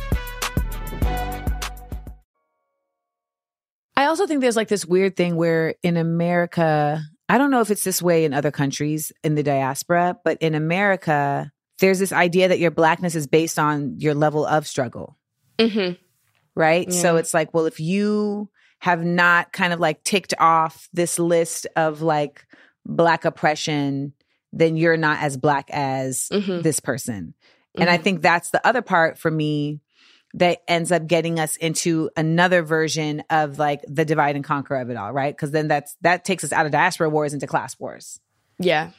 Also 4.11 4.27
think 4.27 4.41
there's 4.41 4.55
like 4.55 4.67
this 4.67 4.85
weird 4.85 5.15
thing 5.15 5.35
where 5.35 5.75
in 5.83 5.97
America, 5.97 7.01
I 7.29 7.37
don't 7.37 7.49
know 7.51 7.61
if 7.61 7.71
it's 7.71 7.83
this 7.83 8.01
way 8.01 8.25
in 8.25 8.33
other 8.33 8.51
countries 8.51 9.11
in 9.23 9.35
the 9.35 9.43
diaspora, 9.43 10.17
but 10.23 10.37
in 10.41 10.53
America, 10.53 11.51
there's 11.79 11.99
this 11.99 12.11
idea 12.11 12.47
that 12.49 12.59
your 12.59 12.71
blackness 12.71 13.15
is 13.15 13.25
based 13.27 13.57
on 13.57 13.95
your 13.99 14.13
level 14.13 14.45
of 14.45 14.67
struggle, 14.67 15.17
Mm-hmm. 15.57 15.93
right? 16.55 16.91
So 16.93 17.15
it's 17.17 17.33
like, 17.33 17.53
well, 17.53 17.65
if 17.65 17.79
you 17.79 18.49
have 18.79 19.03
not 19.03 19.51
kind 19.53 19.73
of 19.73 19.79
like 19.79 20.03
ticked 20.03 20.33
off 20.39 20.89
this 20.93 21.17
list 21.19 21.67
of 21.75 22.01
like 22.01 22.45
black 22.85 23.25
oppression, 23.25 24.13
then 24.51 24.75
you're 24.75 24.97
not 24.97 25.19
as 25.21 25.37
black 25.37 25.69
as 25.71 26.27
Mhm. 26.31 26.63
this 26.63 26.79
person. 26.79 27.33
And 27.75 27.89
I 27.89 27.95
think 27.97 28.21
that's 28.21 28.49
the 28.49 28.65
other 28.67 28.81
part 28.81 29.17
for 29.17 29.31
me 29.31 29.79
that 30.35 30.59
ends 30.67 30.91
up 30.91 31.07
getting 31.07 31.39
us 31.39 31.55
into 31.57 32.09
another 32.15 32.61
version 32.61 33.23
of 33.29 33.59
like 33.59 33.81
the 33.87 34.05
divide 34.05 34.35
and 34.35 34.45
conquer 34.45 34.75
of 34.75 34.89
it 34.89 34.97
all, 34.97 35.11
right? 35.11 35.35
Because 35.35 35.51
then 35.51 35.67
that's 35.67 35.95
that 36.01 36.23
takes 36.25 36.43
us 36.43 36.51
out 36.51 36.65
of 36.65 36.71
diaspora 36.71 37.09
wars 37.09 37.33
into 37.33 37.47
class 37.47 37.77
wars, 37.79 38.19
Yeah. 38.59 38.91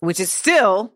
which 0.00 0.20
is 0.20 0.30
still 0.30 0.92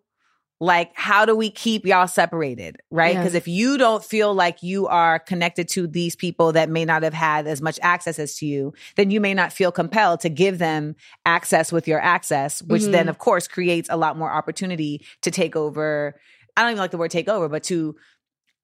like 0.62 0.90
how 0.94 1.24
do 1.24 1.34
we 1.34 1.50
keep 1.50 1.86
y'all 1.86 2.06
separated, 2.06 2.76
right? 2.90 3.14
Yeah. 3.14 3.20
Because 3.22 3.34
if 3.34 3.48
you 3.48 3.78
don't 3.78 4.04
feel 4.04 4.34
like 4.34 4.62
you 4.62 4.88
are 4.88 5.18
connected 5.18 5.68
to 5.68 5.86
these 5.86 6.14
people 6.14 6.52
that 6.52 6.68
may 6.68 6.84
not 6.84 7.02
have 7.02 7.14
had 7.14 7.46
as 7.46 7.62
much 7.62 7.78
access 7.82 8.18
as 8.18 8.34
to 8.36 8.46
you, 8.46 8.74
then 8.96 9.10
you 9.10 9.22
may 9.22 9.32
not 9.32 9.54
feel 9.54 9.72
compelled 9.72 10.20
to 10.20 10.28
give 10.28 10.58
them 10.58 10.96
access 11.24 11.72
with 11.72 11.88
your 11.88 11.98
access, 11.98 12.62
which 12.62 12.82
Mhm. 12.82 12.92
then 12.92 13.08
of 13.08 13.16
course 13.16 13.48
creates 13.48 13.88
a 13.90 13.96
lot 13.96 14.18
more 14.18 14.30
opportunity 14.30 15.02
to 15.22 15.30
take 15.30 15.56
over. 15.56 16.20
I 16.56 16.60
don't 16.62 16.72
even 16.72 16.80
like 16.80 16.90
the 16.90 16.98
word 16.98 17.10
take 17.10 17.28
over, 17.30 17.48
but 17.48 17.62
to 17.64 17.96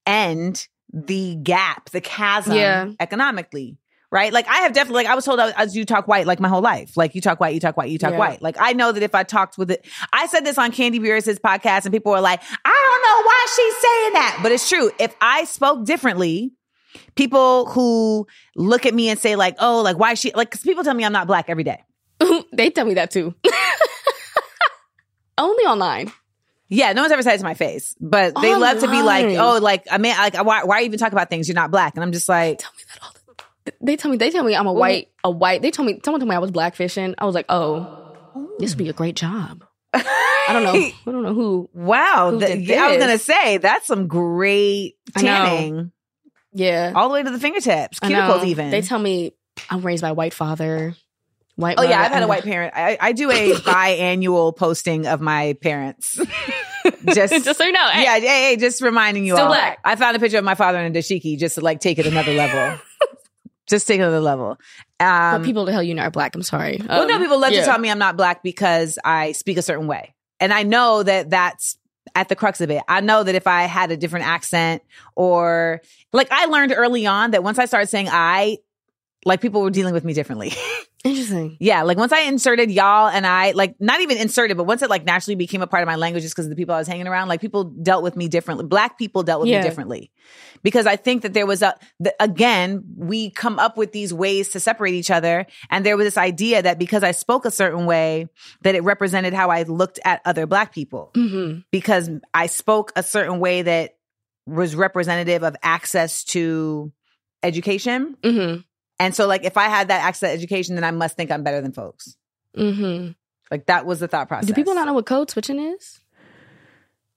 end 0.07 0.68
the 0.93 1.34
gap, 1.37 1.91
the 1.91 2.01
chasm 2.01 2.55
Yeah. 2.57 2.91
economically. 3.01 3.78
Right? 4.12 4.32
Like 4.32 4.47
I 4.49 4.59
have 4.59 4.72
definitely 4.72 5.03
like 5.03 5.11
I 5.12 5.16
was 5.16 5.24
told 5.24 5.41
as 5.41 5.76
you 5.76 5.84
talk 5.84 6.07
white 6.07 6.26
like 6.26 6.39
my 6.39 6.49
whole 6.49 6.61
life. 6.62 6.97
Like 6.97 7.14
you 7.16 7.20
talk 7.20 7.41
white, 7.41 7.55
you 7.55 7.61
talk 7.61 7.76
white, 7.76 7.91
you 7.91 7.99
talk 7.99 8.12
Yeah. 8.12 8.18
white. 8.18 8.41
Like 8.41 8.57
I 8.59 8.72
know 8.72 8.93
that 8.93 9.03
if 9.03 9.14
I 9.16 9.24
talked 9.24 9.59
with 9.59 9.70
it, 9.70 9.84
I 10.12 10.26
said 10.28 10.47
this 10.47 10.59
on 10.59 10.70
Candy 10.70 11.01
Beers' 11.01 11.26
podcast 11.41 11.84
and 11.87 11.93
people 11.93 12.12
were 12.12 12.20
like, 12.20 12.41
I 12.64 12.89
don't 12.89 13.03
know 13.03 13.26
why 13.26 13.47
she's 13.57 13.76
saying 13.82 14.12
that. 14.14 14.41
But 14.45 14.53
it's 14.53 14.68
true. 14.68 14.91
If 15.01 15.14
I 15.20 15.45
spoke 15.45 15.84
differently, 15.84 16.53
people 17.16 17.66
who 17.66 18.26
look 18.55 18.87
at 18.87 18.95
me 18.95 19.09
and 19.09 19.18
say 19.18 19.34
like, 19.34 19.57
oh, 19.59 19.82
like 19.82 19.99
why 19.99 20.14
she 20.14 20.30
like 20.34 20.53
cause 20.53 20.61
people 20.62 20.84
tell 20.84 20.95
me 20.95 21.05
I'm 21.05 21.12
not 21.12 21.26
black 21.26 21.47
every 21.51 21.64
day. 21.64 21.82
they 22.53 22.70
tell 22.70 22.87
me 22.87 22.95
that 22.95 23.11
too. 23.11 23.34
Only 25.39 25.64
online. 25.64 26.12
Yeah, 26.69 26.93
no 26.93 27.03
one's 27.03 27.12
ever 27.12 27.23
said 27.23 27.35
it 27.35 27.39
to 27.39 27.45
my 27.45 27.55
face, 27.55 27.95
but 28.01 28.35
they 28.41 28.55
oh, 28.55 28.59
love 28.59 28.81
to 28.81 28.91
be 28.91 29.03
like, 29.03 29.37
"Oh, 29.39 29.59
like 29.62 29.87
I 29.91 29.99
mean, 29.99 30.17
like 30.17 30.35
why, 30.45 30.64
why 30.64 30.83
even 30.83 30.99
talk 30.99 31.12
about 31.12 31.31
things 31.31 31.49
you're 31.49 31.55
not 31.55 31.71
black?" 31.71 31.95
And 31.95 32.03
I'm 32.03 32.12
just 32.12 32.29
like, 32.29 32.59
Tell 32.59 32.73
me 32.77 32.83
that 32.93 33.03
all 33.03 33.12
the 33.64 33.73
They 33.81 33.97
tell 33.97 34.11
me 34.11 34.17
they 34.17 34.31
tell 34.31 34.43
me 34.43 34.57
I'm 34.57 34.67
a 34.67 34.73
white 34.73 35.09
a 35.23 35.31
white. 35.31 35.62
They 35.62 35.71
told 35.71 35.87
me 35.87 36.01
someone 36.05 36.21
told 36.21 36.29
me 36.29 36.35
I 36.35 36.41
was 36.41 36.51
blackfishing. 36.51 37.14
I 37.19 37.25
was 37.25 37.35
like, 37.35 37.47
oh, 37.49 38.14
this 38.59 38.73
would 38.73 38.79
be 38.79 38.89
a 38.89 38.93
great 38.93 39.14
job. 39.14 39.64
I 39.95 40.49
don't 40.53 40.64
know. 40.64 40.73
I 40.75 40.95
don't 41.05 41.23
know 41.23 41.35
who. 41.35 41.71
"Wow!" 41.73 42.33
Who 42.33 42.41
th- 42.41 42.67
did 42.67 42.79
I 42.79 42.89
was 42.89 42.99
gonna 42.99 43.19
say 43.19 43.59
that's 43.59 43.87
some 43.87 44.09
great 44.09 44.97
tanning, 45.17 45.93
Yeah, 46.53 46.93
all 46.95 47.09
the 47.09 47.14
way 47.14 47.23
to 47.23 47.31
the 47.31 47.39
fingertips, 47.39 48.01
cuticles, 48.01 48.45
even. 48.45 48.71
They 48.71 48.83
tell 48.83 48.99
me 48.99 49.33
I'm 49.71 49.83
raised 49.83 50.03
by 50.03 50.11
a 50.11 50.14
white 50.14 50.35
father. 50.35 50.95
White. 51.57 51.77
oh 51.79 51.83
yeah. 51.83 52.03
I've 52.03 52.13
had 52.13 52.23
a 52.23 52.27
white 52.29 52.45
parent. 52.45 52.75
I, 52.77 52.97
I 53.01 53.13
do 53.13 53.31
a 53.31 53.53
biannual 53.55 54.55
posting 54.57 55.07
of 55.07 55.21
my 55.21 55.57
parents. 55.63 56.19
just, 57.15 57.45
Just 57.45 57.59
so 57.59 57.65
you 57.65 57.73
know. 57.73 57.89
Hey, 57.89 58.03
yeah, 58.05 58.19
hey, 58.19 58.49
hey, 58.51 58.57
just 58.57 58.81
reminding 58.83 59.25
you 59.25 59.35
Still 59.35 59.47
all. 59.47 59.53
black. 59.53 59.79
I 59.85 59.97
found 59.97 60.17
a 60.17 60.21
picture 60.21 60.39
of 60.39 60.45
my 60.45 60.55
father 60.55 60.79
in 60.79 60.95
a 60.95 60.99
dashiki 60.99 61.39
just 61.39 61.55
to 61.57 61.61
like 61.63 61.81
take 61.81 61.99
it 61.99 62.07
another 62.07 62.33
level. 62.35 62.79
just 63.67 63.87
take 63.89 63.99
it 63.99 64.03
another 64.03 64.21
level. 64.21 64.51
Um, 65.01 65.41
But 65.41 65.43
people 65.45 65.67
tell 65.67 65.83
you 65.83 65.95
not 65.95 66.13
black. 66.13 66.35
I'm 66.35 66.43
sorry. 66.43 66.81
Well, 66.87 67.09
no, 67.09 67.15
Um, 67.17 67.21
people 67.23 67.41
love 67.41 67.53
yeah. 67.53 67.61
to 67.61 67.67
tell 67.67 67.79
me 67.79 67.91
I'm 67.91 67.99
not 67.99 68.17
black 68.17 68.43
because 68.43 68.99
I 69.05 69.33
speak 69.33 69.57
a 69.57 69.63
certain 69.63 69.87
way. 69.87 70.15
And 70.39 70.53
I 70.53 70.63
know 70.63 71.03
that 71.03 71.31
that's 71.31 71.79
at 72.15 72.29
the 72.29 72.37
crux 72.37 72.61
of 72.61 72.71
it. 72.71 72.83
I 72.89 73.01
know 73.01 73.23
that 73.25 73.35
if 73.35 73.47
I 73.47 73.63
had 73.63 73.91
a 73.91 73.97
different 73.97 74.27
accent 74.27 74.83
or 75.17 75.81
like 76.13 76.29
I 76.31 76.45
learned 76.47 76.73
early 76.77 77.07
on 77.07 77.33
that 77.33 77.43
once 77.43 77.59
I 77.59 77.65
started 77.65 77.89
saying 77.89 78.09
I, 78.11 78.59
like 79.25 79.41
people 79.41 79.61
were 79.62 79.71
dealing 79.71 79.95
with 79.95 80.05
me 80.05 80.12
differently. 80.12 80.53
Interesting. 81.05 81.57
yeah. 81.61 81.83
Like 81.83 81.99
once 81.99 82.11
I 82.12 82.23
inserted 82.23 82.69
y'all 82.71 83.09
and 83.09 83.25
I, 83.25 83.53
like 83.53 83.77
not 83.79 84.01
even 84.01 84.17
inserted, 84.19 84.57
but 84.57 84.64
once 84.64 84.83
it 84.83 84.91
like 84.91 85.05
naturally 85.05 85.37
became 85.37 85.62
a 85.62 85.67
part 85.69 85.83
of 85.85 85.87
my 85.87 85.95
language 85.95 86.23
just 86.25 86.35
because 86.35 86.47
of 86.47 86.51
the 86.51 86.57
people 86.57 86.75
I 86.75 86.79
was 86.79 86.89
hanging 86.89 87.07
around, 87.07 87.29
like 87.29 87.41
people 87.41 87.62
dealt 87.64 88.03
with 88.03 88.17
me 88.17 88.27
differently. 88.27 88.67
Black 88.67 88.99
people 88.99 89.23
dealt 89.23 89.41
with 89.43 89.51
Yeah. 89.51 89.59
me 89.59 89.62
differently 89.62 90.11
because 90.64 90.85
I 90.87 90.97
think 90.97 91.23
that 91.23 91.33
there 91.33 91.47
was 91.47 91.62
a, 91.62 91.77
the, 92.01 92.12
again, 92.19 92.83
we 92.97 93.31
come 93.31 93.61
up 93.61 93.77
with 93.77 93.93
these 93.93 94.12
ways 94.12 94.49
to 94.51 94.59
separate 94.61 94.95
each 94.95 95.11
other. 95.12 95.47
And 95.71 95.87
there 95.87 95.97
was 95.97 96.07
this 96.07 96.19
idea 96.19 96.61
that 96.62 96.77
because 96.79 97.05
I 97.05 97.12
spoke 97.12 97.45
a 97.45 97.53
certain 97.53 97.87
way, 97.87 98.29
that 98.62 98.75
it 98.75 98.83
represented 98.83 99.33
how 99.33 99.51
I 99.51 99.62
looked 99.62 100.01
at 100.05 100.23
other 100.25 100.47
black 100.47 100.73
people 100.75 101.12
hmm 101.14 101.59
because 101.71 102.11
I 102.35 102.47
spoke 102.47 102.91
a 102.97 103.03
certain 103.03 103.39
way 103.39 103.62
that 103.62 103.97
was 104.47 104.75
representative 104.75 105.43
of 105.45 105.55
access 105.62 106.25
to 106.25 106.93
education. 107.43 108.17
hmm 108.25 108.57
And 108.99 109.14
so 109.14 109.26
like 109.26 109.44
if 109.44 109.57
I 109.57 109.64
had 109.64 109.88
that 109.88 110.03
access 110.03 110.30
to 110.30 110.34
education, 110.34 110.74
then 110.74 110.84
I 110.84 110.90
must 110.90 111.16
think 111.16 111.30
I'm 111.30 111.42
better 111.42 111.61
than 111.61 111.72
folks. 111.72 112.16
hmm 112.55 113.09
Like 113.51 113.66
that 113.66 113.86
was 113.86 114.01
the 114.01 114.09
thought 114.09 114.28
process. 114.28 114.49
Do 114.49 114.55
people 114.55 114.74
not 114.74 114.86
know 114.86 114.94
what 114.94 115.07
code 115.07 115.30
switching 115.30 115.59
is? 115.59 116.01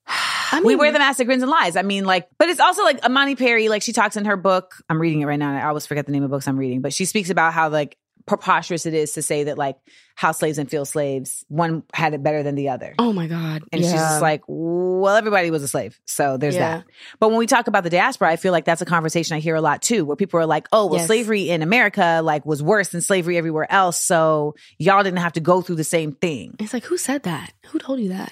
I 0.08 0.56
mean, 0.60 0.66
we 0.66 0.76
wear 0.76 0.92
the 0.92 1.00
mask 1.00 1.20
of 1.20 1.28
grins 1.28 1.44
and 1.44 1.52
lies. 1.52 1.76
I 1.76 1.84
mean, 1.84 2.06
like, 2.06 2.28
but 2.38 2.50
it's 2.50 2.60
also 2.60 2.84
like 2.84 3.06
Imani 3.06 3.36
Perry, 3.36 3.70
like 3.70 3.82
she 3.82 3.94
talks 3.94 4.18
in 4.18 4.26
her 4.26 4.36
book. 4.38 4.76
I'm 4.90 5.00
reading 5.00 5.22
it 5.22 5.26
right 5.26 5.38
now. 5.40 5.50
And 5.50 5.60
I 5.60 5.68
always 5.68 5.86
forget 5.86 6.06
the 6.06 6.12
name 6.12 6.24
of 6.24 6.32
books 6.32 6.48
I'm 6.48 6.58
reading, 6.58 6.82
but 6.82 6.94
she 6.94 7.06
speaks 7.06 7.30
about 7.30 7.54
how 7.54 7.70
like 7.70 7.98
preposterous 8.30 8.86
it 8.86 8.94
is 8.94 9.14
to 9.14 9.22
say 9.22 9.46
that 9.46 9.58
like 9.58 9.78
house 10.16 10.40
slaves 10.40 10.58
and 10.58 10.70
field 10.70 10.88
slaves, 10.88 11.44
one 11.50 11.84
had 11.94 12.14
it 12.14 12.24
better 12.24 12.44
than 12.44 12.56
the 12.56 12.70
other. 12.70 12.94
Oh 13.00 13.12
my 13.12 13.28
god. 13.28 13.64
And 13.72 13.82
she's 13.82 13.92
just 13.92 14.22
like, 14.22 14.44
well, 14.48 15.16
everybody 15.16 15.52
was 15.52 15.64
a 15.64 15.68
slave. 15.68 16.00
So 16.06 16.38
there's 16.38 16.56
Yeah. 16.56 16.78
that. 16.78 16.86
But 17.20 17.30
when 17.30 17.38
we 17.40 17.48
talk 17.48 17.68
about 17.68 17.84
the 17.84 17.90
diaspora, 17.90 18.30
I 18.32 18.36
feel 18.38 18.52
like 18.52 18.66
that's 18.66 18.82
a 18.82 18.86
conversation 18.86 19.36
I 19.36 19.40
hear 19.40 19.56
a 19.56 19.62
lot 19.62 19.82
too, 19.82 20.06
where 20.06 20.16
people 20.16 20.40
are 20.40 20.46
like, 20.46 20.68
oh, 20.72 20.86
well, 20.86 21.00
Yes. 21.00 21.08
slavery 21.08 21.50
in 21.50 21.62
America 21.62 22.22
like 22.24 22.46
was 22.46 22.62
worse 22.64 22.90
than 22.90 23.02
slavery 23.02 23.38
everywhere 23.38 23.70
else. 23.72 24.00
So 24.02 24.56
y'all 24.78 25.04
didn't 25.04 25.20
have 25.20 25.34
to 25.34 25.40
go 25.42 25.62
through 25.62 25.76
the 25.78 25.84
same 25.84 26.14
thing. 26.14 26.56
it's 26.60 26.74
like 26.74 26.86
who 26.86 26.98
said 26.98 27.24
that? 27.24 27.52
Who 27.68 27.80
told 27.80 28.00
you 28.00 28.10
that? 28.10 28.32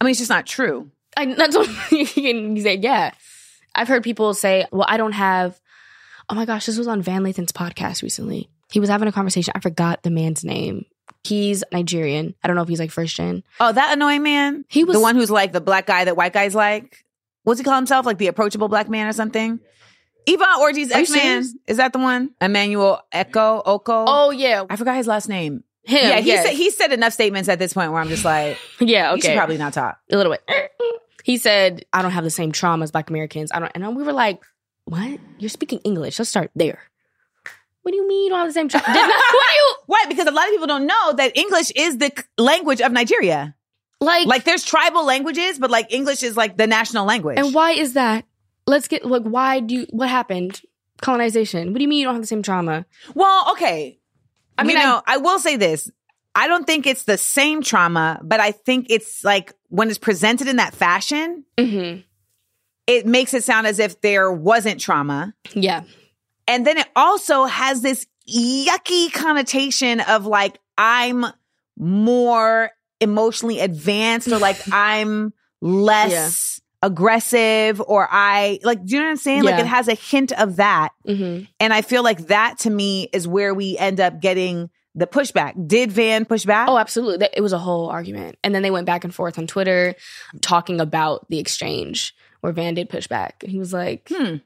I 0.00 0.04
mean, 0.04 0.10
it's 0.10 0.20
just 0.20 0.30
not 0.30 0.46
true. 0.46 0.90
I, 1.16 1.26
that's 1.34 1.56
what 1.56 1.68
you 1.92 2.06
can 2.06 2.60
say. 2.60 2.76
Yeah, 2.76 3.12
I've 3.74 3.88
heard 3.88 4.02
people 4.04 4.34
say, 4.34 4.66
"Well, 4.72 4.84
I 4.88 4.96
don't 4.96 5.12
have." 5.12 5.58
Oh 6.28 6.34
my 6.34 6.44
gosh, 6.46 6.66
this 6.66 6.78
was 6.78 6.88
on 6.88 7.02
Van 7.02 7.22
Lathan's 7.22 7.52
podcast 7.52 8.02
recently. 8.02 8.48
He 8.74 8.80
was 8.80 8.88
having 8.88 9.06
a 9.06 9.12
conversation. 9.12 9.52
I 9.54 9.60
forgot 9.60 10.02
the 10.02 10.10
man's 10.10 10.42
name. 10.42 10.84
He's 11.22 11.62
Nigerian. 11.70 12.34
I 12.42 12.48
don't 12.48 12.56
know 12.56 12.62
if 12.62 12.68
he's 12.68 12.80
like 12.80 12.90
first 12.90 13.14
gen. 13.14 13.44
Oh, 13.60 13.70
that 13.70 13.92
annoying 13.92 14.24
man? 14.24 14.64
He 14.68 14.82
was 14.82 14.96
the 14.96 15.00
one 15.00 15.14
who's 15.14 15.30
like 15.30 15.52
the 15.52 15.60
black 15.60 15.86
guy 15.86 16.04
that 16.06 16.16
white 16.16 16.32
guys 16.32 16.56
like. 16.56 17.04
What's 17.44 17.60
he 17.60 17.64
call 17.64 17.76
himself? 17.76 18.04
Like 18.04 18.18
the 18.18 18.26
approachable 18.26 18.66
black 18.66 18.88
man 18.88 19.06
or 19.06 19.12
something? 19.12 19.60
Yvonne 20.26 20.58
Orgy's 20.60 20.90
X 20.90 21.08
Man. 21.12 21.44
Is 21.68 21.76
that 21.76 21.92
the 21.92 22.00
one? 22.00 22.30
Emmanuel 22.40 23.00
Acho 23.14 23.62
Oko. 23.64 24.06
Oh 24.08 24.30
yeah, 24.32 24.64
I 24.68 24.74
forgot 24.74 24.96
his 24.96 25.06
last 25.06 25.28
name. 25.28 25.62
him. 25.84 26.00
yeah, 26.02 26.18
he 26.18 26.26
yes. 26.26 26.44
said 26.46 26.54
he 26.54 26.70
said 26.72 26.92
enough 26.92 27.12
statements 27.12 27.48
at 27.48 27.60
this 27.60 27.74
point 27.74 27.92
where 27.92 28.00
I'm 28.00 28.08
just 28.08 28.24
like, 28.24 28.58
yeah. 28.80 29.14
you 29.14 29.20
should 29.20 29.30
Okay, 29.30 29.36
probably 29.36 29.56
not 29.56 29.72
talk. 29.72 29.98
a 30.10 30.16
little 30.16 30.32
bit. 30.32 30.70
He 31.22 31.38
said, 31.38 31.84
"I 31.92 32.02
don't 32.02 32.10
have 32.10 32.24
the 32.24 32.30
same 32.30 32.50
trauma 32.50 32.82
as 32.82 32.90
Black 32.90 33.08
Americans." 33.08 33.52
I 33.54 33.60
don't, 33.60 33.70
and 33.76 33.96
we 33.96 34.02
were 34.02 34.12
like, 34.12 34.42
"What? 34.86 35.20
You're 35.38 35.48
speaking 35.48 35.78
English? 35.84 36.18
Let's 36.18 36.28
start 36.30 36.50
there." 36.56 36.80
What 37.84 37.92
do 37.92 37.96
you 37.96 38.08
mean 38.08 38.24
you 38.24 38.30
don't 38.30 38.38
have 38.40 38.48
the 38.48 38.52
same 38.52 38.68
not- 38.72 38.82
what 38.86 38.92
do 38.94 39.54
you 39.54 39.74
Why? 39.86 40.04
Because 40.08 40.26
a 40.26 40.30
lot 40.32 40.46
of 40.46 40.50
people 40.50 40.66
don't 40.66 40.86
know 40.86 41.12
that 41.14 41.36
English 41.36 41.70
is 41.76 41.98
the 41.98 42.10
language 42.36 42.80
of 42.80 42.90
Nigeria. 42.90 43.54
like? 44.00 44.26
Like 44.26 44.44
there's 44.44 44.64
tribal 44.64 45.04
languages, 45.04 45.58
but 45.58 45.70
like 45.70 45.92
English 45.92 46.22
is 46.22 46.36
like 46.36 46.56
the 46.56 46.66
national 46.66 47.06
language. 47.06 47.38
And 47.38 47.54
why 47.54 47.70
is 47.72 47.92
that? 47.92 48.24
Let's 48.66 48.88
get 48.88 49.04
like 49.04 49.22
why 49.22 49.60
do 49.60 49.74
you 49.76 49.86
what 49.90 50.08
happened? 50.08 50.60
Colonization. 51.00 51.68
What 51.72 51.76
do 51.78 51.82
you 51.82 51.88
mean 51.88 51.98
you 52.00 52.04
don't 52.06 52.14
have 52.14 52.22
the 52.22 52.26
same 52.26 52.42
trauma? 52.42 52.86
Well, 53.14 53.52
okay. 53.52 53.98
I 54.56 54.62
I 54.62 54.64
mean, 54.64 54.76
you 54.76 54.82
know, 54.82 55.02
I, 55.06 55.16
will 55.18 55.38
say 55.38 55.56
this. 55.56 55.90
I 56.34 56.46
don't 56.48 56.64
think 56.66 56.86
it's 56.86 57.02
the 57.02 57.18
same 57.18 57.60
trauma, 57.62 58.20
but 58.22 58.40
I 58.40 58.52
think 58.52 58.86
it's 58.90 59.22
like 59.24 59.52
when 59.68 59.88
it's 59.90 59.98
presented 59.98 60.48
in 60.48 60.56
that 60.56 60.74
fashion, 60.74 61.44
Mm-hmm. 61.58 62.00
it 62.86 63.06
makes 63.06 63.34
it 63.34 63.44
sound 63.44 63.66
as 63.66 63.78
if 63.80 64.00
there 64.00 64.30
wasn't 64.32 64.80
trauma. 64.80 65.34
Yeah. 65.52 65.82
And 66.46 66.66
then 66.66 66.78
it 66.78 66.88
also 66.94 67.44
has 67.44 67.82
this 67.82 68.06
yucky 68.28 69.12
connotation 69.12 70.00
of 70.00 70.26
like, 70.26 70.58
I'm 70.76 71.24
more 71.78 72.70
emotionally 73.00 73.60
advanced 73.60 74.28
or 74.28 74.38
like 74.38 74.56
I'm 74.72 75.32
less 75.60 76.60
aggressive 76.82 77.80
or 77.80 78.06
I 78.10 78.60
like, 78.62 78.84
do 78.84 78.94
you 78.94 79.00
know 79.00 79.06
what 79.06 79.10
I'm 79.12 79.16
saying? 79.16 79.42
Like 79.44 79.58
it 79.58 79.66
has 79.66 79.88
a 79.88 79.94
hint 79.94 80.32
of 80.32 80.56
that. 80.56 80.90
Mm-hmm. 81.06 81.44
And 81.58 81.72
I 81.72 81.82
feel 81.82 82.02
like 82.02 82.26
that 82.26 82.58
to 82.60 82.70
me 82.70 83.08
is 83.12 83.26
where 83.26 83.54
we 83.54 83.78
end 83.78 84.00
up 84.00 84.20
getting 84.20 84.70
the 84.94 85.06
pushback. 85.06 85.66
Did 85.66 85.90
Van 85.90 86.24
push 86.24 86.44
back? 86.44 86.68
Oh, 86.68 86.78
absolutely. 86.78 87.28
It 87.32 87.40
was 87.40 87.52
a 87.52 87.58
whole 87.58 87.88
argument. 87.88 88.38
And 88.44 88.54
then 88.54 88.62
they 88.62 88.70
went 88.70 88.86
back 88.86 89.02
and 89.02 89.14
forth 89.14 89.38
on 89.38 89.46
Twitter 89.46 89.94
talking 90.40 90.80
about 90.80 91.28
the 91.30 91.38
exchange 91.38 92.14
where 92.42 92.52
Van 92.52 92.74
did 92.74 92.90
push 92.90 93.06
back. 93.06 93.42
And 93.42 93.50
he 93.50 93.58
was 93.58 93.72
like, 93.72 94.08
Hmm. 94.08 94.36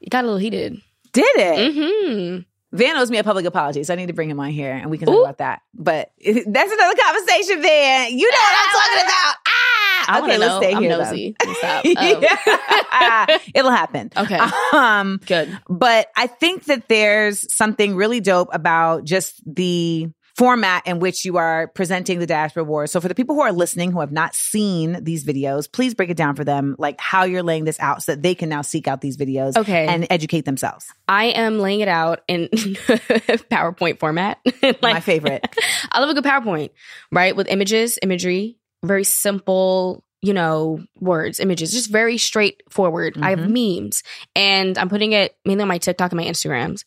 it 0.00 0.10
got 0.10 0.24
a 0.24 0.26
little 0.26 0.38
heated. 0.38 0.82
Did 1.12 1.36
it? 1.36 1.74
Mm-hmm. 1.74 2.42
Van 2.72 2.96
owes 2.96 3.10
me 3.10 3.18
a 3.18 3.24
public 3.24 3.46
apology, 3.46 3.82
so 3.82 3.92
I 3.92 3.96
need 3.96 4.06
to 4.06 4.12
bring 4.12 4.30
him 4.30 4.38
on 4.38 4.50
here 4.50 4.72
and 4.72 4.90
we 4.90 4.98
can 4.98 5.06
talk 5.06 5.16
Ooh. 5.16 5.22
about 5.22 5.38
that. 5.38 5.62
But 5.74 6.12
that's 6.24 6.72
another 6.72 6.94
conversation, 7.02 7.62
Van. 7.62 8.16
You 8.16 8.30
know 8.30 8.38
what 8.38 8.56
I'm 8.56 8.72
talking 8.72 9.04
about. 9.06 9.34
Ah! 9.46 9.60
I 10.08 10.20
okay, 10.22 10.38
let's 10.38 10.52
know. 10.52 10.60
stay 10.60 10.74
I'm 10.74 10.82
here. 10.82 10.98
nosy. 10.98 11.36
Um, 11.46 11.54
Yeah. 12.22 13.38
It'll 13.54 13.70
happen. 13.70 14.10
Okay. 14.16 14.38
Um, 14.72 15.20
Good. 15.26 15.58
but 15.68 16.08
I 16.16 16.26
think 16.26 16.64
that 16.64 16.88
there's 16.88 17.52
something 17.54 17.96
really 17.96 18.20
dope 18.20 18.48
about 18.52 19.04
just 19.04 19.40
the 19.46 20.08
format 20.40 20.86
in 20.86 21.00
which 21.00 21.26
you 21.26 21.36
are 21.36 21.68
presenting 21.68 22.18
the 22.18 22.26
diaspora 22.26 22.64
wars. 22.64 22.90
So 22.90 22.98
for 22.98 23.08
the 23.08 23.14
people 23.14 23.34
who 23.34 23.42
are 23.42 23.52
listening 23.52 23.92
who 23.92 24.00
have 24.00 24.10
not 24.10 24.34
seen 24.34 25.04
these 25.04 25.22
videos, 25.22 25.70
please 25.70 25.92
break 25.92 26.08
it 26.08 26.16
down 26.16 26.34
for 26.34 26.44
them, 26.44 26.76
like 26.78 26.98
how 26.98 27.24
you're 27.24 27.42
laying 27.42 27.66
this 27.66 27.78
out 27.78 28.02
so 28.02 28.12
that 28.12 28.22
they 28.22 28.34
can 28.34 28.48
now 28.48 28.62
seek 28.62 28.88
out 28.88 29.02
these 29.02 29.18
videos 29.18 29.54
Okay. 29.54 29.86
and 29.86 30.06
educate 30.08 30.46
themselves. 30.46 30.86
I 31.06 31.24
am 31.26 31.58
laying 31.58 31.80
it 31.80 31.88
out 31.88 32.22
in 32.26 32.48
PowerPoint 32.52 33.98
format. 33.98 34.38
like, 34.62 34.80
My 34.80 35.00
favorite. 35.00 35.44
I 35.92 36.00
love 36.00 36.08
a 36.08 36.14
good 36.14 36.24
PowerPoint, 36.24 36.70
right? 37.12 37.36
With 37.36 37.46
images, 37.46 37.98
imagery, 38.02 38.56
very 38.82 39.04
simple, 39.04 40.02
you 40.22 40.32
know, 40.32 40.82
words, 40.98 41.38
images, 41.38 41.70
just 41.70 41.90
very 41.90 42.16
straightforward. 42.16 43.18
I 43.20 43.28
have 43.28 43.40
mm-hmm. 43.40 43.82
memes 43.82 44.02
and 44.34 44.78
I'm 44.78 44.88
putting 44.88 45.12
it 45.12 45.36
mainly 45.44 45.60
on 45.60 45.68
my 45.68 45.76
TikTok 45.76 46.12
and 46.12 46.18
my 46.18 46.24
Instagrams. 46.24 46.84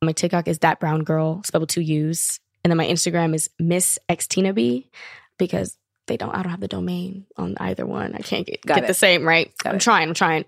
My 0.00 0.12
TikTok 0.12 0.46
is 0.46 0.60
that 0.60 0.78
brown 0.78 1.02
girl, 1.02 1.42
spelled 1.44 1.62
with 1.62 1.70
two 1.70 1.80
U's. 1.80 2.38
And 2.64 2.70
then 2.70 2.76
my 2.76 2.86
Instagram 2.86 3.34
is 3.34 3.50
Miss 3.58 3.98
X 4.08 4.26
Tina 4.26 4.52
B 4.52 4.88
because 5.38 5.76
they 6.06 6.16
don't. 6.16 6.30
I 6.34 6.42
don't 6.42 6.50
have 6.50 6.60
the 6.60 6.68
domain 6.68 7.26
on 7.36 7.56
either 7.60 7.86
one. 7.86 8.14
I 8.14 8.18
can't 8.18 8.46
get, 8.46 8.62
Got 8.62 8.74
get 8.76 8.84
it. 8.84 8.86
the 8.88 8.94
same 8.94 9.26
right. 9.26 9.52
Got 9.58 9.70
I'm 9.70 9.76
it. 9.76 9.82
trying. 9.82 10.08
I'm 10.08 10.14
trying. 10.14 10.44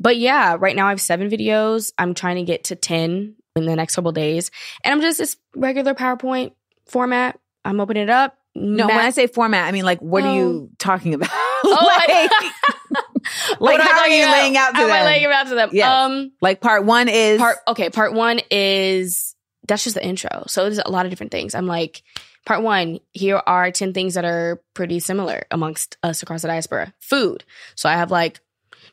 But 0.00 0.16
yeah, 0.16 0.56
right 0.58 0.74
now 0.76 0.86
I 0.86 0.90
have 0.90 1.00
seven 1.00 1.28
videos. 1.30 1.92
I'm 1.98 2.14
trying 2.14 2.36
to 2.36 2.42
get 2.42 2.64
to 2.64 2.76
ten 2.76 3.34
in 3.56 3.64
the 3.66 3.76
next 3.76 3.94
couple 3.94 4.12
days, 4.12 4.50
and 4.82 4.92
I'm 4.92 5.00
just 5.00 5.18
this 5.18 5.36
regular 5.54 5.94
PowerPoint 5.94 6.52
format. 6.86 7.38
I'm 7.64 7.80
opening 7.80 8.04
it 8.04 8.10
up. 8.10 8.36
No, 8.54 8.86
when 8.86 8.98
I 8.98 9.10
say 9.10 9.26
format, 9.26 9.66
I 9.66 9.72
mean 9.72 9.84
like, 9.84 10.00
what 10.00 10.22
are 10.22 10.28
Oh. 10.28 10.32
you 10.36 10.70
talking 10.78 11.14
about? 11.14 11.30
Oh, 11.32 11.84
like, 12.08 12.30
like, 12.30 13.58
What 13.58 13.74
am 13.74 13.80
I 13.80 13.84
how 13.84 13.98
are 14.00 14.08
you 14.08 14.22
about? 14.24 14.32
laying 14.32 14.56
out 14.56 14.70
to 14.70 14.76
How 14.76 14.82
them? 14.86 14.90
am 14.96 15.02
I 15.02 15.04
laying 15.06 15.24
out 15.26 15.46
to 15.48 15.54
them? 15.54 15.70
Yes. 15.72 15.88
Um, 15.88 16.32
like 16.40 16.60
part 16.60 16.84
one 16.84 17.08
is 17.08 17.38
part 17.40 17.56
okay 17.68 17.90
part 17.90 18.12
one 18.12 18.40
is 18.50 19.33
that's 19.66 19.84
just 19.84 19.94
the 19.94 20.04
intro. 20.04 20.44
So 20.46 20.64
there's 20.64 20.78
a 20.78 20.90
lot 20.90 21.06
of 21.06 21.10
different 21.10 21.32
things. 21.32 21.54
I'm 21.54 21.66
like 21.66 22.02
part 22.46 22.62
one 22.62 23.00
here 23.12 23.40
are 23.46 23.70
10 23.70 23.94
things 23.94 24.14
that 24.14 24.24
are 24.24 24.60
pretty 24.74 25.00
similar 25.00 25.46
amongst 25.50 25.96
us 26.02 26.22
across 26.22 26.42
the 26.42 26.48
diaspora. 26.48 26.92
Food. 27.00 27.44
So 27.74 27.88
i 27.88 27.92
have 27.94 28.10
like 28.10 28.40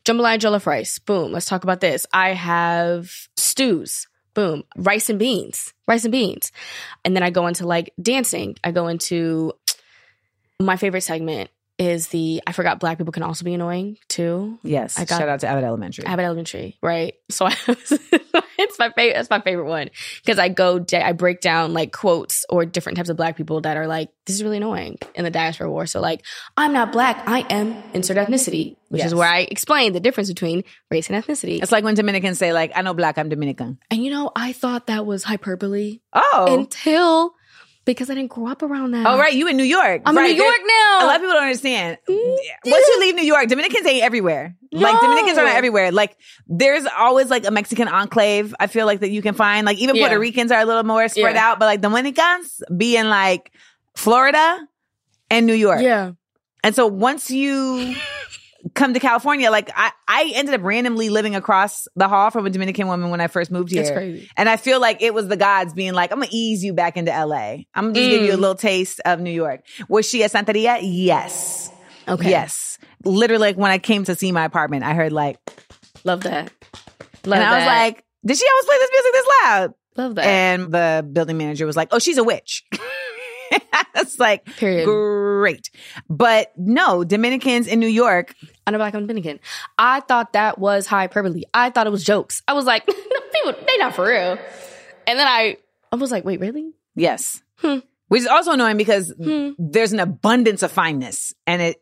jambalaya 0.04 0.38
jollof 0.38 0.66
rice. 0.66 0.98
Boom 0.98 1.32
let's 1.32 1.46
talk 1.46 1.64
about 1.64 1.80
this. 1.80 2.06
I 2.12 2.30
have 2.30 3.10
stews. 3.36 4.06
Boom 4.34 4.64
rice 4.76 5.10
and 5.10 5.18
beans 5.18 5.74
rice 5.86 6.04
and 6.04 6.12
beans. 6.12 6.52
And 7.04 7.14
then 7.14 7.22
i 7.22 7.30
go 7.30 7.46
into 7.46 7.66
like 7.66 7.92
dancing. 8.00 8.56
I 8.64 8.70
go 8.72 8.88
into 8.88 9.52
my 10.60 10.76
favorite 10.76 11.02
segment 11.02 11.50
is 11.78 12.08
the 12.08 12.40
i 12.46 12.52
forgot 12.52 12.78
black 12.78 12.98
people 12.98 13.12
can 13.12 13.22
also 13.22 13.44
be 13.44 13.54
annoying 13.54 13.98
too. 14.08 14.58
Yes. 14.62 14.98
I 14.98 15.04
got- 15.04 15.18
shout 15.18 15.28
out 15.28 15.40
to 15.40 15.48
Abbott 15.48 15.64
Elementary. 15.64 16.06
Abbott 16.06 16.24
Elementary, 16.24 16.78
right? 16.82 17.14
So 17.30 17.46
I, 17.46 17.56
it's 17.68 17.90
my 18.88 18.90
favorite. 18.94 19.14
That's 19.14 19.30
my 19.30 19.40
favorite 19.40 19.68
one 19.68 19.90
because 20.24 20.38
I 20.38 20.48
go, 20.48 20.84
I 20.92 21.12
break 21.12 21.40
down 21.40 21.72
like 21.74 21.92
quotes 21.92 22.44
or 22.48 22.64
different 22.66 22.96
types 22.98 23.08
of 23.08 23.16
black 23.16 23.36
people 23.36 23.60
that 23.62 23.76
are 23.76 23.86
like, 23.86 24.10
"This 24.26 24.36
is 24.36 24.42
really 24.44 24.56
annoying" 24.58 24.98
in 25.14 25.24
the 25.24 25.30
diaspora 25.30 25.70
war. 25.70 25.86
So 25.86 26.00
like, 26.00 26.22
I'm 26.56 26.72
not 26.72 26.92
black. 26.92 27.22
I 27.26 27.40
am 27.50 27.82
insert 27.94 28.16
ethnicity, 28.16 28.76
which 28.88 28.98
Yes. 29.00 29.08
is 29.08 29.14
where 29.14 29.28
I 29.28 29.40
explain 29.50 29.92
the 29.92 30.00
difference 30.00 30.28
between 30.28 30.64
race 30.90 31.08
and 31.10 31.22
ethnicity. 31.24 31.62
it's 31.62 31.72
like 31.72 31.84
when 31.84 31.94
Dominicans 31.94 32.38
say 32.38 32.52
like, 32.52 32.72
I 32.74 32.82
know 32.82 32.94
black, 32.94 33.18
I'm 33.18 33.28
Dominican. 33.28 33.78
and 33.90 34.04
you 34.04 34.10
know, 34.10 34.30
I 34.36 34.52
thought 34.52 34.88
that 34.88 35.06
was 35.06 35.24
hyperbole 35.24 36.00
Oh. 36.12 36.46
until 36.58 37.34
because 37.84 38.08
I 38.10 38.14
didn't 38.14 38.30
grow 38.30 38.46
up 38.48 38.62
around 38.62 38.92
that. 38.92 39.06
oh, 39.06 39.18
right. 39.18 39.32
You 39.32 39.48
in 39.48 39.56
New 39.56 39.64
York. 39.64 40.02
I'm 40.06 40.16
right. 40.16 40.30
in 40.30 40.36
New 40.36 40.42
York 40.42 40.58
now. 40.66 40.98
A 41.02 41.06
lot 41.06 41.16
of 41.16 41.22
people 41.22 41.34
don't 41.34 41.42
understand. 41.42 41.98
Mm, 42.08 42.36
Once 42.66 42.86
you 42.88 43.00
leave 43.00 43.14
New 43.16 43.24
York, 43.24 43.48
Dominicans 43.48 43.86
ain't 43.86 44.04
everywhere. 44.04 44.56
Like 44.70 45.00
Dominicans 45.00 45.36
are 45.38 45.44
not 45.44 45.56
everywhere. 45.56 45.90
Like 45.92 46.16
there's 46.46 46.86
always 46.96 47.28
like 47.28 47.44
a 47.46 47.50
Mexican 47.50 47.88
enclave. 47.88 48.54
I 48.60 48.68
feel 48.68 48.86
like 48.86 49.00
that 49.00 49.10
you 49.10 49.20
can 49.22 49.34
find. 49.34 49.66
Like 49.66 49.78
even 49.78 49.96
Yeah. 49.96 50.02
Puerto 50.08 50.20
Ricans 50.20 50.52
are 50.52 50.60
a 50.60 50.64
little 50.64 50.84
more 50.84 51.08
spread 51.08 51.34
Yeah. 51.34 51.50
out, 51.50 51.58
but 51.58 51.66
like 51.66 51.80
Dominicans 51.80 52.62
be 52.76 52.96
in 52.96 53.08
like 53.08 53.50
Florida 53.96 54.60
and 55.30 55.46
New 55.46 55.54
York. 55.54 55.82
yeah, 55.82 56.12
And 56.62 56.74
so 56.74 56.86
once 56.86 57.30
you 57.30 57.94
come 58.74 58.94
to 58.94 59.00
California, 59.00 59.50
like 59.50 59.70
I, 59.74 59.92
I 60.08 60.32
ended 60.34 60.54
up 60.54 60.62
randomly 60.62 61.08
living 61.10 61.34
across 61.36 61.86
the 61.96 62.08
hall 62.08 62.30
from 62.30 62.46
a 62.46 62.50
Dominican 62.50 62.86
woman 62.88 63.10
when 63.10 63.20
I 63.20 63.26
first 63.28 63.50
moved 63.50 63.70
here. 63.70 63.82
That's 63.82 63.94
crazy. 63.94 64.28
And 64.36 64.48
I 64.48 64.56
feel 64.56 64.80
like 64.80 65.02
it 65.02 65.12
was 65.14 65.28
the 65.28 65.36
gods 65.36 65.72
being 65.74 65.92
like, 65.92 66.12
I'm 66.12 66.18
gonna 66.18 66.30
ease 66.32 66.64
you 66.64 66.72
back 66.72 66.96
into 66.96 67.10
LA. 67.10 67.64
I'm 67.74 67.92
gonna 67.92 67.94
just 67.94 68.10
give 68.10 68.22
you 68.22 68.32
a 68.32 68.36
Mm. 68.36 68.40
little 68.40 68.54
taste 68.54 69.00
of 69.04 69.20
New 69.20 69.30
York. 69.30 69.62
Was 69.88 70.08
she 70.08 70.22
a 70.22 70.28
Santeria? 70.28 70.78
Yes. 70.82 71.70
okay, 72.08 72.30
Yes. 72.30 72.78
Literally, 73.04 73.40
like 73.48 73.56
when 73.56 73.70
I 73.70 73.78
came 73.78 74.04
to 74.04 74.14
see 74.14 74.30
my 74.32 74.44
apartment, 74.44 74.84
I 74.84 74.94
heard 74.94 75.12
like, 75.12 75.38
love 76.04 76.22
that. 76.22 76.50
Love 77.24 77.38
and 77.40 77.44
I 77.44 77.56
was 77.58 77.66
like, 77.66 78.04
did 78.24 78.36
she 78.36 78.46
always 78.48 78.64
play 78.64 78.76
this 78.78 78.90
music 78.92 79.12
this 79.12 79.26
loud? 79.42 79.74
love 79.96 80.14
that. 80.14 80.24
And 80.24 80.72
the 80.72 81.06
building 81.12 81.36
manager 81.36 81.66
was 81.66 81.76
like, 81.76 81.88
oh, 81.92 81.98
she's 81.98 82.16
a 82.18 82.24
witch. 82.24 82.64
It's 83.94 84.18
like, 84.18 84.44
Period. 84.56 84.84
great. 84.84 85.70
But 86.08 86.52
no, 86.56 87.04
Dominicans 87.04 87.66
in 87.66 87.78
New 87.78 87.86
York, 87.88 88.34
I'm 88.66 88.74
a 88.74 88.78
black 88.78 88.92
Dominican. 88.94 89.38
I 89.78 90.00
thought 90.00 90.32
that 90.32 90.58
was 90.58 90.86
hyperbole. 90.86 91.42
I 91.54 91.70
thought 91.70 91.86
it 91.86 91.90
was 91.90 92.02
jokes. 92.04 92.42
I 92.48 92.54
was 92.54 92.64
like, 92.64 92.86
people, 92.86 93.54
they 93.66 93.76
not 93.78 93.94
for 93.94 94.06
real. 94.06 94.38
And 95.06 95.18
then 95.18 95.26
I, 95.26 95.56
I 95.92 95.96
was 95.96 96.10
like, 96.10 96.24
wait, 96.24 96.40
really? 96.40 96.72
yes. 96.94 97.42
Hmm. 97.58 97.78
Which 98.08 98.22
is 98.22 98.26
also 98.28 98.52
annoying 98.52 98.76
because 98.76 99.10
Hmm. 99.22 99.50
there's 99.58 99.92
an 99.92 100.00
abundance 100.00 100.62
of 100.62 100.72
fineness 100.72 101.32
and 101.46 101.62
it 101.62 101.80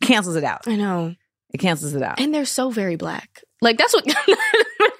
cancels 0.00 0.36
it 0.36 0.44
out. 0.44 0.66
I 0.68 0.76
know. 0.76 1.14
It 1.52 1.58
cancels 1.58 1.94
it 1.94 2.02
out. 2.02 2.20
And 2.20 2.34
they're 2.34 2.44
so 2.46 2.70
very 2.70 2.96
black. 2.96 3.42
Like 3.60 3.76
that's 3.78 3.92
what 3.94 4.04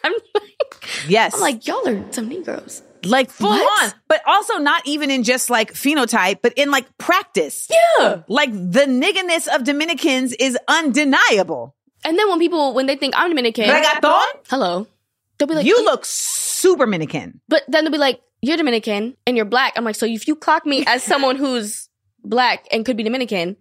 I'm 0.05 0.13
like. 0.35 0.89
yes. 1.09 1.35
I'm 1.35 1.41
like, 1.41 1.67
y'all 1.67 1.87
are 1.89 2.05
some 2.13 2.29
Negroes. 2.29 2.83
Like 3.05 3.31
full 3.31 3.51
What? 3.51 3.85
on, 3.85 3.93
but 4.09 4.21
also 4.27 4.59
not 4.59 4.83
even 4.87 5.11
in 5.11 5.23
just 5.23 5.51
like 5.51 5.73
phenotype, 5.75 6.39
but 6.43 6.53
in 6.57 6.71
like 6.71 6.87
practice. 6.99 7.69
Yeah. 7.71 8.23
Like 8.29 8.53
the 8.53 8.87
nigginess 8.87 9.47
of 9.49 9.65
Dominicans 9.65 10.33
is 10.35 10.57
undeniable. 10.69 11.75
And 12.05 12.19
then 12.19 12.29
when 12.29 12.39
people 12.39 12.75
when 12.75 12.87
they 12.87 12.97
think 12.97 13.15
I'm 13.17 13.31
Dominican, 13.31 13.69
Reggaeton? 13.69 14.23
hello, 14.49 14.87
they'll 15.39 15.49
be 15.49 15.55
like, 15.55 15.67
you 15.67 15.85
look 15.85 16.05
super 16.05 16.85
Dominican. 16.85 17.41
But 17.49 17.63
then 17.69 17.85
they'll 17.85 17.93
be 17.93 17.99
like, 17.99 18.21
you're 18.41 18.57
Dominican 18.57 19.17
and 19.27 19.37
you're 19.37 19.47
black. 19.47 19.75
I'm 19.77 19.85
like, 19.85 19.95
so 19.95 20.07
if 20.07 20.27
you 20.27 20.35
clock 20.37 20.67
me 20.67 20.85
as 20.87 21.03
someone 21.03 21.37
who's 21.37 21.89
black 22.25 22.67
and 22.73 22.85
could 22.85 22.97
be 22.97 23.03
Dominican, 23.05 23.57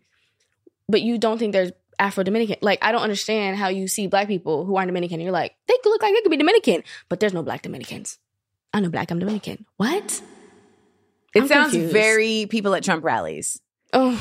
but 0.89 1.01
you 1.01 1.17
don't 1.17 1.37
think 1.37 1.53
there's 1.53 1.71
Afro 1.99 2.23
Dominican, 2.23 2.57
like 2.61 2.79
I 2.81 2.91
don't 2.91 3.03
understand 3.03 3.57
how 3.57 3.67
you 3.67 3.87
see 3.87 4.07
black 4.07 4.27
people 4.27 4.65
who 4.65 4.75
aren't 4.75 4.87
Dominican. 4.87 5.15
And 5.15 5.23
you're 5.23 5.31
like, 5.31 5.55
they 5.67 5.75
could 5.83 5.89
look 5.89 6.01
like 6.01 6.13
they 6.15 6.21
could 6.21 6.31
be 6.31 6.37
Dominican, 6.37 6.83
but 7.09 7.19
there's 7.19 7.33
no 7.33 7.43
black 7.43 7.61
Dominicans. 7.61 8.17
I 8.73 8.79
know 8.79 8.89
black, 8.89 9.11
I'm 9.11 9.19
Dominican. 9.19 9.65
What? 9.77 10.21
It 11.33 11.41
I'm 11.43 11.47
sounds 11.47 11.71
confused. 11.71 11.93
very 11.93 12.45
people 12.49 12.73
at 12.75 12.83
Trump 12.83 13.03
rallies. 13.03 13.59
Oh, 13.93 14.19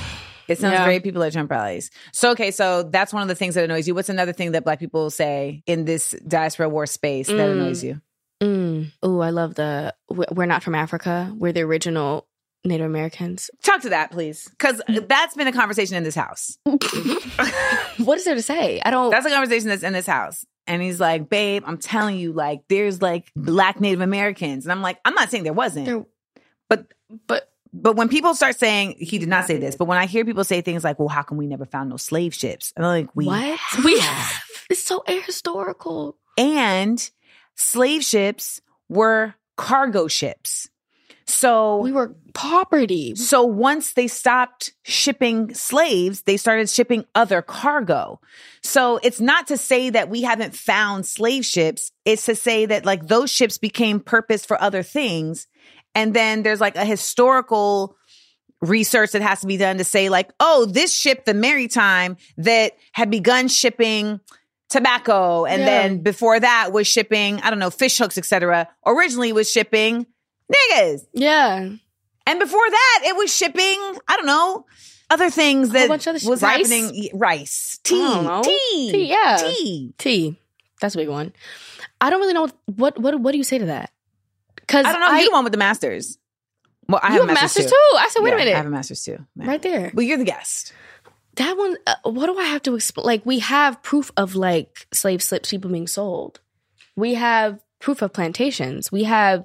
It 0.49 0.59
sounds 0.59 0.73
Yeah. 0.75 0.85
very 0.85 0.99
people 0.99 1.23
at 1.23 1.33
Trump 1.33 1.49
rallies. 1.51 1.91
So 2.13 2.33
okay, 2.33 2.51
so 2.51 2.83
that's 2.83 3.13
one 3.13 3.23
of 3.23 3.29
the 3.29 3.37
things 3.37 3.55
that 3.55 3.63
annoys 3.65 3.87
you. 3.87 3.95
What's 3.95 4.09
another 4.09 4.33
thing 4.33 4.51
that 4.53 4.65
black 4.65 4.81
people 4.81 5.09
say 5.11 5.63
in 5.67 5.85
this 5.85 6.11
diaspora 6.27 6.69
war 6.69 6.87
space 6.87 7.29
that 7.29 7.37
Mm. 7.37 7.53
annoys 7.53 7.85
you? 7.85 8.01
mm. 8.43 8.91
oh, 9.03 9.21
I 9.21 9.31
love 9.31 9.55
the. 9.55 9.95
We're 10.09 10.47
not 10.47 10.63
from 10.65 10.75
Africa. 10.75 11.33
We're 11.37 11.53
the 11.53 11.61
original 11.63 12.27
Native 12.65 12.87
Americans. 12.87 13.49
Talk 13.63 13.83
to 13.83 13.91
that, 13.91 14.11
please. 14.11 14.49
Because 14.51 14.83
that's 14.89 15.37
been 15.37 15.47
a 15.47 15.53
conversation 15.53 15.97
in 15.97 16.03
this 16.03 16.17
house. 16.17 16.59
what 16.65 18.19
is 18.19 18.25
there 18.25 18.35
to 18.35 18.43
say? 18.43 18.81
I 18.85 18.91
don't. 18.91 19.11
That's 19.11 19.27
a 19.27 19.31
conversation 19.31 19.69
that's 19.69 19.83
in 19.85 19.93
this 19.93 20.07
house. 20.07 20.45
And 20.71 20.81
he's 20.81 21.01
like, 21.01 21.29
babe, 21.29 21.65
I'm 21.67 21.79
telling 21.79 22.17
you, 22.17 22.33
like, 22.33 22.63
there's 22.69 23.03
like 23.03 23.31
black 23.35 23.81
Native 23.81 24.01
Americans. 24.01 24.65
And 24.65 24.71
I'm 24.73 24.83
like, 24.83 24.99
I'm 25.05 25.15
not 25.15 25.29
saying 25.31 25.43
there 25.45 25.53
wasn't. 25.53 25.87
There- 25.87 26.07
but 26.69 26.87
but 27.27 27.51
but 27.73 27.97
when 27.97 28.09
people 28.09 28.35
start 28.35 28.57
saying 28.59 28.95
he 28.99 29.19
did 29.19 29.29
not 29.29 29.47
say 29.47 29.59
this, 29.59 29.75
but 29.77 29.87
when 29.87 29.99
I 29.99 30.07
hear 30.07 30.25
people 30.25 30.45
say 30.45 30.61
things 30.61 30.85
like, 30.85 30.99
well, 30.99 31.09
how 31.09 31.23
come 31.23 31.37
we 31.39 31.47
never 31.47 31.67
found 31.67 31.91
no 31.91 31.97
slave 31.97 32.33
ships? 32.35 32.73
And 32.77 32.87
I'm 32.87 33.03
like, 33.03 33.11
we 33.17 33.27
what 33.27 33.59
we 33.85 33.99
have? 33.99 34.43
It's 34.71 34.83
so 34.83 35.03
ahistorical. 35.09 36.15
and 36.39 37.11
slave 37.57 38.05
ships 38.05 38.61
were 38.89 39.35
cargo 39.57 40.07
ships. 40.09 40.69
So 41.31 41.79
We 41.79 41.93
were 41.93 42.15
property. 42.35 43.15
So 43.15 43.43
once 43.45 43.93
they 43.95 44.09
stopped 44.09 44.73
shipping 44.85 45.55
slaves, 45.55 46.23
they 46.23 46.37
started 46.37 46.69
shipping 46.69 47.05
other 47.15 47.43
cargo. 47.43 48.21
So 48.63 48.99
it's 49.03 49.21
not 49.21 49.47
to 49.49 49.57
say 49.57 49.91
that 49.91 50.09
we 50.09 50.23
haven't 50.23 50.55
found 50.55 51.07
slave 51.07 51.45
ships. 51.45 51.93
It's 52.05 52.27
to 52.27 52.35
say 52.35 52.67
that 52.67 52.85
like 52.85 53.07
those 53.07 53.31
ships 53.31 53.59
became 53.59 54.01
purpose 54.01 54.45
for 54.45 54.61
other 54.61 54.83
things. 54.83 55.47
And 55.95 56.15
then 56.15 56.43
there's 56.43 56.61
like 56.61 56.77
a 56.77 56.85
historical 56.85 57.97
research 58.63 59.13
that 59.13 59.23
has 59.23 59.41
to 59.41 59.47
be 59.47 59.57
done 59.57 59.79
to 59.79 59.85
say 59.85 60.09
like, 60.09 60.31
oh, 60.39 60.67
this 60.67 60.95
ship, 60.95 61.25
the 61.25 61.35
Maritime 61.35 62.17
that 62.37 62.73
had 62.93 63.11
begun 63.11 63.49
shipping 63.49 64.21
tobacco 64.69 65.45
and 65.47 65.61
Yeah. 65.61 65.67
then 65.67 65.99
before 66.03 66.39
that 66.39 66.73
was 66.73 66.87
shipping, 66.87 67.41
I 67.41 67.51
don't 67.51 67.59
know, 67.59 67.71
fish 67.71 67.99
hooks, 67.99 68.17
etc. 68.19 68.69
originally 68.87 69.33
was 69.33 69.51
shipping 69.51 70.07
niggas. 70.51 71.07
Yeah. 71.13 71.69
And 72.27 72.39
before 72.39 72.71
that, 72.71 73.03
it 73.07 73.17
was 73.17 73.35
shipping, 73.35 73.99
I 74.09 74.17
don't 74.17 74.27
know, 74.27 74.67
other 75.09 75.31
things 75.31 75.71
that 75.71 75.89
bunch 75.89 76.07
of 76.07 76.11
other 76.11 76.19
sh- 76.21 76.25
was 76.25 76.43
rice? 76.43 76.71
happening. 76.71 77.09
Rice, 77.15 77.79
tea, 77.83 77.97
tea, 78.45 78.91
Tea, 78.93 79.09
yeah. 79.09 79.37
tea. 79.37 79.95
T. 79.99 80.37
That's 80.81 80.95
a 80.95 80.99
big 80.99 81.09
one. 81.09 81.33
I 82.01 82.11
don't 82.11 82.21
really 82.21 82.33
know 82.35 82.49
what 82.67 82.99
what 82.99 83.19
what 83.21 83.33
do 83.33 83.39
you 83.39 83.45
say 83.45 83.59
to 83.59 83.67
that? 83.67 83.91
Because 84.57 84.87
I 84.87 84.93
don't 84.93 85.01
know. 85.01 85.11
you're 85.17 85.25
the 85.27 85.33
one 85.33 85.45
with 85.45 85.53
the 85.53 85.59
masters. 85.59 86.17
Well, 86.89 87.01
I 87.03 87.15
you 87.15 87.21
have, 87.21 87.25
a 87.25 87.27
masters, 87.35 87.43
masters 87.43 87.65
too. 87.67 87.71
too. 87.71 87.99
I 87.99 88.09
said, 88.11 88.23
wait 88.23 88.31
Yeah, 88.31 88.35
a 88.35 88.39
minute, 88.39 88.55
I 88.55 88.57
have 88.57 88.67
a 88.67 88.71
masters 88.71 89.03
too. 89.03 89.19
Yeah. 89.37 89.47
right 89.47 89.63
there. 89.63 89.91
But 89.95 90.03
you're 90.03 90.19
the 90.19 90.25
guest. 90.25 90.73
That 91.37 91.57
one. 91.57 91.77
Uh, 91.87 91.95
what 92.05 92.27
do 92.27 92.39
I 92.39 92.45
have 92.45 92.63
to 92.63 92.75
explain? 92.75 93.07
Like 93.07 93.27
we 93.27 93.41
have 93.41 93.83
proof 93.83 94.11
of 94.17 94.35
like 94.37 94.87
slave 94.93 95.23
slips, 95.23 95.51
people 95.51 95.71
being 95.71 95.87
sold. 95.87 96.41
We 96.97 97.15
have 97.15 97.61
proof 97.81 98.03
of 98.03 98.13
plantations. 98.13 98.93
We 98.93 99.05
have. 99.05 99.45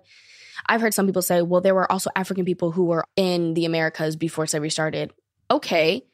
I've 0.68 0.82
heard 0.82 0.94
some 0.94 1.06
people 1.06 1.22
say, 1.22 1.42
well, 1.42 1.62
there 1.62 1.76
were 1.76 1.92
also 1.92 2.10
African 2.16 2.46
people 2.46 2.72
who 2.72 2.86
were 2.86 3.06
in 3.16 3.54
the 3.54 3.66
Americas 3.66 4.16
before 4.16 4.48
slavery 4.48 4.70
started. 4.70 5.12
Okay. 5.50 6.06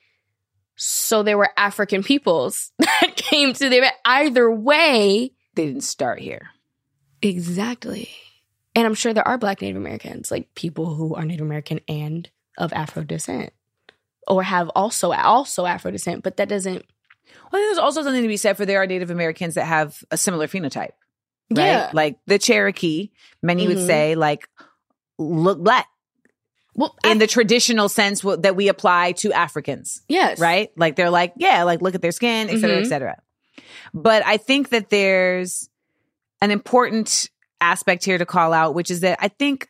So 0.75 1.23
there 1.23 1.37
were 1.37 1.49
African 1.57 2.03
peoples 2.03 2.71
that 2.79 3.15
came 3.15 3.53
to 3.53 3.69
the 3.69 3.91
either 4.05 4.49
way. 4.49 5.31
They 5.55 5.65
didn't 5.65 5.83
start 5.83 6.19
here. 6.19 6.49
Exactly. 7.21 8.09
And 8.75 8.87
I'm 8.87 8.93
sure 8.93 9.13
there 9.13 9.27
are 9.27 9.37
black 9.37 9.61
Native 9.61 9.77
Americans, 9.77 10.31
like 10.31 10.53
people 10.55 10.95
who 10.95 11.13
are 11.15 11.25
Native 11.25 11.45
American 11.45 11.81
and 11.87 12.29
of 12.57 12.73
Afro 12.73 13.03
descent. 13.03 13.51
or 14.27 14.43
have 14.43 14.69
also 14.69 15.11
also 15.11 15.65
Afro 15.65 15.91
descent, 15.91 16.23
but 16.23 16.37
that 16.37 16.49
doesn't. 16.49 16.85
Well, 17.51 17.61
there's 17.61 17.77
also 17.77 18.01
something 18.01 18.21
to 18.21 18.27
be 18.27 18.37
said 18.37 18.57
for 18.57 18.65
there 18.65 18.81
are 18.81 18.87
Native 18.87 19.09
Americans 19.11 19.55
that 19.55 19.65
have 19.65 20.03
a 20.09 20.17
similar 20.17 20.47
phenotype, 20.47 20.91
right? 21.51 21.65
Yeah. 21.65 21.91
Like 21.93 22.17
the 22.27 22.39
Cherokee, 22.39 23.09
many 23.43 23.67
would 23.67 23.77
Mhm. 23.77 23.85
say, 23.85 24.15
like, 24.15 24.47
look 25.17 25.59
black 25.63 25.87
Well, 26.75 26.95
in 27.03 27.11
Af- 27.13 27.19
the 27.19 27.27
traditional 27.27 27.89
sense 27.89 28.21
w- 28.21 28.41
that 28.41 28.55
we 28.55 28.69
apply 28.69 29.11
to 29.13 29.33
Africans, 29.33 30.01
yes, 30.07 30.39
right? 30.39 30.69
Like 30.77 30.95
they're 30.95 31.09
like, 31.09 31.33
yeah, 31.35 31.63
like 31.63 31.81
look 31.81 31.95
at 31.95 32.01
their 32.01 32.13
skin, 32.13 32.49
et 32.49 32.59
cetera, 32.59 32.77
et 32.77 32.83
Mhm. 32.83 32.87
cetera. 32.87 33.17
But 33.93 34.25
I 34.25 34.37
think 34.37 34.69
that 34.69 34.89
there's 34.89 35.69
an 36.41 36.49
important 36.49 37.29
aspect 37.59 38.05
here 38.05 38.17
to 38.17 38.25
call 38.25 38.53
out, 38.53 38.73
which 38.73 38.89
is 38.89 39.01
that 39.01 39.19
I 39.21 39.27
think 39.27 39.67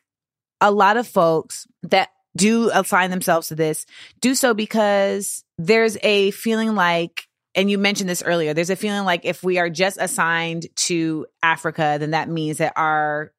a 0.60 0.70
lot 0.70 0.96
of 0.96 1.06
folks 1.08 1.66
that 1.82 2.08
do 2.36 2.70
assign 2.72 3.10
themselves 3.10 3.48
to 3.48 3.54
this 3.56 3.84
do 4.20 4.34
so 4.34 4.54
because 4.54 5.44
there's 5.58 5.98
a 6.02 6.30
feeling 6.30 6.74
like 6.74 7.24
and 7.54 7.70
you 7.70 7.78
mentioned 7.78 8.08
this 8.08 8.22
earlier 8.22 8.54
there's 8.54 8.70
a 8.70 8.76
feeling 8.76 9.04
like 9.04 9.24
if 9.24 9.42
we 9.42 9.58
are 9.58 9.68
just 9.70 9.98
assigned 10.00 10.66
to 10.76 11.26
africa 11.42 11.96
then 12.00 12.10
that 12.12 12.28
means 12.28 12.58
that 12.58 12.72
our 12.76 13.32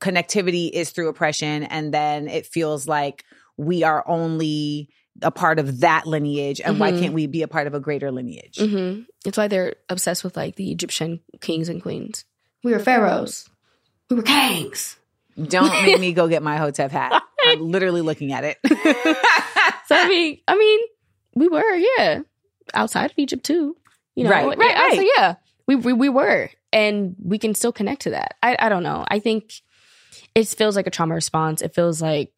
connectivity 0.00 0.70
is 0.70 0.90
through 0.90 1.08
oppression 1.08 1.62
and 1.62 1.92
then 1.92 2.28
it 2.28 2.46
feels 2.46 2.86
like 2.86 3.24
we 3.56 3.82
are 3.82 4.04
only 4.06 4.90
a 5.22 5.30
part 5.30 5.58
of 5.58 5.80
that 5.80 6.06
lineage 6.06 6.60
and 6.60 6.78
why 6.78 6.92
Mhm. 6.92 6.98
can't 6.98 7.14
we 7.14 7.26
be 7.26 7.40
a 7.42 7.48
part 7.48 7.66
of 7.66 7.72
a 7.74 7.80
greater 7.80 8.10
lineage 8.12 8.58
hmm 8.58 9.00
It's 9.24 9.38
why 9.38 9.48
they're 9.48 9.76
obsessed 9.88 10.22
with 10.22 10.36
like 10.36 10.56
the 10.56 10.70
Egyptian 10.70 11.20
kings 11.40 11.68
and 11.68 11.80
queens. 11.82 12.24
We 12.62 12.72
were 12.72 12.78
pharaohs. 12.78 13.48
We 14.10 14.16
were 14.16 14.22
kings. 14.22 14.96
don't 15.42 15.82
make 15.86 15.98
me 15.98 16.12
go 16.12 16.28
get 16.28 16.42
my 16.42 16.58
hotep 16.58 16.90
hat 16.90 17.22
i'm 17.46 17.60
literally 17.70 18.02
looking 18.02 18.32
at 18.32 18.44
it 18.44 18.58
So 19.88 19.94
I 19.96 20.08
mean, 20.08 20.38
I 20.48 20.56
mean, 20.56 20.80
we 21.36 21.46
were, 21.48 21.74
yeah, 21.74 22.20
outside 22.74 23.10
of 23.10 23.18
Egypt 23.18 23.44
too. 23.44 23.76
You 24.14 24.24
know, 24.24 24.30
Right, 24.30 24.46
right, 24.46 24.58
yeah, 24.58 24.78
right. 24.80 24.98
like, 24.98 25.08
yeah, 25.16 25.34
we, 25.66 25.76
we 25.76 25.92
we 25.92 26.08
were, 26.08 26.48
and 26.72 27.14
we 27.22 27.38
can 27.38 27.54
still 27.54 27.72
connect 27.72 28.02
to 28.02 28.10
that. 28.10 28.34
I 28.42 28.56
I 28.58 28.68
don't 28.68 28.82
know. 28.82 29.04
I 29.08 29.18
think 29.18 29.52
it 30.34 30.48
feels 30.48 30.76
like 30.76 30.86
a 30.86 30.90
trauma 30.90 31.14
response. 31.14 31.60
It 31.62 31.74
feels 31.74 32.00
like 32.00 32.32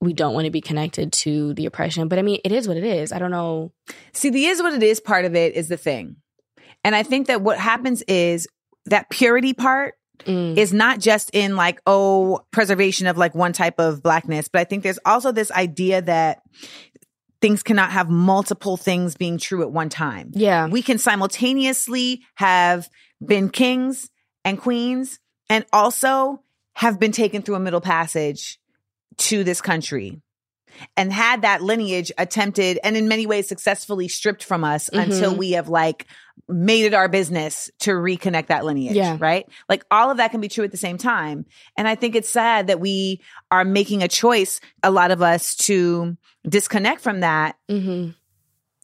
we 0.00 0.12
don't 0.12 0.34
want 0.34 0.44
to 0.46 0.50
be 0.50 0.60
connected 0.60 1.12
to 1.12 1.52
the 1.54 1.66
oppression, 1.66 2.08
but 2.08 2.18
I 2.18 2.22
mean, 2.22 2.40
it 2.44 2.52
is 2.52 2.66
what 2.66 2.76
it 2.76 2.84
is. 2.84 3.12
I 3.12 3.18
don't 3.18 3.30
know. 3.30 3.72
See, 4.12 4.30
the 4.30 4.46
is 4.46 4.62
what 4.62 4.72
it 4.72 4.82
is 4.82 5.00
part 5.00 5.24
of 5.24 5.34
it 5.34 5.54
is 5.54 5.68
the 5.68 5.76
thing. 5.76 6.16
And 6.84 6.94
I 6.94 7.02
think 7.02 7.26
that 7.26 7.42
what 7.42 7.58
happens 7.58 8.02
is 8.02 8.48
that 8.86 9.10
purity 9.10 9.52
part 9.52 9.94
Mm. 10.26 10.54
is 10.58 10.70
not 10.74 11.00
just 11.00 11.30
in 11.32 11.56
like, 11.56 11.80
oh, 11.86 12.40
preservation 12.50 13.06
of 13.06 13.16
like 13.16 13.34
one 13.34 13.54
type 13.54 13.78
of 13.78 14.02
blackness, 14.02 14.48
but 14.48 14.60
I 14.60 14.64
think 14.64 14.82
there's 14.82 14.98
also 15.06 15.32
this 15.32 15.50
idea 15.50 16.02
that 16.02 16.42
things 17.40 17.62
cannot 17.62 17.90
have 17.90 18.08
multiple 18.10 18.76
things 18.76 19.16
being 19.16 19.38
true 19.38 19.62
at 19.62 19.72
one 19.72 19.88
time. 19.88 20.30
Yeah, 20.34 20.66
We 20.68 20.82
can 20.82 20.98
simultaneously 20.98 22.22
have 22.34 22.88
been 23.24 23.48
kings 23.48 24.10
and 24.44 24.58
queens 24.58 25.18
and 25.48 25.64
also 25.72 26.42
have 26.74 27.00
been 27.00 27.12
taken 27.12 27.42
through 27.42 27.54
a 27.56 27.60
middle 27.60 27.80
passage 27.80 28.58
to 29.18 29.42
this 29.44 29.60
country 29.60 30.20
and 30.96 31.12
had 31.12 31.42
that 31.42 31.62
lineage 31.62 32.12
attempted 32.16 32.78
and 32.84 32.96
in 32.96 33.08
many 33.08 33.26
ways 33.26 33.48
successfully 33.48 34.08
stripped 34.08 34.44
from 34.44 34.62
us 34.64 34.88
Mhm. 34.92 35.02
until 35.02 35.34
we 35.34 35.52
have 35.52 35.68
like 35.68 36.06
made 36.48 36.84
it 36.84 36.94
our 36.94 37.08
business 37.08 37.70
to 37.80 37.90
reconnect 37.90 38.48
that 38.48 38.64
lineage. 38.64 38.94
Yeah. 38.94 39.16
Right. 39.18 39.48
Like 39.68 39.84
all 39.90 40.10
of 40.10 40.18
that 40.18 40.30
can 40.30 40.40
be 40.40 40.48
true 40.48 40.64
at 40.64 40.70
the 40.70 40.76
same 40.76 40.98
time. 40.98 41.46
And 41.76 41.86
I 41.88 41.94
think 41.94 42.14
it's 42.14 42.28
sad 42.28 42.68
that 42.68 42.80
we 42.80 43.20
are 43.50 43.64
making 43.64 44.02
a 44.02 44.08
choice, 44.08 44.60
a 44.82 44.90
lot 44.90 45.10
of 45.10 45.22
us, 45.22 45.54
to 45.56 46.16
disconnect 46.48 47.02
from 47.02 47.20
that 47.20 47.56
hmm 47.68 48.10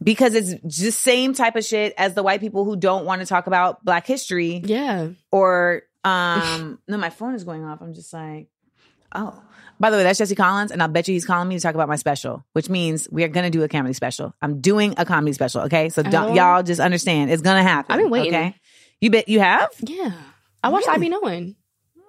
because 0.02 0.34
it's 0.34 0.78
the 0.78 0.90
same 0.90 1.32
type 1.32 1.56
of 1.56 1.64
shit 1.64 1.94
as 1.96 2.14
the 2.14 2.22
white 2.22 2.40
people 2.40 2.64
who 2.64 2.76
don't 2.76 3.04
want 3.04 3.20
to 3.20 3.26
talk 3.26 3.46
about 3.46 3.84
black 3.84 4.06
history 4.06 4.62
yeah. 4.64 5.08
or 5.30 5.82
um 6.04 6.78
no 6.88 6.96
my 6.96 7.10
phone 7.10 7.34
is 7.34 7.44
going 7.44 7.64
off 7.64 7.80
i'm 7.80 7.94
just 7.94 8.12
like 8.12 8.48
oh. 9.14 9.42
By 9.78 9.90
the 9.90 9.98
way 9.98 10.04
that's 10.04 10.18
jesse 10.18 10.34
collins 10.34 10.70
and 10.70 10.82
i'll 10.82 10.88
bet 10.88 11.06
you 11.06 11.12
he's 11.12 11.26
calling 11.26 11.48
me 11.48 11.56
to 11.56 11.60
talk 11.60 11.74
about 11.74 11.88
my 11.88 11.96
special 11.96 12.44
which 12.54 12.70
means 12.70 13.08
we 13.10 13.24
are 13.24 13.28
gonna 13.28 13.50
do 13.50 13.62
a 13.62 13.68
comedy 13.68 13.92
special. 13.92 14.34
I'm 14.40 14.60
doing 14.62 14.94
a 14.96 15.04
comedy 15.04 15.34
special 15.34 15.62
okay? 15.62 15.90
So 15.90 16.02
don't 16.02 16.30
Oh. 16.30 16.34
y'all 16.34 16.62
just 16.62 16.80
understand 16.80 17.30
it's 17.30 17.42
gonna 17.42 17.62
happen 17.62 17.92
I've 17.92 18.00
been 18.00 18.10
waiting. 18.10 18.34
okay? 18.34 18.54
You 19.02 19.10
bet 19.10 19.28
you 19.28 19.40
have? 19.40 19.68
Yeah, 19.80 20.12
I 20.62 20.70
watched 20.70 20.88
I 20.88 20.96
Be 20.96 21.10
Knowing. 21.10 21.56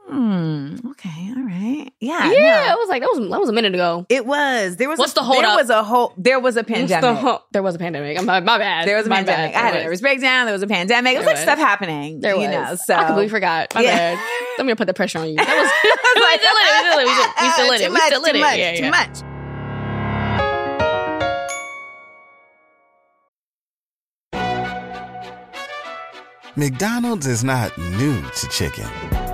Hmm 0.10 0.76
okay 0.92 1.34
all 1.36 1.44
right 1.44 1.92
Yeah, 2.00 2.32
yeah, 2.32 2.64
I 2.66 2.70
no. 2.70 2.78
was 2.78 2.88
like, 2.90 3.02
that 3.02 3.10
was 3.14 3.30
that 3.30 3.40
was 3.42 3.50
a 3.50 3.54
minute 3.54 3.74
ago. 3.74 4.06
it 4.08 4.26
was 4.26 4.78
there 4.78 4.88
was 4.88 5.00
What's 5.00 5.12
a, 5.12 5.16
the 5.16 5.24
hold 5.24 5.44
there 5.44 5.50
up? 5.50 5.58
was 5.60 5.70
a 5.70 5.84
whole 5.84 6.14
there 6.18 6.40
was 6.40 6.56
a 6.56 6.64
pandemic 6.64 7.02
the 7.02 7.14
hu- 7.16 7.38
there 7.52 7.62
was 7.62 7.76
a 7.76 7.78
pandemic. 7.80 8.16
My, 8.24 8.40
my 8.40 8.58
bad. 8.58 8.88
there 8.88 8.96
was 8.96 9.06
a 9.06 9.10
My 9.10 9.18
pandemic. 9.18 9.54
bad. 9.54 9.60
I 9.60 9.62
had 9.64 9.70
a 9.72 9.74
There 9.74 9.84
nervous 9.84 9.98
was. 9.98 10.02
breakdown. 10.02 10.46
There 10.46 10.54
was 10.54 10.62
a 10.64 10.68
pandemic. 10.68 11.14
It 11.14 11.18
was 11.18 11.26
There 11.26 11.34
like 11.36 11.36
was. 11.36 11.44
stuff 11.44 11.60
happening. 11.60 12.22
There 12.22 12.36
you 12.36 12.48
was. 12.48 12.50
know. 12.52 12.76
So 12.86 12.96
I 12.96 13.04
completely 13.04 13.30
forgot. 13.30 13.76
My 13.76 13.82
Yeah. 13.82 14.16
bad. 14.16 14.26
I'm 14.60 14.66
gonna 14.66 14.76
put 14.78 14.88
the 14.88 14.94
pressure 14.94 15.20
on 15.20 15.28
you. 15.30 15.36
That 15.36 15.46
was 15.46 15.68
we 16.16 16.32
still 16.40 17.02
in 17.02 17.04
it. 17.04 17.08
We 17.42 17.50
still 17.52 17.72
in 17.74 17.82
it. 17.82 17.92
We 17.92 18.00
still 18.00 18.24
in 18.24 18.24
it. 18.24 18.24
We 18.24 18.24
still 18.24 18.24
in 18.26 18.32
too 18.34 18.38
it. 18.38 18.42
much, 18.42 18.58
Yeah, 18.58 18.76
too 18.76 18.84
yeah. 18.84 18.90
much. 18.92 19.24
McDonald's 26.56 27.28
is 27.28 27.44
not 27.44 27.78
new 27.78 28.22
to 28.22 28.48
chicken. 28.50 28.88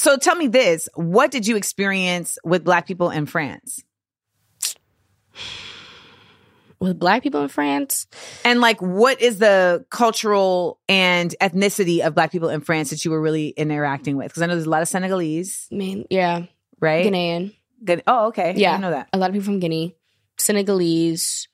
So 0.00 0.16
tell 0.16 0.34
me 0.34 0.48
this: 0.48 0.88
What 0.94 1.30
did 1.30 1.46
you 1.46 1.56
experience 1.56 2.38
with 2.42 2.64
Black 2.64 2.86
people 2.86 3.10
in 3.10 3.26
France? 3.26 3.84
With 6.78 6.98
black 6.98 7.22
people 7.22 7.42
in 7.42 7.48
France, 7.48 8.06
And 8.42 8.62
like, 8.62 8.80
what 8.80 9.20
is 9.20 9.36
the 9.38 9.84
cultural 9.90 10.80
and 10.88 11.34
ethnicity 11.38 12.00
of 12.00 12.14
Black 12.14 12.32
people 12.32 12.48
in 12.48 12.62
France 12.62 12.88
that 12.88 13.04
you 13.04 13.10
were 13.10 13.20
really 13.20 13.48
interacting 13.50 14.16
with? 14.16 14.28
Because 14.28 14.40
I 14.40 14.46
know 14.46 14.54
there's 14.54 14.64
a 14.64 14.70
lot 14.70 14.80
of 14.80 14.88
Senegalese, 14.88 15.68
I 15.70 15.74
mean, 15.74 16.06
yeah, 16.08 16.46
right? 16.80 17.04
Ghanaian. 17.04 17.54
Good. 17.84 18.02
Oh, 18.06 18.28
okay. 18.28 18.54
Yeah. 18.56 18.72
I 18.72 18.78
know 18.78 18.92
that. 18.92 19.08
A 19.12 19.18
lot 19.18 19.28
of 19.28 19.34
people 19.34 19.44
from 19.44 19.60
Guinea, 19.60 19.94
Senegalese, 20.38 21.48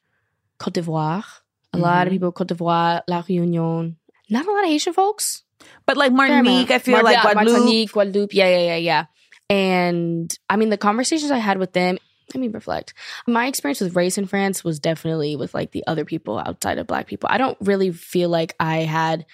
Cote 0.58 0.74
d'Ivoire. 0.74 1.24
A 1.72 1.78
lot 1.78 2.06
of 2.06 2.12
Mhm. 2.12 2.14
people 2.14 2.30
Cote 2.30 2.46
d'Ivoire, 2.46 3.02
La 3.08 3.22
Réunion. 3.22 3.96
Not 4.30 4.46
a 4.46 4.50
lot 4.52 4.62
of 4.62 4.70
Haitian 4.70 4.92
folks. 4.92 5.42
But 5.86 5.96
like 5.96 6.12
Martinique. 6.12 6.70
I 6.70 6.78
feel 6.78 6.92
Mar- 6.94 7.02
like 7.04 7.16
yeah, 7.16 7.22
Guadeloupe. 7.32 7.52
Martinique, 7.58 7.92
Guadeloupe. 7.92 8.34
Yeah, 8.34 8.48
yeah, 8.48 8.66
yeah, 8.66 8.76
yeah. 8.76 9.04
And 9.48 10.36
I 10.50 10.56
mean, 10.56 10.70
the 10.70 10.76
conversations 10.78 11.30
I 11.30 11.38
had 11.38 11.58
with 11.58 11.72
them, 11.72 11.98
let 12.34 12.40
me 12.40 12.48
reflect. 12.48 12.94
My 13.28 13.46
experience 13.46 13.80
with 13.80 13.94
race 13.94 14.18
in 14.18 14.26
France 14.26 14.64
was 14.64 14.80
definitely 14.80 15.36
with 15.36 15.54
like 15.54 15.70
the 15.72 15.84
other 15.86 16.04
people 16.04 16.38
outside 16.38 16.78
of 16.78 16.86
black 16.88 17.06
people. 17.06 17.28
I 17.30 17.38
don't 17.38 17.56
really 17.60 17.92
feel 17.92 18.28
like 18.28 18.54
I 18.58 18.78
had 18.78 19.24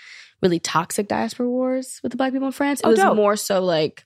really 0.42 0.58
toxic 0.58 1.08
diaspora 1.08 1.48
wars 1.48 2.00
with 2.02 2.12
the 2.12 2.18
black 2.18 2.32
people 2.32 2.48
in 2.48 2.52
France. 2.52 2.80
It 2.80 2.86
Oh, 2.86 2.90
was 2.90 2.98
dope. 2.98 3.16
more 3.16 3.36
so 3.36 3.62
like, 3.64 4.04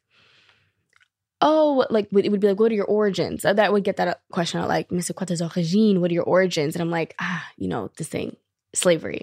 oh, 1.40 1.84
like 1.90 2.08
it 2.12 2.30
would 2.30 2.40
be 2.40 2.48
like, 2.48 2.60
what 2.60 2.70
are 2.72 2.74
your 2.76 2.84
origins? 2.86 3.42
That 3.42 3.72
would 3.72 3.84
get 3.84 3.96
that 3.96 4.20
question 4.30 4.60
out 4.60 4.68
like, 4.68 4.88
Mr. 4.90 5.14
Quoi 5.14 5.26
tes 5.26 5.40
origines? 5.42 5.98
What 5.98 6.10
are 6.10 6.14
your 6.14 6.24
origins? 6.24 6.74
And 6.74 6.82
I'm 6.82 6.90
like, 6.90 7.14
ah, 7.20 7.44
you 7.56 7.68
know, 7.68 7.90
this 7.96 8.08
thing, 8.08 8.36
slavery. 8.74 9.22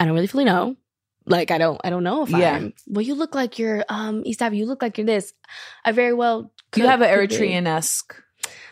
I 0.00 0.04
don't 0.04 0.14
really 0.14 0.26
fully 0.26 0.44
know. 0.44 0.76
Like 1.26 1.50
I 1.50 1.58
don't, 1.58 1.80
I 1.84 1.90
don't 1.90 2.04
know 2.04 2.22
if 2.22 2.30
Yeah. 2.30 2.54
I'm. 2.54 2.72
Well, 2.86 3.02
you 3.02 3.14
look 3.14 3.34
like 3.34 3.58
you're 3.58 3.84
um 3.88 4.22
East 4.24 4.40
African. 4.42 4.58
You 4.60 4.66
look 4.66 4.80
like 4.82 4.96
you're 4.98 5.06
this. 5.06 5.32
I 5.84 5.92
very 5.92 6.12
well. 6.12 6.52
You 6.76 6.86
have 6.86 7.00
an. 7.02 7.08
Eritrean 7.08 7.66
esque. 7.66 8.14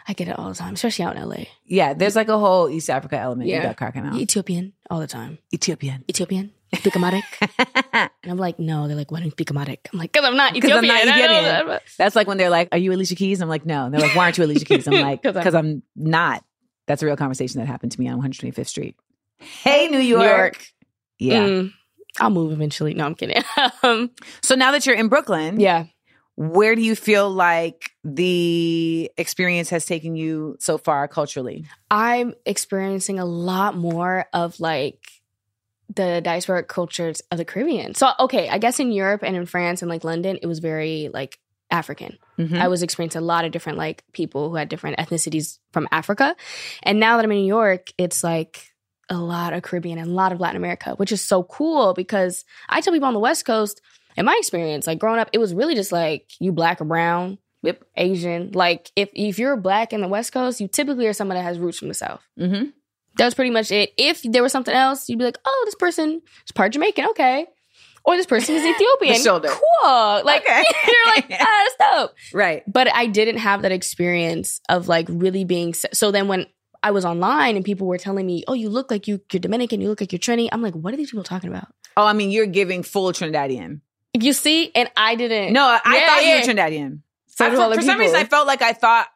I 0.06 0.12
get 0.12 0.28
it 0.28 0.38
all 0.38 0.50
the 0.50 0.54
time, 0.54 0.74
especially 0.74 1.04
out 1.06 1.16
in 1.16 1.26
LA. 1.28 1.44
Yeah, 1.64 1.94
there's 1.94 2.14
like 2.14 2.28
a 2.28 2.38
whole 2.38 2.68
East 2.68 2.90
Africa 2.90 3.18
element 3.18 3.48
yeah. 3.48 3.56
you 3.56 3.62
got 3.62 3.76
cracking 3.76 4.04
out. 4.04 4.14
Ethiopian 4.16 4.74
all 4.90 5.00
the 5.00 5.06
time. 5.06 5.38
Ethiopian. 5.52 6.04
Ethiopian. 6.08 6.52
speak 6.74 6.94
Amharic. 6.94 7.24
and 7.92 8.10
I'm 8.30 8.36
like, 8.36 8.58
no. 8.58 8.86
They're 8.86 8.96
like, 8.96 9.10
why 9.10 9.18
don't 9.18 9.24
you 9.26 9.30
speak 9.30 9.50
Amharic? 9.50 9.88
I'm 9.92 9.98
like, 9.98 10.12
because 10.12 10.26
I'm 10.28 10.36
not 10.36 10.54
Ethiopian. 10.56 10.90
I'm 10.90 11.06
not 11.06 11.16
Ethiopian. 11.18 11.66
that. 11.68 11.82
That's 11.96 12.14
like 12.14 12.26
when 12.26 12.36
they're 12.36 12.50
like, 12.50 12.68
"Are 12.72 12.78
you 12.78 12.92
Alicia 12.92 13.14
Keys?" 13.14 13.40
I'm 13.40 13.48
like, 13.48 13.64
"No." 13.64 13.86
And 13.86 13.94
they're 13.94 14.00
like, 14.02 14.14
"Why 14.14 14.24
aren't 14.24 14.36
you 14.38 14.44
Alicia 14.44 14.64
Keys?" 14.66 14.86
I'm 14.86 14.92
like, 15.00 15.22
'Cause 15.22 15.34
I'm- 15.36 15.42
"Because 15.42 15.54
I'm 15.54 15.82
not." 15.96 16.44
That's 16.86 17.02
a 17.02 17.06
real 17.06 17.16
conversation 17.16 17.60
that 17.60 17.66
happened 17.66 17.92
to 17.92 18.00
me 18.00 18.08
on 18.08 18.20
125th 18.20 18.66
Street. 18.68 18.96
Hey, 19.38 19.88
New 19.88 19.98
York. 19.98 20.20
New 20.22 20.28
York. 20.28 20.66
Yeah. 21.18 21.40
Mm, 21.46 21.72
I'll 22.20 22.30
move 22.30 22.52
eventually. 22.52 22.94
No, 22.94 23.04
I'm 23.06 23.14
kidding. 23.14 23.42
um, 23.82 24.10
So 24.42 24.54
now 24.54 24.70
that 24.72 24.86
you're 24.86 24.94
in 24.96 25.08
Brooklyn, 25.08 25.58
yeah. 25.60 25.86
where 26.36 26.74
do 26.74 26.82
you 26.82 26.94
feel 26.94 27.30
like 27.30 27.90
the 28.04 29.10
experience 29.16 29.70
has 29.70 29.84
taken 29.84 30.16
you 30.16 30.56
so 30.60 30.78
far 30.78 31.08
culturally? 31.08 31.64
I'm 31.90 32.34
experiencing 32.46 33.18
a 33.18 33.24
lot 33.24 33.76
more 33.76 34.26
of 34.32 34.60
like 34.60 35.00
the 35.94 36.22
diasporic 36.24 36.66
cultures 36.68 37.20
of 37.30 37.38
the 37.38 37.44
Caribbean. 37.44 37.94
So 37.94 38.10
okay, 38.20 38.48
I 38.48 38.58
guess 38.58 38.80
in 38.80 38.90
Europe 38.90 39.22
and 39.22 39.36
in 39.36 39.46
France 39.46 39.82
and 39.82 39.88
like 39.88 40.02
London, 40.04 40.38
it 40.40 40.46
was 40.46 40.58
very 40.60 41.10
like 41.12 41.38
African. 41.70 42.18
Mhm. 42.38 42.58
I 42.58 42.68
was 42.68 42.82
experiencing 42.82 43.20
a 43.22 43.24
lot 43.24 43.44
of 43.44 43.52
different 43.52 43.78
like 43.78 44.02
people 44.12 44.48
who 44.50 44.56
had 44.56 44.68
different 44.68 44.98
ethnicities 44.98 45.58
from 45.72 45.88
Africa. 45.92 46.34
And 46.82 47.00
now 47.00 47.16
that 47.16 47.24
I'm 47.24 47.32
in 47.32 47.38
New 47.38 47.46
York, 47.46 47.88
it's 47.98 48.24
like 48.24 48.72
a 49.08 49.16
lot 49.18 49.52
of 49.52 49.62
Caribbean 49.62 49.98
and 49.98 50.10
a 50.10 50.12
lot 50.12 50.32
of 50.32 50.40
Latin 50.40 50.56
America, 50.56 50.94
which 50.96 51.12
is 51.12 51.20
so 51.20 51.42
cool 51.44 51.94
because 51.94 52.44
I 52.68 52.80
tell 52.80 52.92
people 52.92 53.08
on 53.08 53.14
the 53.14 53.20
West 53.20 53.44
Coast, 53.44 53.80
in 54.16 54.24
my 54.24 54.36
experience, 54.38 54.86
like 54.86 54.98
growing 54.98 55.18
up, 55.20 55.28
it 55.32 55.38
was 55.38 55.52
really 55.54 55.74
just 55.74 55.92
like 55.92 56.30
you 56.40 56.52
black 56.52 56.80
or 56.80 56.84
brown, 56.84 57.38
Yep. 57.62 57.82
Asian. 57.96 58.50
Like 58.52 58.90
if 58.94 59.08
if 59.14 59.38
you're 59.38 59.56
black 59.56 59.92
in 59.92 60.00
the 60.02 60.08
West 60.08 60.32
Coast, 60.32 60.60
you 60.60 60.68
typically 60.68 61.06
are 61.06 61.12
someone 61.14 61.36
that 61.36 61.42
has 61.44 61.58
roots 61.58 61.78
from 61.78 61.88
the 61.88 61.94
South. 61.94 62.20
Mhm. 62.38 62.72
That 63.16 63.24
was 63.24 63.34
pretty 63.34 63.50
much 63.50 63.70
it. 63.72 63.92
If 63.96 64.22
there 64.22 64.42
was 64.42 64.52
something 64.52 64.74
else, 64.74 65.08
you'd 65.08 65.18
be 65.18 65.24
like, 65.24 65.38
oh, 65.44 65.62
this 65.66 65.74
person 65.76 66.20
is 66.46 66.52
part 66.52 66.72
Jamaican, 66.72 67.06
okay. 67.10 67.46
Or 68.04 68.16
this 68.18 68.26
person 68.26 68.54
is 68.56 68.62
Ethiopian. 68.66 69.16
Cool. 69.24 70.22
Like 70.24 70.42
Okay. 70.42 70.64
you're 70.86 71.14
like, 71.14 71.26
ah, 71.40 71.64
that's 71.78 71.92
dope. 71.96 72.14
Right. 72.34 72.62
But 72.70 72.94
I 72.94 73.06
didn't 73.06 73.38
have 73.38 73.62
that 73.62 73.72
experience 73.72 74.60
of 74.68 74.88
like 74.88 75.06
really 75.08 75.44
being 75.44 75.72
so, 75.74 75.88
so 75.92 76.10
then 76.10 76.28
when 76.28 76.46
I 76.84 76.90
was 76.92 77.04
online 77.04 77.56
and 77.56 77.64
people 77.64 77.86
were 77.88 77.98
telling 77.98 78.26
me, 78.26 78.44
Oh, 78.46 78.52
you 78.52 78.68
look 78.68 78.90
like 78.90 79.08
you, 79.08 79.20
you're 79.32 79.40
Dominican, 79.40 79.80
you 79.80 79.88
look 79.88 80.00
like 80.00 80.12
you're 80.12 80.20
Trini. 80.20 80.48
I'm 80.52 80.62
like, 80.62 80.74
what 80.74 80.92
are 80.94 80.96
these 80.96 81.10
people 81.10 81.24
talking 81.24 81.50
about? 81.50 81.66
Oh, 81.96 82.04
I 82.06 82.12
mean, 82.12 82.30
you're 82.30 82.46
giving 82.46 82.82
full 82.82 83.10
Trinidadian. 83.12 83.80
You 84.12 84.32
see? 84.32 84.70
And 84.74 84.90
I 84.96 85.16
didn't 85.16 85.52
No, 85.52 85.64
I 85.64 85.96
Yeah, 85.96 86.06
thought 86.06 86.24
you 86.24 86.34
were 86.34 86.54
Trinidadian. 86.54 87.00
So 87.26 87.46
I- 87.46 87.50
for, 87.50 87.74
for 87.74 87.82
some 87.82 87.98
reason, 87.98 88.16
I 88.16 88.24
felt 88.24 88.46
like 88.46 88.62
I 88.62 88.72
thought. 88.72 89.08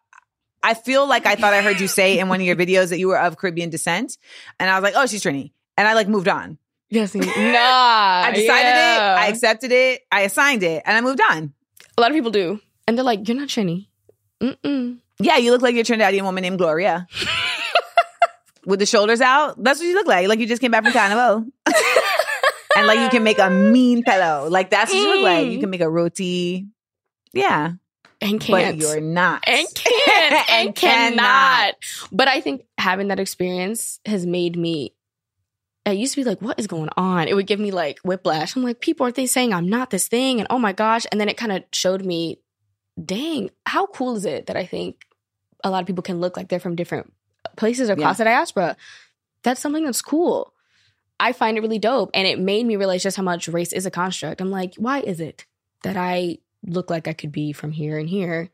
I 0.61 0.75
feel 0.75 1.07
like 1.07 1.25
I 1.25 1.37
thought 1.37 1.55
I 1.55 1.63
heard 1.63 1.79
you 1.79 1.87
say 1.87 2.19
in 2.19 2.29
one 2.29 2.41
of 2.41 2.47
your 2.47 2.57
videos 2.57 2.89
that 2.89 2.99
you 2.99 3.07
were 3.07 3.19
of 3.19 3.37
Caribbean 3.37 3.71
descent, 3.71 4.19
and 4.59 4.69
I 4.69 4.75
was 4.75 4.83
like, 4.83 4.95
"Oh, 4.97 5.07
she's 5.07 5.23
Trini," 5.23 5.53
and 5.77 5.87
I 5.87 5.95
like 5.95 6.09
moved 6.09 6.27
on. 6.27 6.59
Yes, 6.91 7.15
nah. 7.15 7.23
I 7.25 8.33
decided 8.35 8.75
yeah. 8.75 8.97
it, 8.97 9.21
I 9.21 9.27
accepted 9.29 9.71
it, 9.71 10.01
I 10.11 10.23
assigned 10.23 10.65
it, 10.65 10.83
and 10.85 10.97
I 10.97 11.01
moved 11.01 11.21
on. 11.31 11.53
A 11.97 12.01
lot 12.01 12.11
of 12.11 12.17
people 12.17 12.33
do. 12.33 12.61
And 12.89 12.99
they're 12.99 13.05
like, 13.05 13.29
You're 13.29 13.37
not 13.37 13.49
Trini. 13.49 13.87
Mm-mm. 14.41 14.99
Yeah, 15.21 15.37
you 15.37 15.53
look 15.53 15.63
like 15.63 15.75
you're 15.75 15.83
a 15.83 15.85
Trinidadian 15.85 16.23
woman 16.23 16.43
named 16.43 16.59
Gloria. 16.59 17.07
With 18.69 18.81
the 18.81 18.87
shoulders 18.87 19.23
out. 19.23 19.63
That's 19.65 19.81
what 19.81 19.87
you 19.87 19.95
look 19.95 20.07
like. 20.07 20.29
Like 20.29 20.41
you 20.41 20.47
just 20.47 20.61
came 20.61 20.71
back 20.71 20.85
from 20.85 20.93
Carnival. 20.93 21.47
and 22.77 22.87
like 22.87 23.01
you 23.01 23.09
can 23.09 23.25
make 23.25 23.39
a 23.39 23.49
mean 23.49 24.05
pelau. 24.05 24.51
Like 24.51 24.69
that's 24.69 24.93
what 24.93 25.01
you 25.01 25.09
look 25.09 25.23
like. 25.23 25.49
You 25.51 25.59
can 25.59 25.71
make 25.71 25.81
a 25.81 25.89
roti. 25.89 26.67
Yeah. 27.33 27.73
And 28.21 28.39
can't. 28.39 28.77
you're 28.77 29.01
not. 29.01 29.45
and 29.47 29.67
can't 29.75 30.33
and, 30.51 30.67
And 30.67 30.75
cannot. 30.75 31.17
cannot. 31.17 31.75
But 32.13 32.29
I 32.29 32.43
think 32.43 32.67
having 32.77 33.09
that 33.09 33.19
experience 33.19 34.01
has 34.05 34.27
made 34.27 34.57
me. 34.57 34.93
I 35.87 35.93
used 35.93 36.13
to 36.15 36.21
be 36.21 36.29
like, 36.29 36.43
"What 36.43 36.59
is 36.59 36.67
going 36.67 36.91
on?" 36.99 37.29
It 37.29 37.35
would 37.35 37.47
give 37.47 37.61
me 37.61 37.71
like 37.71 38.01
whiplash. 38.01 38.55
I'm 38.55 38.63
like, 38.63 38.81
"People 38.81 39.07
are 39.07 39.13
they 39.13 39.27
saying 39.27 39.55
I'm 39.55 39.71
not 39.71 39.89
this 39.89 40.09
thing?" 40.09 40.41
And 40.41 40.47
oh 40.51 40.59
my 40.59 40.75
gosh! 40.75 41.07
And 41.11 41.19
then 41.19 41.31
it 41.31 41.39
kind 41.39 41.53
of 41.53 41.65
showed 41.73 42.05
me, 42.05 42.41
"Dang, 43.03 43.49
how 43.65 43.87
cool 43.87 44.17
is 44.17 44.27
it 44.27 44.47
that 44.47 44.57
I 44.57 44.67
think 44.67 45.07
a 45.65 45.71
lot 45.71 45.81
of 45.81 45.87
people 45.87 46.03
can 46.03 46.21
look 46.21 46.37
like 46.37 46.49
they're 46.49 46.61
from 46.61 46.77
different 46.77 47.15
places 47.57 47.89
across 47.89 48.19
the 48.19 48.25
diaspora? 48.25 48.77
That's 49.43 49.61
something 49.61 49.85
that's 49.85 50.03
cool. 50.03 50.53
I 51.21 51.33
find 51.33 51.57
it 51.57 51.63
really 51.63 51.79
dope, 51.79 52.11
and 52.15 52.27
it 52.27 52.39
made 52.39 52.65
me 52.65 52.77
realize 52.77 53.03
just 53.03 53.17
how 53.17 53.23
much 53.23 53.49
race 53.49 53.73
is 53.73 53.87
a 53.87 53.91
construct. 53.91 54.41
I'm 54.41 54.51
like, 54.51 54.75
why 54.77 55.01
is 55.01 55.21
it 55.21 55.47
that 55.83 55.97
I 55.97 56.39
look 56.65 56.91
like 56.91 57.09
I 57.09 57.13
could 57.13 57.33
be 57.33 57.53
from 57.53 57.73
here 57.73 57.99
and 57.99 58.09
here? 58.09 58.51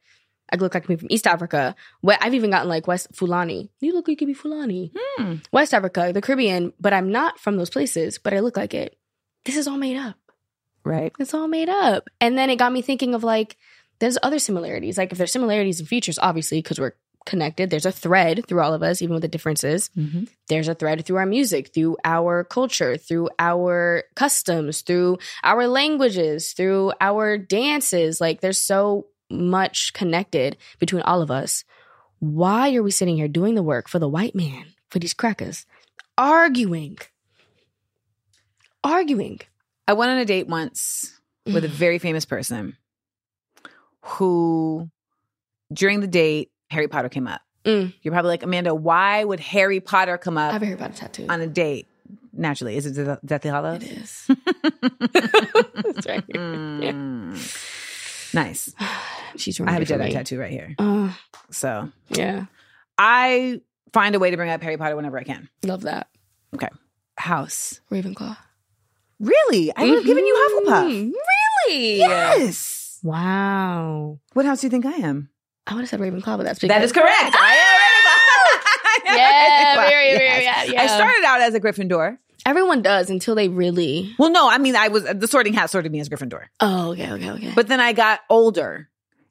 I 0.53 0.57
look 0.57 0.74
like 0.74 0.84
I 0.84 0.86
could 0.86 1.01
from 1.01 1.09
East 1.11 1.26
Africa. 1.26 1.74
I've 2.07 2.34
even 2.34 2.51
gotten 2.51 2.68
like 2.68 2.86
West 2.86 3.09
Fulani. 3.14 3.70
You 3.80 3.92
look 3.92 4.07
like 4.07 4.12
you 4.12 4.16
could 4.16 4.28
be 4.28 4.34
Fulani. 4.34 4.92
Hmm. 4.95 5.36
West 5.53 5.74
Africa, 5.74 6.12
the 6.12 6.20
Caribbean, 6.20 6.72
but 6.80 6.92
I'm 6.92 7.11
not 7.11 7.40
from 7.40 7.57
those 7.57 7.70
places, 7.70 8.18
but 8.18 8.34
I 8.34 8.40
look 8.40 8.57
like 8.57 8.74
it. 8.74 8.97
This 9.45 9.57
is 9.57 9.66
all 9.66 9.78
made 9.78 9.97
up. 9.97 10.16
Right. 10.84 11.12
It's 11.18 11.34
all 11.34 11.49
made 11.49 11.68
up. 11.68 12.09
And 12.20 12.36
then 12.36 12.51
it 12.51 12.57
got 12.57 12.72
me 12.72 12.82
thinking 12.82 13.14
of 13.14 13.24
like, 13.24 13.57
there's 14.01 14.18
other 14.22 14.38
similarities. 14.38 14.99
Like 14.99 15.12
if 15.12 15.18
there's 15.18 15.32
similarities 15.32 15.80
and 15.80 15.88
features, 15.88 16.18
obviously, 16.18 16.59
because 16.59 16.78
we're 16.78 16.95
connected, 17.24 17.70
there's 17.70 17.86
a 17.86 17.92
thread 17.92 18.44
through 18.46 18.60
all 18.60 18.74
of 18.74 18.82
us, 18.82 19.00
even 19.02 19.14
with 19.14 19.22
the 19.22 19.28
differences. 19.28 19.90
Mhm. 19.96 20.28
There's 20.48 20.68
a 20.68 20.74
thread 20.74 21.04
through 21.04 21.16
our 21.16 21.26
music, 21.26 21.72
through 21.72 21.96
our 22.04 22.44
culture, 22.44 22.96
through 22.96 23.30
our 23.38 24.04
customs, 24.14 24.82
through 24.82 25.18
our 25.42 25.66
languages, 25.66 26.52
through 26.52 26.92
our 27.00 27.38
dances. 27.38 28.20
Like 28.20 28.40
there's 28.40 28.58
so 28.58 29.06
much 29.30 29.92
connected 29.92 30.56
between 30.78 31.02
all 31.02 31.22
of 31.22 31.30
us. 31.30 31.64
Why 32.20 32.74
are 32.74 32.82
we 32.82 32.90
sitting 32.90 33.16
here 33.16 33.28
doing 33.28 33.54
the 33.54 33.62
work 33.62 33.88
for 33.88 33.98
the 33.98 34.08
white 34.08 34.34
man, 34.34 34.66
for 34.90 34.98
these 34.98 35.14
crackers, 35.14 35.66
arguing? 36.16 36.98
Arguing. 38.82 39.40
I 39.88 39.94
went 39.94 40.10
on 40.10 40.18
a 40.18 40.24
date 40.24 40.46
once 40.46 41.18
with 41.46 41.64
a 41.64 41.68
very 41.68 41.98
famous 41.98 42.24
person 42.24 42.76
who, 44.02 44.90
during 45.72 46.00
the 46.00 46.06
date, 46.06 46.50
Harry 46.74 46.88
Potter 46.88 47.08
came 47.08 47.26
up. 47.26 47.40
Mm. 47.64 47.94
You're 48.02 48.12
probably 48.12 48.28
like, 48.28 48.42
Amanda, 48.42 48.74
why 48.74 49.24
would 49.24 49.40
Harry 49.40 49.80
Potter 49.80 50.18
come 50.18 50.36
up? 50.36 50.50
I 50.50 50.52
have 50.54 50.62
a 50.62 50.66
Harry 50.66 50.76
Potter 50.78 50.92
tattoo. 50.94 51.26
on 51.28 51.40
a 51.40 51.46
date? 51.46 51.86
Naturally, 52.36 52.76
is 52.76 52.84
it 52.86 52.94
Death- 52.94 53.20
Deathly 53.24 53.50
Hallows? 53.50 53.82
It 53.82 53.90
is. 53.92 54.26
right 56.06 56.24
here. 56.26 56.40
Yeah. 56.82 56.92
Mm. 56.92 58.34
Nice. 58.34 58.74
She's 59.36 59.60
I 59.60 59.70
have 59.70 59.82
a 59.82 59.84
Jedi 59.84 60.12
tattoo 60.12 60.38
right 60.38 60.50
here. 60.50 60.74
Uh, 60.78 61.12
So 61.50 61.88
yeah, 62.10 62.46
I 62.98 63.60
find 63.92 64.14
a 64.14 64.18
way 64.18 64.30
to 64.30 64.36
bring 64.36 64.50
up 64.50 64.62
Harry 64.62 64.76
Potter 64.76 64.96
whenever 64.96 65.18
I 65.18 65.22
can. 65.24 65.48
love 65.64 65.82
that. 65.82 66.08
Okay. 66.54 66.68
House. 67.16 67.80
Ravenclaw. 67.90 68.36
Really? 69.20 69.72
I 69.76 69.84
would 69.84 69.94
have 69.98 70.04
given 70.04 70.26
you 70.26 70.34
Hufflepuff. 70.66 71.12
Really? 71.68 71.98
Yes. 71.98 72.98
Wow. 73.02 74.18
What 74.32 74.44
house 74.46 74.60
do 74.60 74.66
you 74.66 74.70
think 74.70 74.86
I 74.86 74.94
am? 74.94 75.30
I 75.66 75.74
would 75.74 75.80
have 75.80 75.88
said 75.88 76.00
Ravenclaw, 76.00 76.36
but 76.36 76.44
that's 76.44 76.60
That 76.60 76.82
is 76.82 76.92
correct. 76.92 77.34
I 77.36 77.54
am 77.54 77.80
Ravenclaw. 77.80 78.10
Ah! 78.10 78.60
Yeah, 79.16 79.74
Ravenclaw. 79.76 79.88
very, 79.88 80.18
very, 80.18 80.44
yeah, 80.44 80.64
yeah. 80.64 80.82
I 80.82 80.86
started 80.86 81.24
out 81.24 81.40
as 81.40 81.54
a 81.54 81.60
Gryffindor. 81.60 82.18
Everyone 82.46 82.82
does 82.82 83.10
until 83.10 83.34
they 83.34 83.48
really. 83.48 84.14
Well, 84.18 84.30
no, 84.30 84.48
I 84.48 84.58
mean, 84.58 84.76
I 84.76 84.88
was 84.88 85.04
the 85.04 85.26
sorting 85.28 85.52
hat 85.54 85.70
sorted 85.70 85.90
me 85.92 86.00
as 86.00 86.08
Gryffindor, 86.08 86.44
Oh, 86.60 86.92
okay, 86.92 87.10
okay, 87.12 87.30
okay. 87.30 87.52
but 87.54 87.68
then 87.68 87.80
I 87.80 87.92
got 87.92 88.20
older. 88.30 88.88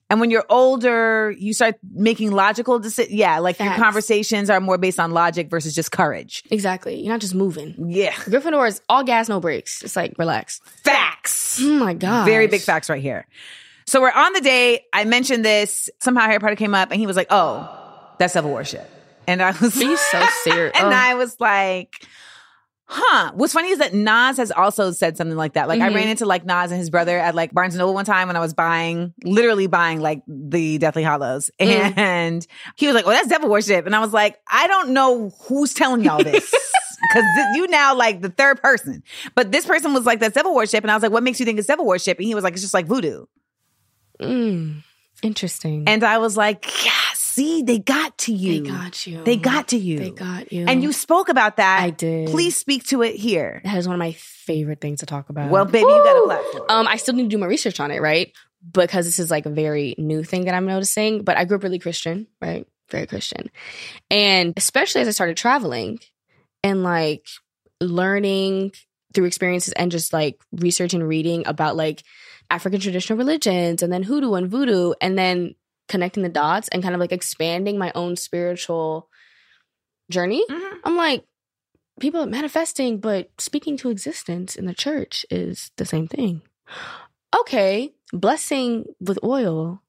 And 0.10 0.20
when 0.20 0.30
you're 0.30 0.46
older, 0.50 1.32
you 1.40 1.54
start 1.54 1.76
making 1.92 2.32
logical 2.32 2.78
decisions. 2.78 3.16
Yeah, 3.16 3.40
like 3.40 3.58
your 3.60 3.74
conversations 3.76 4.50
are 4.50 4.60
more 4.60 4.78
based 4.78 5.00
on 5.00 5.12
logic 5.12 5.50
versus 5.50 5.74
just 5.74 5.92
courage. 5.92 6.44
exactly, 6.52 7.00
you're 7.00 7.12
not 7.12 7.22
just 7.22 7.34
moving. 7.36 7.74
Yeah. 7.90 8.12
Gryffindor 8.12 8.68
is 8.68 8.82
all 8.90 9.04
gas, 9.04 9.28
no 9.30 9.40
brakes. 9.40 9.82
It's 9.82 9.96
like 9.96 10.14
relax. 10.20 10.60
Facts. 10.84 11.60
Oh 11.62 11.80
my 11.80 11.94
god, 11.94 12.26
Very 12.26 12.48
big 12.48 12.62
facts 12.62 12.90
right 12.90 13.02
here. 13.02 13.26
So 13.86 14.02
we're 14.02 14.12
on 14.12 14.34
the 14.34 14.42
date. 14.42 14.82
I 14.94 15.06
mentioned 15.06 15.44
this. 15.46 15.90
Somehow 16.02 16.22
Harry 16.28 16.40
Potter 16.40 16.56
came 16.56 16.74
up 16.76 16.92
and 16.92 17.00
he 17.00 17.08
was 17.08 17.16
like, 17.16 17.28
oh, 17.30 17.70
that's 18.20 18.34
devil 18.34 18.52
worship. 18.52 18.90
And 19.28 19.42
I 19.42 19.52
was 19.52 19.74
He's 19.74 20.00
so 20.00 20.26
serious. 20.44 20.74
and 20.76 20.88
Oh. 20.88 20.92
I 20.96 21.14
was 21.16 21.40
like, 21.40 22.06
huh. 22.86 23.32
What's 23.36 23.54
funny 23.54 23.70
is 23.70 23.80
that 23.80 23.94
Nas 23.94 24.38
has 24.38 24.52
also 24.52 24.92
said 24.92 25.18
something 25.18 25.38
like 25.38 25.54
that. 25.54 25.68
Like 25.68 25.82
I 25.82 25.90
Mhm. 25.90 25.96
ran 25.96 26.08
into 26.10 26.26
like 26.26 26.46
Nas 26.46 26.72
and 26.72 26.78
his 26.80 26.90
brother 26.90 27.18
at 27.18 27.34
like 27.36 27.54
Barnes 27.54 27.74
and 27.74 27.80
Noble 27.80 27.94
one 27.94 28.06
time 28.06 28.28
when 28.28 28.36
I 28.36 28.40
was 28.40 28.54
buying, 28.54 29.14
literally 29.24 29.68
buying 29.68 30.00
like 30.02 30.22
the 30.28 30.78
Deathly 30.78 31.04
Hallows. 31.04 31.50
Mm. 31.60 31.98
And 31.98 32.48
he 32.76 32.88
was 32.88 32.96
like, 32.96 33.06
oh, 33.08 33.12
that's 33.12 33.28
devil 33.30 33.50
worship. 33.50 33.86
And 33.86 33.96
I 33.96 34.00
was 34.00 34.14
like, 34.14 34.38
I 34.52 34.68
don't 34.68 34.90
know 34.90 35.30
who's 35.48 35.74
telling 35.74 36.04
y'all 36.04 36.24
this. 36.24 36.50
Cause 37.14 37.24
th- 37.36 37.48
you 37.56 37.68
now 37.68 37.96
like 37.96 38.22
the 38.22 38.30
third 38.30 38.62
person, 38.62 39.04
but 39.36 39.52
this 39.52 39.66
person 39.66 39.94
was 39.94 40.06
like, 40.06 40.20
that's 40.20 40.36
devil 40.36 40.56
worship. 40.56 40.84
And 40.84 40.92
I 40.92 40.96
was 40.96 41.04
like, 41.04 41.12
what 41.12 41.22
makes 41.24 41.40
you 41.40 41.46
think 41.46 41.60
it's 41.60 41.68
devil 41.68 41.86
worship? 41.86 42.18
And 42.18 42.26
he 42.26 42.34
was 42.34 42.44
like, 42.46 42.54
it's 42.54 42.62
just 42.62 42.74
like 42.74 42.86
voodoo. 42.86 43.26
Mm, 44.22 44.84
interesting. 45.22 45.86
And 45.88 46.04
I 46.04 46.18
was 46.20 46.38
like, 46.38 46.86
yeah, 46.86 46.92
see, 47.16 47.64
they 47.64 47.80
got 47.80 48.18
to 48.20 48.34
you 48.34 48.64
they 48.64 48.70
got 48.70 49.08
you. 49.08 49.24
They 49.24 49.38
got 49.38 49.68
to 49.70 49.78
you. 49.78 50.00
They 50.00 50.12
got 50.12 50.52
you. 50.52 50.66
And 50.68 50.84
you 50.84 50.94
spoke 50.94 51.30
about 51.30 51.58
that. 51.58 51.82
I 51.82 51.90
did. 51.90 52.30
Please 52.30 52.56
speak 52.56 52.86
to 52.88 53.02
it 53.02 53.16
here. 53.16 53.62
That 53.64 53.78
is 53.78 53.88
one 53.88 53.96
of 53.96 54.00
my 54.00 54.12
favorite 54.14 54.82
things 54.82 55.00
to 55.00 55.06
talk 55.06 55.30
about. 55.30 55.50
Well, 55.50 55.66
baby, 55.66 55.80
you 55.80 56.04
got 56.04 56.18
a 56.18 56.26
platform. 56.26 56.66
Um, 56.70 56.88
I 56.88 56.98
still 56.98 57.16
need 57.16 57.24
to 57.24 57.30
do 57.30 57.38
my 57.38 57.48
research 57.48 57.80
on 57.80 57.92
it, 57.92 58.02
right? 58.02 58.32
Because 58.72 59.06
this 59.06 59.20
is 59.20 59.32
like 59.32 59.46
a 59.46 59.50
very 59.50 59.96
new 59.98 60.24
thing 60.24 60.46
that 60.46 60.54
I'm 60.54 60.66
noticing. 60.66 61.24
But 61.24 61.38
I 61.38 61.46
grew 61.46 61.58
up 61.58 61.64
really 61.64 61.80
Christian, 61.80 62.28
right? 62.42 62.68
Very 62.90 63.08
Christian. 63.08 63.50
And 64.12 64.54
especially 64.56 65.02
as 65.02 65.08
I 65.08 65.12
started 65.12 65.38
traveling 65.38 66.00
and 66.64 66.84
like 66.84 67.26
learning 67.82 68.74
through 69.14 69.26
experiences 69.26 69.74
and 69.74 69.92
just 69.92 70.14
like 70.14 70.40
research 70.52 70.94
and 70.94 71.08
reading 71.08 71.44
about 71.48 71.76
like 71.76 72.04
African 72.54 72.80
traditional 72.80 73.18
religions 73.18 73.82
and 73.82 73.92
then 73.92 74.04
hoodoo 74.04 74.34
and 74.36 74.48
voodoo 74.50 74.94
and 75.02 75.18
then 75.18 75.56
connecting 75.90 76.22
the 76.24 76.30
dots 76.30 76.68
and 76.70 76.84
kind 76.84 76.94
of 76.94 77.02
like 77.02 77.12
expanding 77.12 77.78
my 77.80 77.92
own 77.96 78.16
spiritual 78.16 79.10
journey. 80.10 80.46
Mhm. 80.50 80.78
I'm 80.84 80.96
like, 80.96 81.26
people 82.00 82.22
are 82.22 82.28
manifesting, 82.28 83.00
but 83.00 83.30
speaking 83.40 83.76
to 83.78 83.90
existence 83.90 84.56
in 84.56 84.66
the 84.66 84.74
church 84.74 85.26
is 85.32 85.72
the 85.78 85.86
same 85.86 86.08
thing. 86.08 86.42
Okay, 87.40 87.94
blessing 88.12 88.86
with 89.00 89.18
oil 89.24 89.82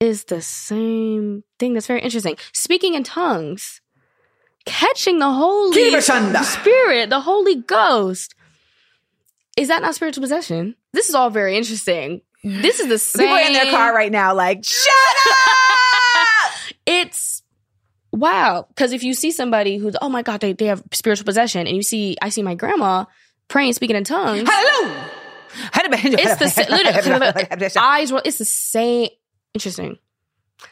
is 0.00 0.24
the 0.24 0.42
same 0.42 1.44
thing. 1.58 1.74
That's 1.74 1.86
very 1.86 2.00
interesting. 2.02 2.36
Speaking 2.52 2.94
in 2.94 3.04
tongues 3.04 3.80
catching 4.66 5.20
the 5.20 5.30
Holy 5.32 5.72
Spirit, 6.42 7.10
the 7.10 7.20
Holy 7.20 7.54
Ghost. 7.54 8.34
Is 9.56 9.68
that 9.68 9.82
not 9.82 9.94
spiritual 9.94 10.22
possession? 10.22 10.74
This 10.92 11.08
is 11.08 11.14
all 11.14 11.30
very 11.30 11.56
interesting. 11.56 12.20
This 12.44 12.78
is 12.80 12.88
the 12.88 12.98
same. 12.98 13.26
People 13.26 13.36
in 13.46 13.52
their 13.54 13.70
car 13.70 13.94
right 13.94 14.12
now, 14.12 14.34
like, 14.34 14.64
shut 14.64 14.92
up! 15.28 16.52
It's 16.86 17.42
wow. 18.12 18.66
Because 18.68 18.92
if 18.92 19.02
you 19.02 19.12
see 19.14 19.32
somebody 19.32 19.76
who's, 19.76 19.96
oh 20.00 20.08
my 20.08 20.22
God, 20.22 20.40
they, 20.40 20.52
they 20.52 20.66
have 20.66 20.82
spiritual 20.92 21.24
possession, 21.24 21.66
and 21.66 21.74
you 21.74 21.82
see, 21.82 22.16
I 22.22 22.28
see 22.28 22.42
my 22.42 22.54
grandma 22.54 23.06
praying, 23.48 23.72
speaking 23.72 23.96
in 23.96 24.04
tongues. 24.04 24.48
Hallelujah! 24.48 25.10
It's 26.20 26.36
the 26.36 26.48
same. 26.48 26.66
Eyes. 27.82 28.12
roll- 28.12 28.22
It's 28.24 28.38
the 28.38 28.44
same. 28.44 29.08
Interesting. 29.54 29.98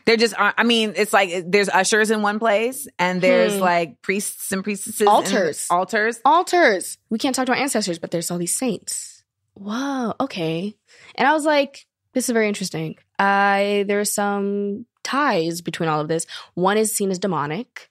They're 0.07 0.17
just, 0.17 0.39
uh, 0.39 0.53
I 0.57 0.65
mean, 0.65 0.95
it's 0.97 1.13
like 1.13 1.45
there's 1.47 1.69
ushers 1.69 2.11
in 2.11 2.23
one 2.23 2.39
place 2.39 2.89
and 2.99 3.21
there's 3.21 3.55
Hmm. 3.55 3.61
like 3.61 4.03
priests 4.03 4.51
and 4.53 4.65
priestesses. 4.65 5.07
Altars. 5.07 5.67
altars. 5.71 6.21
Altars. 6.25 6.99
We 7.11 7.19
can't 7.19 7.35
talk 7.35 7.47
to 7.47 7.53
our 7.53 7.59
ancestors, 7.59 7.99
but 7.99 8.11
there's 8.11 8.31
all 8.31 8.39
these 8.39 8.57
saints. 8.57 9.23
Whoa. 9.55 10.15
Okay. 10.21 10.75
And 11.17 11.29
I 11.29 11.33
was 11.33 11.45
like, 11.45 11.87
this 12.13 12.29
is 12.29 12.33
very 12.33 12.49
interesting. 12.49 12.97
I 13.19 13.85
there's 13.87 14.13
some 14.13 14.87
ties 15.03 15.61
between 15.61 15.89
all 15.89 16.01
of 16.01 16.09
this. 16.09 16.27
One 16.55 16.77
is 16.79 16.93
seen 16.95 17.11
as 17.11 17.19
demonic, 17.19 17.91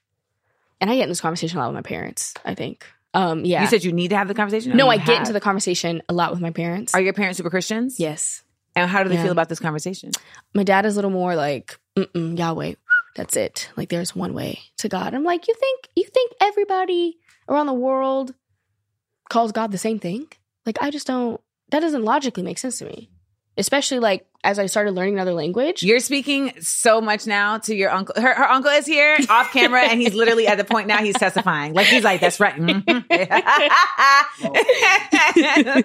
and 0.80 0.90
I 0.90 0.96
get 0.96 1.04
in 1.04 1.08
this 1.08 1.20
conversation 1.20 1.58
a 1.58 1.62
lot 1.62 1.68
with 1.68 1.74
my 1.76 1.82
parents. 1.88 2.34
I 2.44 2.54
think. 2.54 2.84
Um. 3.14 3.44
Yeah. 3.44 3.62
You 3.62 3.68
said 3.68 3.84
you 3.84 3.92
need 3.92 4.08
to 4.08 4.16
have 4.16 4.28
the 4.28 4.34
conversation? 4.34 4.76
no, 4.76 4.88
I 4.88 4.96
get 4.96 5.06
have? 5.06 5.18
into 5.20 5.32
the 5.32 5.40
conversation 5.40 6.02
a 6.08 6.12
lot 6.12 6.32
with 6.32 6.40
my 6.40 6.50
parents. 6.50 6.92
Are 6.94 7.00
your 7.00 7.12
parents 7.12 7.36
super 7.36 7.50
Christians? 7.50 7.98
yes. 8.00 8.42
And 8.76 8.90
how 8.90 9.04
do 9.04 9.08
they 9.08 9.14
Yeah. 9.14 9.22
feel 9.22 9.32
about 9.32 9.48
this 9.48 9.60
conversation? 9.60 10.10
my 10.52 10.64
dad 10.64 10.84
is 10.84 10.94
a 10.94 10.96
little 10.98 11.10
more 11.12 11.36
like 11.36 11.78
Yahweh. 11.96 12.74
That's 13.16 13.36
it. 13.36 13.70
Like 13.76 13.88
there's 13.88 14.16
one 14.16 14.34
way 14.34 14.60
to 14.78 14.88
God. 14.88 15.14
I'm 15.14 15.24
like, 15.24 15.46
you 15.46 15.54
think 15.54 15.88
you 15.94 16.04
think 16.04 16.32
everybody 16.40 17.18
around 17.48 17.66
the 17.66 17.72
world 17.74 18.34
calls 19.30 19.52
God 19.52 19.70
the 19.70 19.78
same 19.78 19.98
thing? 19.98 20.26
Like 20.66 20.78
I 20.80 20.90
just 20.90 21.06
don't. 21.06 21.40
That 21.70 21.80
doesn't 21.80 22.04
logically 22.04 22.42
make 22.42 22.58
sense 22.58 22.78
to 22.78 22.84
me. 22.86 23.10
Especially 23.56 24.00
like 24.00 24.26
as 24.42 24.58
I 24.58 24.66
started 24.66 24.92
learning 24.92 25.14
another 25.14 25.32
language. 25.32 25.82
You're 25.84 26.00
speaking 26.00 26.52
so 26.60 27.00
much 27.00 27.26
now 27.26 27.58
to 27.58 27.74
your 27.74 27.90
uncle. 27.90 28.20
Her, 28.20 28.34
her 28.34 28.44
uncle 28.44 28.70
is 28.72 28.84
here 28.84 29.16
off 29.28 29.52
camera, 29.52 29.82
and 29.82 30.00
he's 30.00 30.14
literally 30.14 30.48
at 30.48 30.58
the 30.58 30.64
point 30.64 30.88
now 30.88 30.98
he's 30.98 31.14
testifying. 31.16 31.72
Like 31.72 31.86
he's 31.86 32.02
like, 32.02 32.20
"That's 32.20 32.40
right." 32.40 32.56
Mhm. 32.56 33.04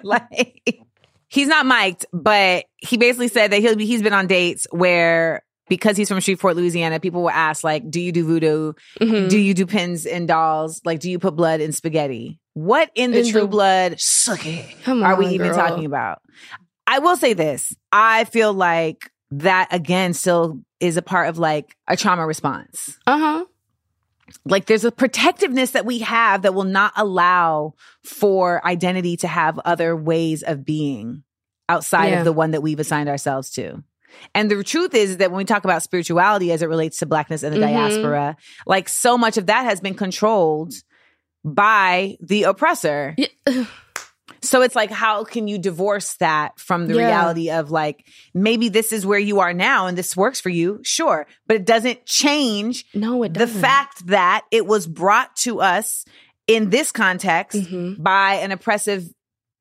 like 0.04 0.80
he's 1.28 1.46
not 1.48 1.64
mic'd, 1.66 2.06
but 2.12 2.64
he 2.78 2.96
basically 2.96 3.28
said 3.28 3.52
that 3.52 3.60
he'll 3.60 3.76
be. 3.76 3.86
He's 3.86 4.02
been 4.02 4.12
on 4.12 4.26
dates 4.26 4.66
where 4.72 5.42
because 5.70 5.96
he's 5.96 6.08
from 6.08 6.20
Shreveport, 6.20 6.56
Louisiana, 6.56 7.00
people 7.00 7.22
will 7.22 7.30
ask 7.30 7.64
like, 7.64 7.90
"Do 7.90 7.98
you 7.98 8.12
do 8.12 8.26
voodoo? 8.26 8.74
Mhm. 9.00 9.30
Do 9.30 9.38
you 9.38 9.54
do 9.54 9.64
pins 9.64 10.04
and 10.04 10.28
dolls? 10.28 10.82
Like, 10.84 11.00
do 11.00 11.10
you 11.10 11.18
put 11.18 11.34
blood 11.34 11.62
in 11.62 11.72
spaghetti? 11.72 12.38
What 12.52 12.90
in 12.94 13.12
the 13.12 13.20
In 13.20 13.30
true 13.30 13.40
the- 13.42 13.46
blood 13.46 13.98
suck 14.00 14.44
it 14.44 14.66
Come 14.84 15.02
are 15.02 15.16
we 15.16 15.24
on, 15.26 15.32
even 15.32 15.46
girl. 15.48 15.56
talking 15.56 15.86
about? 15.86 16.20
I 16.86 16.98
will 16.98 17.16
say 17.16 17.32
this. 17.32 17.74
I 17.90 18.24
feel 18.24 18.52
like 18.52 19.10
that 19.30 19.68
again 19.70 20.12
still 20.12 20.60
is 20.80 20.96
a 20.98 21.02
part 21.02 21.28
of 21.28 21.38
like 21.38 21.76
a 21.88 21.96
trauma 21.96 22.26
response. 22.26 22.98
Uh-huh. 23.06 23.44
Like 24.44 24.66
there's 24.66 24.84
a 24.84 24.92
protectiveness 24.92 25.70
that 25.72 25.84
we 25.86 26.00
have 26.00 26.42
that 26.42 26.52
will 26.54 26.64
not 26.64 26.92
allow 26.96 27.74
for 28.04 28.64
identity 28.66 29.16
to 29.18 29.28
have 29.28 29.58
other 29.60 29.94
ways 29.96 30.42
of 30.42 30.64
being 30.64 31.22
outside 31.68 32.08
Yeah. 32.08 32.18
of 32.20 32.24
the 32.24 32.32
one 32.32 32.50
that 32.52 32.60
we've 32.62 32.80
assigned 32.80 33.08
ourselves 33.08 33.50
to. 33.52 33.84
And 34.34 34.50
the 34.50 34.62
truth 34.64 34.94
is 34.94 35.18
that 35.18 35.30
when 35.30 35.38
we 35.38 35.44
talk 35.44 35.64
about 35.64 35.82
spirituality 35.82 36.52
as 36.52 36.62
it 36.62 36.68
relates 36.68 36.98
to 36.98 37.06
blackness 37.06 37.42
and 37.42 37.54
the 37.54 37.58
Mhm. 37.58 37.72
diaspora, 37.72 38.36
like 38.66 38.88
so 38.88 39.16
much 39.18 39.36
of 39.36 39.46
that 39.46 39.64
has 39.64 39.80
been 39.80 39.94
controlled 39.94 40.74
by 41.44 42.16
the 42.20 42.44
oppressor. 42.44 43.14
Yeah. 43.18 43.64
So 44.42 44.62
it's 44.62 44.74
like, 44.76 44.90
how 44.90 45.24
can 45.24 45.48
you 45.48 45.58
divorce 45.58 46.14
that 46.14 46.58
from 46.58 46.86
the 46.86 46.94
Yeah. 46.94 47.08
reality 47.08 47.50
of 47.50 47.70
like, 47.70 48.06
maybe 48.32 48.70
this 48.70 48.90
is 48.90 49.04
where 49.04 49.18
you 49.18 49.40
are 49.40 49.52
now 49.52 49.86
and 49.86 49.98
this 49.98 50.16
works 50.16 50.40
for 50.40 50.48
you? 50.48 50.80
Sure. 50.82 51.26
But 51.46 51.56
it 51.56 51.66
doesn't 51.66 52.06
change 52.06 52.86
No, 52.94 53.22
it 53.22 53.34
the 53.34 53.40
doesn't. 53.40 53.60
fact 53.60 54.06
that 54.06 54.46
it 54.50 54.64
was 54.64 54.86
brought 54.86 55.36
to 55.38 55.60
us 55.60 56.06
in 56.46 56.70
this 56.70 56.90
context 56.90 57.60
Mhm. 57.60 58.02
by 58.02 58.36
an 58.36 58.50
oppressive 58.50 59.10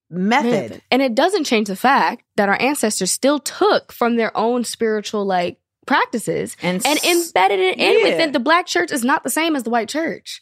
method. 0.10 0.82
And 0.92 1.02
it 1.02 1.14
doesn't 1.16 1.44
change 1.46 1.68
the 1.68 1.76
fact 1.76 2.24
that 2.36 2.50
our 2.50 2.60
ancestors 2.62 3.12
still 3.12 3.40
took 3.40 3.92
from 3.92 4.16
their 4.16 4.36
own 4.36 4.64
spiritual 4.64 5.26
like 5.26 5.60
practices 5.86 6.56
And, 6.62 6.86
and 6.86 7.00
embedded 7.04 7.60
it 7.60 7.78
in 7.80 7.98
Yeah. 8.00 8.04
within 8.12 8.32
the 8.32 8.40
black 8.40 8.66
church 8.68 8.92
is 8.92 9.04
not 9.04 9.24
the 9.24 9.30
same 9.30 9.56
as 9.56 9.64
the 9.64 9.70
white 9.70 9.90
church. 9.90 10.42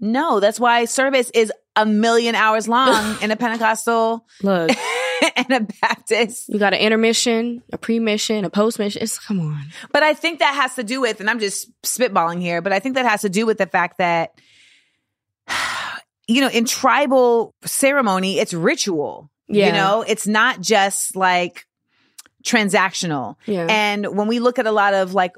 no, 0.00 0.38
that's 0.40 0.60
why 0.60 0.84
service 0.84 1.30
is 1.34 1.52
a 1.76 1.84
million 1.86 2.34
hours 2.34 2.68
long 2.68 3.16
in 3.22 3.30
a 3.30 3.36
Pentecostal 3.36 4.24
Look, 4.42 4.70
and 5.36 5.50
a 5.50 5.60
Baptist. 5.80 6.48
you 6.48 6.58
got 6.60 6.74
an 6.74 6.80
intermission, 6.80 7.62
a 7.72 7.78
pre-mission, 7.78 8.44
a 8.44 8.50
post-mission. 8.50 9.02
It's 9.02 9.18
come 9.18 9.40
on. 9.40 9.64
But 9.92 10.02
I 10.04 10.14
think 10.14 10.38
that 10.40 10.54
has 10.54 10.74
to 10.76 10.84
do 10.84 11.00
with, 11.00 11.18
and 11.20 11.28
I'm 11.30 11.40
just 11.40 11.68
spitballing 11.82 12.40
here, 12.40 12.60
but 12.62 12.72
I 12.72 12.78
think 12.78 12.94
that 12.96 13.06
has 13.06 13.22
to 13.22 13.28
do 13.28 13.46
with 13.46 13.58
the 13.58 13.66
fact 13.66 13.98
that, 13.98 14.34
you 16.26 16.40
know, 16.40 16.48
in 16.48 16.64
tribal 16.64 17.54
ceremony, 17.64 18.38
it's 18.38 18.54
ritual. 18.54 19.30
Yeah. 19.48 19.66
You 19.66 19.72
know, 19.72 20.04
it's 20.06 20.26
not 20.26 20.60
just 20.60 21.16
like 21.16 21.66
transactional. 22.44 23.36
Yeah. 23.46 23.66
And 23.68 24.16
when 24.16 24.28
we 24.28 24.38
look 24.38 24.58
at 24.58 24.66
a 24.66 24.72
lot 24.72 24.94
of 24.94 25.14
like 25.14 25.32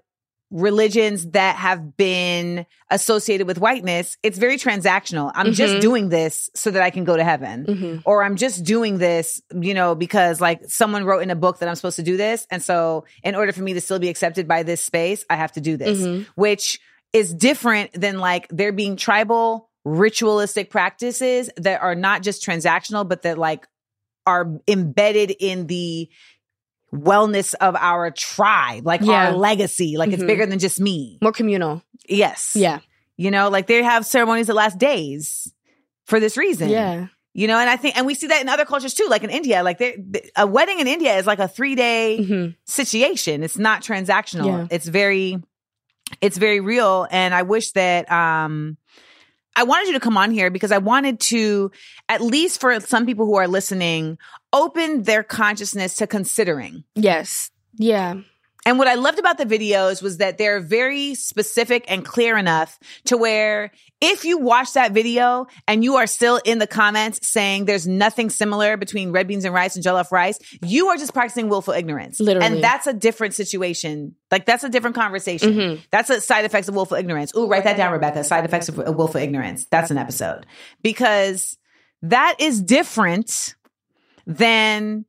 religions 0.50 1.30
that 1.30 1.56
have 1.56 1.96
been 1.96 2.66
associated 2.88 3.48
with 3.48 3.58
whiteness, 3.58 4.16
it's 4.22 4.38
very 4.38 4.56
transactional. 4.58 5.32
I'm 5.34 5.52
just 5.52 5.74
Mhm. 5.74 5.80
doing 5.80 6.08
this 6.08 6.48
so 6.54 6.70
that 6.70 6.82
I 6.82 6.90
can 6.90 7.02
go 7.04 7.16
to 7.16 7.24
heaven. 7.24 7.66
Mhm. 7.66 8.02
Or 8.04 8.22
I'm 8.22 8.36
just 8.36 8.62
doing 8.62 8.98
this, 8.98 9.42
you 9.60 9.74
know, 9.74 9.96
because 9.96 10.40
like 10.40 10.60
someone 10.68 11.04
wrote 11.04 11.22
in 11.22 11.30
a 11.30 11.34
book 11.36 11.58
that 11.58 11.68
I'm 11.68 11.74
supposed 11.74 11.96
to 11.96 12.04
do 12.04 12.16
this. 12.16 12.46
And 12.48 12.62
so 12.62 13.04
in 13.24 13.34
order 13.34 13.52
for 13.52 13.62
me 13.62 13.72
to 13.74 13.80
still 13.80 13.98
be 13.98 14.08
accepted 14.08 14.46
by 14.46 14.62
this 14.62 14.80
space, 14.80 15.24
I 15.28 15.34
have 15.34 15.50
to 15.52 15.60
do 15.60 15.76
this, 15.76 15.98
Mhm. 15.98 16.26
which 16.36 16.78
is 17.12 17.34
different 17.34 17.92
than 18.00 18.18
like 18.20 18.46
there 18.50 18.72
being 18.72 18.96
tribal 18.96 19.68
ritualistic 19.86 20.68
practices 20.68 21.48
that 21.56 21.80
are 21.80 21.94
not 21.94 22.22
just 22.22 22.44
transactional, 22.44 23.08
but 23.08 23.22
that 23.22 23.38
like 23.38 23.68
are 24.26 24.58
embedded 24.66 25.30
in 25.38 25.68
the 25.68 26.08
wellness 26.92 27.54
of 27.60 27.76
our 27.76 28.10
tribe, 28.10 28.84
like 28.84 29.00
Yeah. 29.02 29.28
our 29.28 29.32
legacy. 29.36 29.96
Like 29.96 30.10
it's 30.12 30.22
Mhm. 30.24 30.26
bigger 30.26 30.46
than 30.46 30.58
just 30.58 30.80
me. 30.80 31.18
More 31.22 31.30
communal. 31.32 31.82
Yes. 32.08 32.52
Yeah. 32.56 32.80
You 33.16 33.30
know, 33.30 33.48
like 33.48 33.68
they 33.68 33.80
have 33.82 34.04
ceremonies 34.04 34.48
that 34.48 34.54
last 34.54 34.76
days 34.76 35.52
for 36.04 36.18
this 36.18 36.36
reason. 36.36 36.68
Yeah. 36.68 37.06
You 37.32 37.46
know, 37.46 37.58
and 37.58 37.70
I 37.70 37.76
think, 37.76 37.96
and 37.96 38.06
we 38.06 38.14
see 38.14 38.26
that 38.26 38.40
in 38.40 38.48
other 38.48 38.64
cultures 38.64 38.92
too, 38.94 39.06
like 39.08 39.22
in 39.22 39.30
India, 39.30 39.62
like 39.62 39.78
they- 39.78 40.30
a 40.36 40.46
wedding 40.48 40.80
in 40.80 40.88
India 40.88 41.16
is 41.16 41.26
like 41.26 41.38
a 41.38 41.46
three 41.48 41.76
day 41.76 42.24
hmm 42.24 42.46
situation. 42.64 43.44
It's 43.44 43.58
not 43.58 43.82
transactional. 43.82 44.46
Yeah. 44.46 44.66
It's 44.70 44.86
very, 44.88 45.38
it's 46.20 46.38
very 46.38 46.58
real. 46.60 47.06
And 47.10 47.32
I 47.34 47.42
wish 47.42 47.70
that, 47.72 48.10
um, 48.10 48.78
I 49.56 49.64
wanted 49.64 49.88
you 49.88 49.94
to 49.94 50.00
come 50.00 50.18
on 50.18 50.30
here 50.30 50.50
because 50.50 50.70
I 50.70 50.78
wanted 50.78 51.18
to, 51.20 51.72
at 52.08 52.20
least 52.20 52.60
for 52.60 52.78
some 52.80 53.06
people 53.06 53.24
who 53.24 53.36
are 53.36 53.48
listening, 53.48 54.18
open 54.52 55.02
their 55.02 55.22
consciousness 55.22 55.96
to 55.96 56.06
considering. 56.06 56.84
Yes. 56.94 57.50
Yeah. 57.74 58.20
And 58.66 58.78
what 58.78 58.88
I 58.88 58.94
loved 58.94 59.18
about 59.18 59.38
the 59.38 59.46
videos 59.46 60.02
was 60.02 60.18
that 60.18 60.36
they're 60.38 60.60
very 60.60 61.14
specific 61.14 61.84
and 61.88 62.04
clear 62.04 62.36
enough 62.36 62.78
to 63.04 63.16
where 63.16 63.70
if 64.00 64.24
you 64.24 64.38
watch 64.38 64.72
that 64.74 64.92
video 64.92 65.46
and 65.68 65.82
you 65.84 65.96
are 65.96 66.06
still 66.06 66.40
in 66.44 66.58
the 66.58 66.66
comments 66.66 67.26
saying 67.26 67.64
there's 67.64 67.86
nothing 67.86 68.28
similar 68.28 68.76
between 68.76 69.12
red 69.12 69.28
beans 69.28 69.44
and 69.44 69.54
rice 69.54 69.76
and 69.76 69.84
jollof 69.84 70.10
rice, 70.10 70.38
you 70.62 70.88
are 70.88 70.96
just 70.96 71.14
practicing 71.14 71.48
willful 71.48 71.72
ignorance. 71.72 72.18
Literally. 72.18 72.44
And 72.44 72.62
that's 72.62 72.88
a 72.88 72.92
different 72.92 73.34
situation. 73.34 74.16
Like 74.30 74.44
that's 74.44 74.64
a 74.64 74.68
different 74.68 74.96
conversation. 74.96 75.54
Mhm. 75.54 75.80
That's 75.92 76.10
a 76.10 76.20
side 76.20 76.44
effects 76.44 76.68
of 76.68 76.74
willful 76.74 76.96
ignorance. 76.96 77.32
Ooh, 77.36 77.46
write 77.46 77.64
that 77.64 77.76
down, 77.76 77.92
Rebecca. 77.92 78.24
Side 78.24 78.44
effects 78.44 78.68
of 78.68 78.76
willful 78.76 79.20
ignorance. 79.20 79.66
That's 79.70 79.92
an 79.92 79.96
episode. 79.96 80.44
Because 80.82 81.56
that 82.02 82.34
is 82.40 82.60
different 82.60 83.54
than 84.26 85.04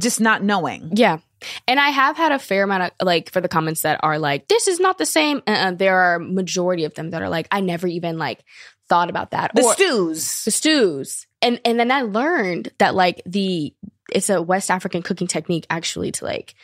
just 0.00 0.20
not 0.20 0.42
knowing. 0.42 0.90
Yeah. 0.94 1.18
And 1.66 1.80
I 1.80 1.88
have 1.90 2.16
had 2.16 2.32
a 2.32 2.38
fair 2.38 2.64
amount 2.64 2.82
of 2.84 3.06
like 3.06 3.30
for 3.30 3.40
the 3.40 3.48
comments 3.48 3.82
that 3.82 4.00
are 4.02 4.18
like, 4.18 4.48
this 4.48 4.68
is 4.68 4.78
not 4.80 4.98
the 4.98 5.06
same. 5.06 5.42
Uh, 5.46 5.72
there 5.72 5.98
are 5.98 6.18
majority 6.18 6.84
of 6.84 6.94
them 6.94 7.10
that 7.10 7.22
are 7.22 7.28
like, 7.28 7.48
I 7.50 7.60
never 7.60 7.86
even 7.86 8.18
like 8.18 8.44
thought 8.88 9.08
about 9.10 9.30
that. 9.30 9.52
The 9.54 9.62
Or- 9.62 9.72
stews. 9.74 10.44
the 10.44 10.50
stews. 10.50 11.26
And 11.42 11.60
and 11.64 11.80
then 11.80 11.90
I 11.90 12.02
learned 12.02 12.70
that 12.78 12.94
like 12.94 13.22
the 13.24 13.72
it's 14.12 14.28
a 14.28 14.42
West 14.42 14.70
African 14.70 15.02
cooking 15.02 15.26
technique 15.28 15.66
actually 15.70 16.12
to 16.12 16.24
like 16.24 16.54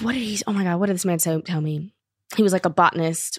what 0.00 0.12
did 0.12 0.22
he 0.22 0.42
oh 0.46 0.52
my 0.52 0.64
god, 0.64 0.80
what 0.80 0.86
did 0.86 0.94
this 0.94 1.04
man 1.04 1.18
say, 1.18 1.40
tell 1.42 1.60
me? 1.60 1.92
He 2.36 2.42
was 2.42 2.52
like 2.52 2.66
a 2.66 2.70
botanist. 2.70 3.38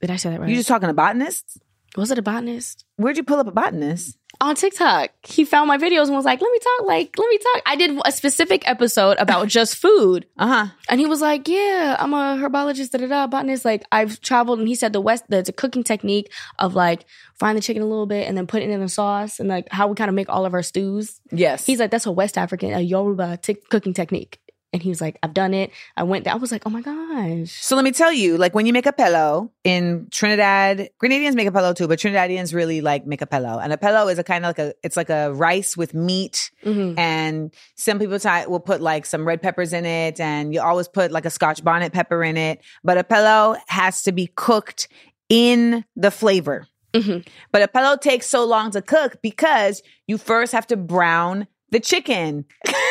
Did 0.00 0.10
I 0.10 0.16
say 0.16 0.30
that 0.30 0.40
right? 0.40 0.48
You 0.48 0.56
just 0.56 0.68
talking 0.68 0.88
to 0.88 0.94
botanists? 0.94 1.58
Was 1.96 2.10
it 2.10 2.18
a 2.18 2.22
botanist? 2.22 2.84
Where'd 2.96 3.16
you 3.16 3.22
pull 3.24 3.38
up 3.38 3.46
a 3.46 3.52
botanist? 3.52 4.18
on 4.40 4.56
TikTok. 4.56 5.10
He 5.22 5.44
found 5.44 5.68
my 5.68 5.78
videos 5.78 6.06
and 6.06 6.16
was 6.16 6.24
like, 6.24 6.40
"Let 6.40 6.50
me 6.50 6.58
talk. 6.58 6.86
Like, 6.88 7.14
let 7.16 7.28
me 7.28 7.38
talk." 7.38 7.62
I 7.66 7.76
did 7.76 7.96
a 8.04 8.10
specific 8.10 8.66
episode 8.68 9.16
about 9.20 9.46
just 9.46 9.76
food, 9.84 10.26
Uh 10.36 10.46
huh. 10.48 10.66
and 10.88 10.98
he 10.98 11.06
was 11.06 11.20
like, 11.20 11.46
"Yeah, 11.46 11.96
I'm 12.00 12.12
a 12.12 12.36
herbologist, 12.42 12.90
da 12.90 12.98
da 12.98 13.06
da, 13.06 13.26
botanist. 13.28 13.64
Like, 13.64 13.84
I've 13.92 14.20
traveled." 14.20 14.58
And 14.58 14.66
he 14.66 14.74
said 14.74 14.92
the 14.92 15.00
West, 15.00 15.22
the, 15.28 15.38
a 15.48 15.52
cooking 15.52 15.84
technique 15.84 16.32
of 16.58 16.74
like 16.74 17.06
frying 17.38 17.54
the 17.54 17.62
chicken 17.62 17.80
a 17.82 17.86
little 17.86 18.06
bit 18.06 18.26
and 18.26 18.36
then 18.36 18.48
putting 18.48 18.70
it 18.70 18.74
in 18.74 18.80
the 18.80 18.88
sauce, 18.88 19.38
and 19.38 19.48
like 19.48 19.68
how 19.70 19.86
we 19.86 19.94
kind 19.94 20.08
of 20.08 20.16
make 20.16 20.28
all 20.28 20.44
of 20.44 20.52
our 20.52 20.64
stews. 20.64 21.20
Yes. 21.30 21.64
He's 21.64 21.78
like, 21.78 21.92
"That's 21.92 22.06
a 22.06 22.12
West 22.12 22.36
African, 22.36 22.72
a 22.72 22.80
Yoruba 22.80 23.36
t- 23.40 23.54
cooking 23.70 23.94
technique." 23.94 24.40
And 24.74 24.82
he 24.82 24.88
was 24.90 25.00
like, 25.00 25.18
"I've 25.22 25.32
done 25.32 25.54
it. 25.54 25.70
I 25.96 26.02
went 26.02 26.24
there. 26.24 26.34
I 26.34 26.36
was 26.36 26.50
like, 26.50 26.64
oh 26.66 26.70
my 26.70 26.82
gosh." 26.82 27.52
So 27.62 27.76
let 27.76 27.84
me 27.84 27.92
tell 27.92 28.12
you, 28.12 28.36
like 28.36 28.54
when 28.56 28.66
you 28.66 28.72
make 28.72 28.86
a 28.86 28.92
pelau 28.92 29.48
in 29.62 30.08
Trinidad, 30.10 30.90
Grenadians 31.02 31.34
make 31.36 31.46
a 31.46 31.52
pelau 31.52 31.74
too, 31.76 31.86
but 31.86 32.00
Trinidadians 32.00 32.52
really 32.52 32.80
like 32.80 33.06
make 33.06 33.22
a 33.22 33.26
pelau. 33.26 33.62
And 33.62 33.72
a 33.72 33.76
pelau 33.76 34.10
is 34.12 34.18
a 34.18 34.24
kind 34.24 34.44
of 34.44 34.48
like 34.48 34.58
a, 34.58 34.74
it's 34.82 34.96
like 34.96 35.10
a 35.10 35.32
rice 35.32 35.76
with 35.76 35.94
meat. 35.94 36.50
Mhm. 36.64 36.98
And 36.98 37.54
some 37.76 38.00
people 38.00 38.18
tie, 38.18 38.48
will 38.48 38.58
put 38.58 38.80
like 38.80 39.06
some 39.06 39.24
red 39.24 39.40
peppers 39.40 39.72
in 39.72 39.86
it. 39.86 40.18
And 40.18 40.52
you 40.52 40.60
always 40.60 40.88
put 40.88 41.12
like 41.12 41.24
a 41.24 41.30
scotch 41.30 41.62
bonnet 41.62 41.92
pepper 41.92 42.24
in 42.24 42.36
it. 42.36 42.60
But 42.82 42.98
a 42.98 43.04
pelau 43.04 43.56
has 43.68 44.02
to 44.02 44.12
be 44.12 44.26
cooked 44.34 44.88
in 45.28 45.84
the 45.94 46.10
flavor. 46.10 46.66
Mhm. 46.94 47.24
But 47.52 47.62
a 47.62 47.68
pelau 47.68 48.00
takes 48.00 48.26
so 48.26 48.44
long 48.44 48.72
to 48.72 48.82
cook 48.82 49.22
because 49.22 49.82
you 50.08 50.18
first 50.18 50.52
have 50.52 50.66
to 50.66 50.76
brown 50.76 51.46
the 51.70 51.78
chicken. 51.80 52.44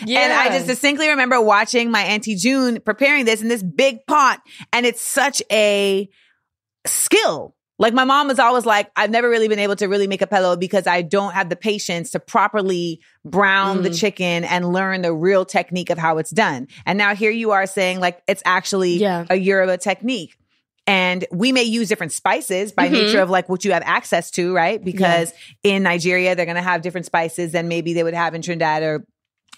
And 0.00 0.32
I 0.32 0.48
just 0.48 0.66
distinctly 0.66 1.08
remember 1.08 1.40
watching 1.40 1.90
my 1.90 2.02
Auntie 2.02 2.36
June 2.36 2.80
preparing 2.80 3.24
this 3.24 3.42
in 3.42 3.48
this 3.48 3.62
big 3.62 4.06
pot. 4.06 4.40
And 4.72 4.86
it's 4.86 5.00
such 5.02 5.42
a 5.50 6.08
skill. 6.86 7.54
Like 7.76 7.92
my 7.92 8.04
mom 8.04 8.28
was 8.28 8.38
always 8.38 8.64
like, 8.64 8.90
I've 8.94 9.10
never 9.10 9.28
really 9.28 9.48
been 9.48 9.58
able 9.58 9.74
to 9.76 9.86
really 9.88 10.06
make 10.06 10.22
a 10.22 10.28
pelau 10.28 10.58
because 10.58 10.86
I 10.86 11.02
don't 11.02 11.32
have 11.34 11.48
the 11.48 11.56
patience 11.56 12.12
to 12.12 12.20
properly 12.20 13.00
brown 13.24 13.82
the 13.82 13.90
Mm. 13.90 13.98
chicken 13.98 14.44
and 14.44 14.72
learn 14.72 15.02
the 15.02 15.12
real 15.12 15.44
technique 15.44 15.90
of 15.90 15.98
how 15.98 16.18
it's 16.18 16.30
done. 16.30 16.68
And 16.86 16.96
now 16.96 17.16
here 17.16 17.32
you 17.32 17.50
are 17.50 17.66
saying 17.66 17.98
like 17.98 18.22
it's 18.28 18.42
actually 18.44 18.98
Yeah. 18.98 19.24
a 19.28 19.34
Yoruba 19.34 19.78
technique. 19.78 20.36
And 20.86 21.24
we 21.32 21.50
may 21.50 21.62
use 21.64 21.88
different 21.88 22.12
spices 22.12 22.70
by 22.70 22.88
Mhm. 22.88 22.92
nature 22.92 23.20
of 23.20 23.30
like 23.30 23.48
what 23.48 23.64
you 23.64 23.72
have 23.72 23.82
access 23.86 24.30
to, 24.32 24.54
right? 24.54 24.82
Because 24.84 25.32
in 25.64 25.82
Nigeria, 25.82 26.36
they're 26.36 26.44
going 26.46 26.56
to 26.56 26.62
have 26.62 26.82
different 26.82 27.06
spices 27.06 27.52
than 27.52 27.66
maybe 27.68 27.94
they 27.94 28.02
would 28.04 28.14
have 28.14 28.34
in 28.34 28.42
Trinidad 28.42 28.82
or 28.82 29.06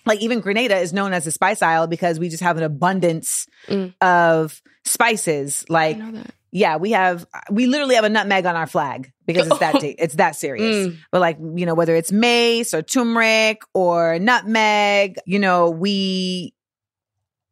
like 0.06 0.20
even 0.22 0.40
Grenada 0.40 0.76
is 0.78 0.92
known 0.92 1.12
as 1.12 1.26
a 1.26 1.30
spice 1.32 1.60
isle 1.60 1.86
because 1.86 2.18
we 2.18 2.28
just 2.30 2.42
have 2.42 2.56
an 2.56 2.62
abundance 2.62 3.46
Mm. 3.68 3.92
of 4.00 4.62
spices. 4.84 5.64
Like, 5.68 5.98
yeah, 6.52 6.76
we 6.76 6.92
have, 6.92 7.26
we 7.50 7.66
literally 7.66 7.96
have 7.96 8.04
a 8.04 8.08
nutmeg 8.08 8.46
on 8.46 8.54
our 8.56 8.66
flag 8.68 9.10
because 9.26 9.48
it's 9.48 9.58
that, 9.58 9.74
it's 9.82 10.14
that 10.14 10.36
serious. 10.36 10.88
Mm. 10.88 10.96
But 11.10 11.20
like, 11.20 11.38
you 11.56 11.66
know, 11.66 11.74
whether 11.74 11.94
it's 11.96 12.12
mace 12.12 12.72
or 12.72 12.82
turmeric 12.82 13.60
or 13.74 14.18
nutmeg, 14.20 15.16
you 15.26 15.38
know, 15.40 15.70
we 15.70 16.54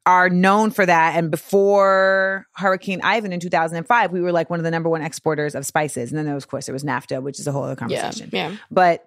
are 0.06 0.28
known 0.28 0.70
for 0.70 0.84
that. 0.86 1.16
And 1.16 1.30
before 1.30 2.46
Hurricane 2.54 3.00
Ivan 3.02 3.32
in 3.32 3.40
2005, 3.40 4.12
we 4.12 4.20
were 4.20 4.32
like 4.32 4.50
one 4.50 4.60
of 4.60 4.64
the 4.64 4.70
number 4.70 4.88
one 4.88 5.02
exporters 5.02 5.54
of 5.54 5.66
spices. 5.66 6.10
And 6.12 6.18
then 6.18 6.26
there 6.26 6.34
was, 6.34 6.44
of 6.44 6.50
course, 6.50 6.66
there 6.66 6.72
was 6.74 6.84
NAFTA, 6.84 7.22
which 7.22 7.40
is 7.40 7.46
a 7.46 7.52
whole 7.52 7.64
other 7.64 7.72
Yeah, 7.88 8.00
conversation. 8.02 8.30
yeah. 8.32 8.56
But 8.70 9.06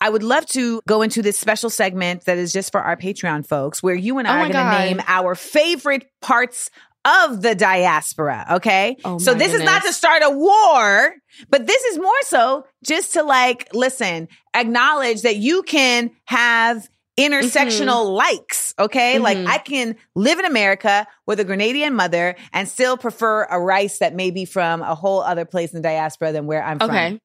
I 0.00 0.08
would 0.08 0.22
love 0.22 0.46
to 0.46 0.80
go 0.88 1.02
into 1.02 1.22
this 1.22 1.38
special 1.38 1.70
segment 1.70 2.24
that 2.24 2.38
is 2.38 2.52
just 2.52 2.72
for 2.72 2.80
our 2.80 2.96
Patreon 2.96 3.46
folks, 3.46 3.82
where 3.82 3.94
you 3.94 4.18
and 4.18 4.26
Oh 4.26 4.30
I 4.30 4.36
are 4.48 4.52
going 4.52 4.52
to 4.52 4.78
name 4.78 5.00
our 5.06 5.34
favorite 5.34 6.10
parts 6.20 6.70
of 7.04 7.40
the 7.40 7.54
diaspora. 7.54 8.46
Okay. 8.52 8.96
Oh 9.04 9.18
so 9.18 9.32
this 9.32 9.54
is 9.54 9.62
not 9.62 9.82
to 9.84 9.92
start 9.92 10.22
a 10.22 10.30
war, 10.30 11.14
but 11.48 11.66
this 11.66 11.82
is 11.84 11.98
more 11.98 12.22
so 12.22 12.66
just 12.84 13.14
to 13.14 13.22
like, 13.22 13.68
listen, 13.74 14.28
acknowledge 14.54 15.22
that 15.22 15.36
you 15.36 15.62
can 15.62 16.10
have 16.24 16.88
intersectional 17.18 18.14
likes. 18.14 18.74
Okay. 18.78 19.18
Like 19.18 19.38
Mhm. 19.38 19.46
I 19.46 19.58
can 19.58 19.96
live 20.14 20.38
in 20.38 20.44
America 20.44 21.06
with 21.26 21.40
a 21.40 21.44
Grenadian 21.44 21.94
mother 21.94 22.36
and 22.52 22.68
still 22.68 22.96
prefer 22.96 23.44
a 23.44 23.58
rice 23.60 23.98
that 23.98 24.14
may 24.14 24.30
be 24.30 24.44
from 24.44 24.82
a 24.82 24.94
whole 24.94 25.20
other 25.20 25.44
place 25.44 25.72
in 25.72 25.76
the 25.76 25.82
diaspora 25.82 26.32
than 26.32 26.46
where 26.46 26.62
I'm 26.62 26.78
from 26.78 27.20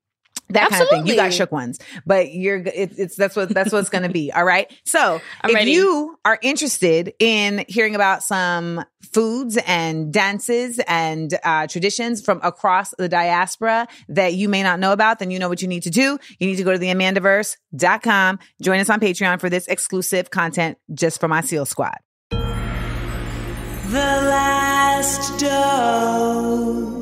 Okay. 0.52 0.60
that 0.60 0.70
kind 0.70 0.84
of 0.84 0.90
thing. 0.90 1.08
You 1.08 1.16
got 1.16 1.34
shook 1.34 1.52
ones, 1.52 1.80
but 2.06 2.32
you're 2.32 2.58
it, 2.58 2.98
it's 2.98 3.16
that's 3.16 3.36
what 3.36 3.50
that's 3.50 3.72
what's 3.72 3.90
going 3.90 4.04
to 4.04 4.10
be. 4.10 4.32
All 4.36 4.44
right. 4.44 4.72
So 4.86 5.20
I'm 5.42 5.50
if 5.50 5.56
ready. 5.56 5.72
you 5.72 6.18
are 6.24 6.38
interested 6.42 7.14
in 7.20 7.66
hearing 7.68 7.96
about 7.96 8.24
some 8.24 8.86
foods 9.14 9.58
and 9.66 10.14
dances 10.14 10.80
and 10.88 11.34
uh, 11.44 11.68
traditions 11.68 12.22
from 12.22 12.40
across 12.44 12.94
the 12.98 13.10
diaspora 13.10 13.88
that 14.10 14.34
you 14.34 14.50
may 14.50 14.62
not 14.62 14.80
know 14.80 14.92
about, 14.92 15.20
then 15.20 15.32
you 15.32 15.40
know 15.40 15.50
what 15.50 15.62
you 15.62 15.68
need 15.68 15.84
to 15.84 15.90
do. 15.90 16.20
You 16.40 16.48
need 16.48 16.58
to 16.58 16.64
go 16.64 16.72
to 16.72 16.78
the 16.78 16.88
amandaverse.com. 16.88 18.40
Join 18.62 18.80
us 18.80 18.90
on 18.90 19.00
Patreon 19.00 19.40
for 19.40 19.50
this 19.50 19.68
exclusive 19.68 20.30
content 20.30 20.78
just 20.94 21.20
for 21.20 21.28
my 21.28 21.42
Seales 21.42 21.68
Squad. 21.68 21.98
The 22.32 24.00
last 24.00 25.40
dose. 25.40 26.95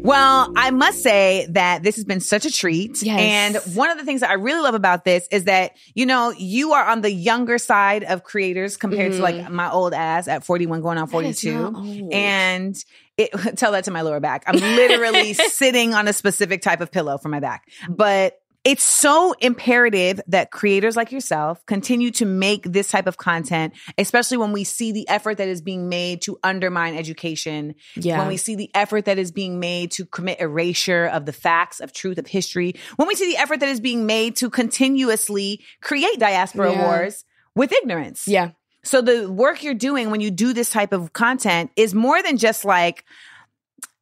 Well, 0.00 0.52
I 0.56 0.70
must 0.70 1.02
say 1.02 1.46
that 1.50 1.82
this 1.82 1.96
has 1.96 2.04
been 2.04 2.20
such 2.20 2.46
a 2.46 2.52
treat. 2.52 3.02
Yes. 3.02 3.18
And 3.20 3.76
one 3.76 3.90
of 3.90 3.98
the 3.98 4.04
things 4.04 4.20
that 4.20 4.30
I 4.30 4.34
really 4.34 4.60
love 4.60 4.74
about 4.74 5.04
this 5.04 5.26
is 5.30 5.44
that, 5.44 5.72
you 5.94 6.06
know, 6.06 6.30
you 6.30 6.72
are 6.72 6.84
on 6.84 7.00
the 7.00 7.12
younger 7.12 7.58
side 7.58 8.04
of 8.04 8.22
creators 8.22 8.76
compared 8.76 9.12
to 9.12 9.18
like 9.20 9.50
my 9.50 9.70
old 9.70 9.94
ass 9.94 10.28
at 10.28 10.44
41 10.44 10.80
going 10.80 10.98
on 10.98 11.08
Mm-hmm. 11.08 11.22
That 11.22 11.28
is 11.28 11.40
42. 11.40 12.10
And 12.12 12.84
it, 13.16 13.30
tell 13.56 13.72
that 13.72 13.84
to 13.84 13.90
my 13.90 14.02
lower 14.02 14.20
back. 14.20 14.44
I'm 14.46 14.56
literally 14.56 15.32
sitting 15.34 15.94
on 15.94 16.08
a 16.08 16.12
specific 16.12 16.62
type 16.62 16.80
of 16.80 16.90
pillow 16.90 17.18
for 17.18 17.28
my 17.28 17.40
back. 17.40 17.68
But 17.88 18.40
it's 18.68 18.84
so 18.84 19.32
imperative 19.40 20.20
that 20.26 20.50
creators 20.50 20.94
like 20.94 21.10
yourself 21.10 21.64
continue 21.64 22.10
to 22.10 22.26
make 22.26 22.64
this 22.64 22.90
type 22.90 23.06
of 23.06 23.16
content, 23.16 23.72
especially 23.96 24.36
when 24.36 24.52
we 24.52 24.62
see 24.62 24.92
the 24.92 25.08
effort 25.08 25.38
that 25.38 25.48
is 25.48 25.62
being 25.62 25.88
made 25.88 26.20
to 26.20 26.38
undermine 26.44 26.94
education 26.94 27.74
Yeah. 27.96 28.18
when 28.18 28.28
we 28.28 28.36
see 28.36 28.56
the 28.56 28.70
effort 28.74 29.06
that 29.06 29.16
is 29.16 29.32
being 29.32 29.58
made 29.58 29.92
to 29.92 30.04
commit 30.04 30.38
erasure 30.40 31.06
of 31.06 31.24
the 31.24 31.32
facts 31.32 31.80
of 31.80 31.94
truth 31.94 32.18
of 32.18 32.26
history, 32.26 32.74
when 32.96 33.08
we 33.08 33.14
see 33.14 33.24
the 33.32 33.38
effort 33.38 33.60
that 33.60 33.70
is 33.70 33.80
being 33.80 34.04
made 34.04 34.36
to 34.36 34.50
continuously 34.50 35.64
create 35.80 36.18
diaspora 36.18 36.72
Yeah. 36.72 36.82
wars 36.84 37.24
with 37.54 37.72
ignorance. 37.72 38.24
yeah. 38.28 38.50
So 38.84 39.00
the 39.00 39.32
work 39.32 39.62
you're 39.62 39.72
doing 39.74 40.10
when 40.10 40.20
you 40.20 40.30
do 40.30 40.52
this 40.52 40.68
type 40.68 40.92
of 40.92 41.14
content 41.14 41.70
is 41.74 41.94
more 41.94 42.22
than 42.22 42.36
just 42.36 42.66
like, 42.66 43.04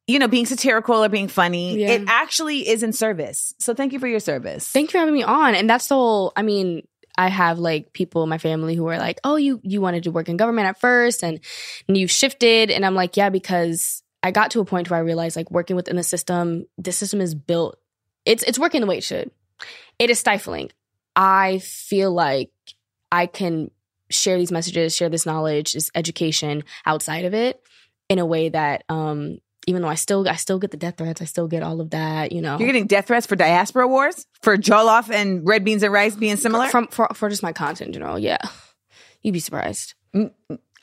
you 0.07 0.19
know, 0.19 0.27
being 0.27 0.45
satirical 0.45 1.03
or 1.03 1.09
being 1.09 1.27
funny. 1.27 1.77
Yeah. 1.77 1.89
It 1.89 2.03
actually 2.07 2.67
is 2.67 2.81
in 2.81 2.93
service. 2.93 3.53
So 3.59 3.73
thank 3.73 3.91
you 3.91 3.99
for 3.99 4.07
your 4.07 4.21
service. 4.21 4.69
Thank 4.69 4.87
you 4.87 4.91
for 4.93 4.99
having 4.99 5.13
me 5.13 5.23
on. 5.23 5.53
And 5.53 5.69
that's 5.69 5.87
the 5.87 5.95
whole, 5.95 6.31
I 6.35 6.41
mean, 6.43 6.87
I 7.17 7.27
have 7.27 7.59
like 7.59 7.93
people 7.93 8.23
in 8.23 8.29
my 8.29 8.37
family 8.37 8.75
who 8.75 8.87
are 8.87 8.97
like, 8.97 9.19
oh, 9.23 9.35
you 9.35 9.59
you 9.63 9.81
wanted 9.81 10.03
to 10.03 10.11
work 10.11 10.29
in 10.29 10.37
government 10.37 10.67
at 10.67 10.79
first 10.79 11.23
and, 11.23 11.39
and 11.87 11.97
you 11.97 12.07
shifted. 12.07 12.71
And 12.71 12.85
I'm 12.85 12.95
like, 12.95 13.17
yeah, 13.17 13.29
because 13.29 14.03
I 14.23 14.31
got 14.31 14.51
to 14.51 14.59
a 14.61 14.65
point 14.65 14.89
where 14.89 14.99
I 14.99 15.03
realized 15.03 15.35
like 15.35 15.51
working 15.51 15.75
within 15.75 15.95
the 15.95 16.03
system, 16.03 16.67
the 16.77 16.91
system 16.91 17.19
is 17.19 17.33
built, 17.33 17.79
it's 18.23 18.43
it's 18.43 18.59
working 18.59 18.81
the 18.81 18.87
way 18.87 18.99
it 18.99 19.03
should. 19.03 19.31
It 19.97 20.09
is 20.11 20.19
stifling. 20.19 20.71
I 21.15 21.57
feel 21.57 22.11
like 22.11 22.51
I 23.11 23.25
can 23.25 23.71
share 24.11 24.37
these 24.37 24.51
messages, 24.51 24.95
share 24.95 25.09
this 25.09 25.25
knowledge, 25.25 25.73
this 25.73 25.89
education 25.95 26.63
outside 26.85 27.25
of 27.25 27.33
it 27.33 27.61
in 28.09 28.19
a 28.19 28.25
way 28.25 28.49
that 28.49 28.83
um 28.89 29.39
even 29.67 29.81
though 29.81 29.87
I 29.89 29.95
still 29.95 30.27
I 30.27 30.35
still 30.35 30.57
get 30.57 30.71
the 30.71 30.77
death 30.77 30.95
threats, 30.97 31.21
I 31.21 31.25
still 31.25 31.47
get 31.47 31.61
all 31.61 31.79
of 31.81 31.91
that, 31.91 32.31
you 32.31 32.41
know. 32.41 32.57
You're 32.57 32.67
getting 32.67 32.87
death 32.87 33.07
threats 33.07 33.27
for 33.27 33.35
diaspora 33.35 33.87
wars? 33.87 34.25
For 34.41 34.57
jollof 34.57 35.11
and 35.13 35.45
red 35.45 35.63
beans 35.63 35.83
and 35.83 35.93
rice 35.93 36.15
being 36.15 36.37
similar? 36.37 36.69
from 36.69 36.87
for, 36.87 37.07
for 37.13 37.29
just 37.29 37.43
my 37.43 37.53
content 37.53 37.89
in 37.89 37.93
general. 37.93 38.17
Yeah, 38.17 38.39
you'd 39.21 39.33
be 39.33 39.39
surprised. 39.39 39.93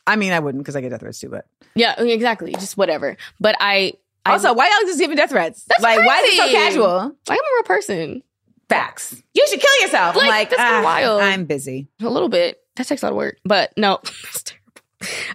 I 0.06 0.16
mean, 0.16 0.32
I 0.32 0.38
wouldn't 0.38 0.62
because 0.62 0.76
I 0.76 0.82
get 0.82 0.90
death 0.90 1.00
threats 1.00 1.18
too, 1.18 1.30
but 1.30 1.46
Yeah, 1.74 2.00
exactly. 2.00 2.52
Just 2.52 2.76
whatever. 2.76 3.16
But 3.40 3.56
I, 3.58 3.94
I 4.26 4.32
also, 4.32 4.52
why 4.52 4.66
y'all 4.66 4.86
just 4.86 4.98
giving 4.98 5.16
death 5.16 5.30
threats? 5.30 5.64
That's 5.64 5.82
like, 5.82 5.98
why 5.98 6.20
is 6.20 6.34
it 6.34 6.36
so 6.36 6.48
casual? 6.50 6.96
like 6.96 7.14
I'm 7.30 7.36
a 7.38 7.56
real 7.56 7.62
person. 7.64 8.22
Facts. 8.68 9.22
You 9.34 9.46
should 9.48 9.60
kill 9.60 9.80
yourself. 9.80 10.16
I'm 10.16 10.20
Like, 10.20 10.28
like, 10.28 10.50
that's 10.50 10.60
ah, 10.60 10.82
wild. 10.84 11.22
I'm 11.22 11.44
busy. 11.46 11.88
A 12.00 12.08
little 12.08 12.28
bit. 12.28 12.60
That 12.76 12.86
takes 12.86 13.02
a 13.02 13.06
lot 13.06 13.12
of 13.12 13.16
work. 13.16 13.38
But 13.44 13.72
no. 13.76 14.00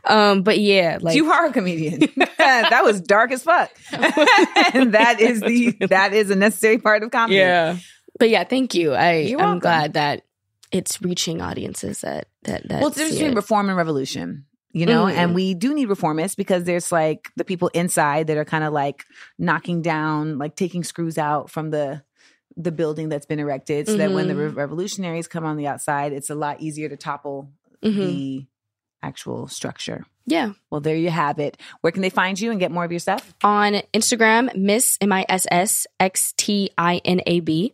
Um, 0.06 0.44
but 0.44 0.60
yeah, 0.60 0.98
like 1.02 1.16
you 1.16 1.32
are 1.32 1.46
a 1.48 1.54
comedian. 1.54 2.00
that 2.38 2.82
was 2.84 3.02
dark 3.02 3.32
as 3.32 3.44
fuck. 3.44 3.70
and 3.94 4.94
that 4.94 5.18
is 5.20 5.42
the 5.42 5.72
that 5.90 6.14
is 6.14 6.30
a 6.30 6.36
necessary 6.36 6.78
part 6.78 7.04
of 7.04 7.12
comedy. 7.12 7.38
yeah. 7.38 7.78
But 8.18 8.30
yeah, 8.30 8.44
thank 8.44 8.74
you. 8.76 8.94
I 8.94 9.18
You're 9.20 9.40
I'm 9.40 9.46
welcome. 9.46 9.60
glad 9.60 9.94
that 9.94 10.24
it's 10.72 11.02
reaching 11.02 11.42
audiences 11.42 12.02
that 12.02 12.28
that 12.44 12.68
that. 12.70 12.80
Well, 12.80 12.88
it's 12.88 12.98
the 12.98 13.02
difference 13.04 13.14
see 13.14 13.20
between 13.20 13.34
it. 13.34 13.36
reform 13.36 13.70
and 13.70 13.78
revolution. 13.78 14.46
You 14.72 14.86
know, 14.86 15.06
Mhm. 15.06 15.14
and 15.16 15.34
we 15.36 15.56
do 15.56 15.74
need 15.74 15.88
reformists 15.90 16.36
because 16.38 16.64
there's 16.64 16.92
like 16.92 17.30
the 17.36 17.44
people 17.44 17.70
inside 17.70 18.28
that 18.28 18.38
are 18.38 18.46
kind 18.46 18.64
of 18.64 18.72
like 18.72 19.04
knocking 19.40 19.82
down, 19.82 20.38
like 20.38 20.56
taking 20.56 20.84
screws 20.84 21.18
out 21.18 21.50
from 21.50 21.72
the 21.72 22.04
the 22.56 22.72
building 22.72 23.10
that's 23.10 23.26
been 23.26 23.40
erected, 23.40 23.88
so 23.88 23.96
that 23.98 24.12
when 24.12 24.28
the 24.28 24.34
Mhm. 24.34 24.38
re- 24.38 24.48
revolutionaries 24.50 25.28
come 25.28 25.46
on 25.46 25.56
the 25.58 25.66
outside, 25.66 26.12
it's 26.14 26.30
a 26.30 26.36
lot 26.36 26.60
easier 26.62 26.88
to 26.90 26.98
topple 26.98 27.50
Mhm. 27.84 27.96
the 27.96 28.46
actual 29.02 29.48
structure. 29.48 30.06
Yeah. 30.26 30.52
Well, 30.70 30.82
there 30.82 30.96
you 30.96 31.10
have 31.10 31.40
it. 31.40 31.58
Where 31.82 31.92
can 31.92 32.02
they 32.02 32.10
find 32.12 32.40
you 32.40 32.52
and 32.52 32.60
get 32.60 32.72
more 32.72 32.84
of 32.84 32.92
your 32.92 33.00
stuff? 33.00 33.34
On 33.44 33.74
Instagram, 33.94 34.56
Miss 34.56 34.98
M 35.02 35.12
I 35.12 35.26
S 35.28 35.48
S 35.50 35.88
X 36.00 36.34
T 36.38 36.70
I 36.78 37.02
N 37.04 37.22
A 37.26 37.40
B. 37.40 37.74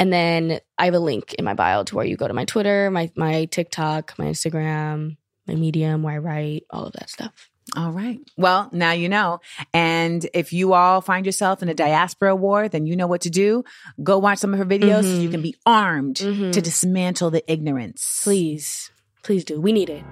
And 0.00 0.12
then 0.12 0.58
I 0.76 0.86
have 0.86 0.94
a 0.94 0.98
link 0.98 1.34
in 1.34 1.44
my 1.44 1.54
bio 1.54 1.84
to 1.84 1.94
where 1.94 2.04
you 2.04 2.16
go 2.16 2.26
to 2.26 2.34
my 2.34 2.44
Twitter, 2.46 2.90
my 2.90 3.12
my 3.16 3.44
TikTok, 3.44 4.14
my 4.18 4.24
Instagram, 4.26 5.16
my 5.46 5.54
Medium, 5.54 6.02
where 6.02 6.14
I 6.14 6.18
write, 6.18 6.64
all 6.68 6.86
of 6.86 6.94
that 6.94 7.10
stuff. 7.10 7.48
All 7.76 7.92
right. 7.92 8.18
Well, 8.36 8.68
now 8.72 8.90
you 8.92 9.08
know. 9.08 9.40
And 9.72 10.26
if 10.34 10.52
you 10.52 10.74
all 10.74 11.00
find 11.00 11.24
yourself 11.24 11.62
in 11.62 11.68
a 11.68 11.74
diaspora 11.74 12.34
war, 12.36 12.68
then 12.68 12.86
you 12.86 12.96
know 12.96 13.06
what 13.06 13.22
to 13.22 13.30
do. 13.30 13.64
Go 14.02 14.18
watch 14.18 14.38
some 14.38 14.52
of 14.52 14.58
her 14.58 14.66
videos 14.66 15.04
so 15.04 15.20
you 15.20 15.30
can 15.30 15.42
be 15.42 15.56
armed 15.64 16.16
Mhm. 16.16 16.52
to 16.52 16.60
dismantle 16.60 17.30
the 17.30 17.50
ignorance. 17.50 18.20
Please, 18.24 18.90
please 19.22 19.44
do. 19.44 19.60
We 19.60 19.72
need 19.72 19.88
it. 19.90 20.04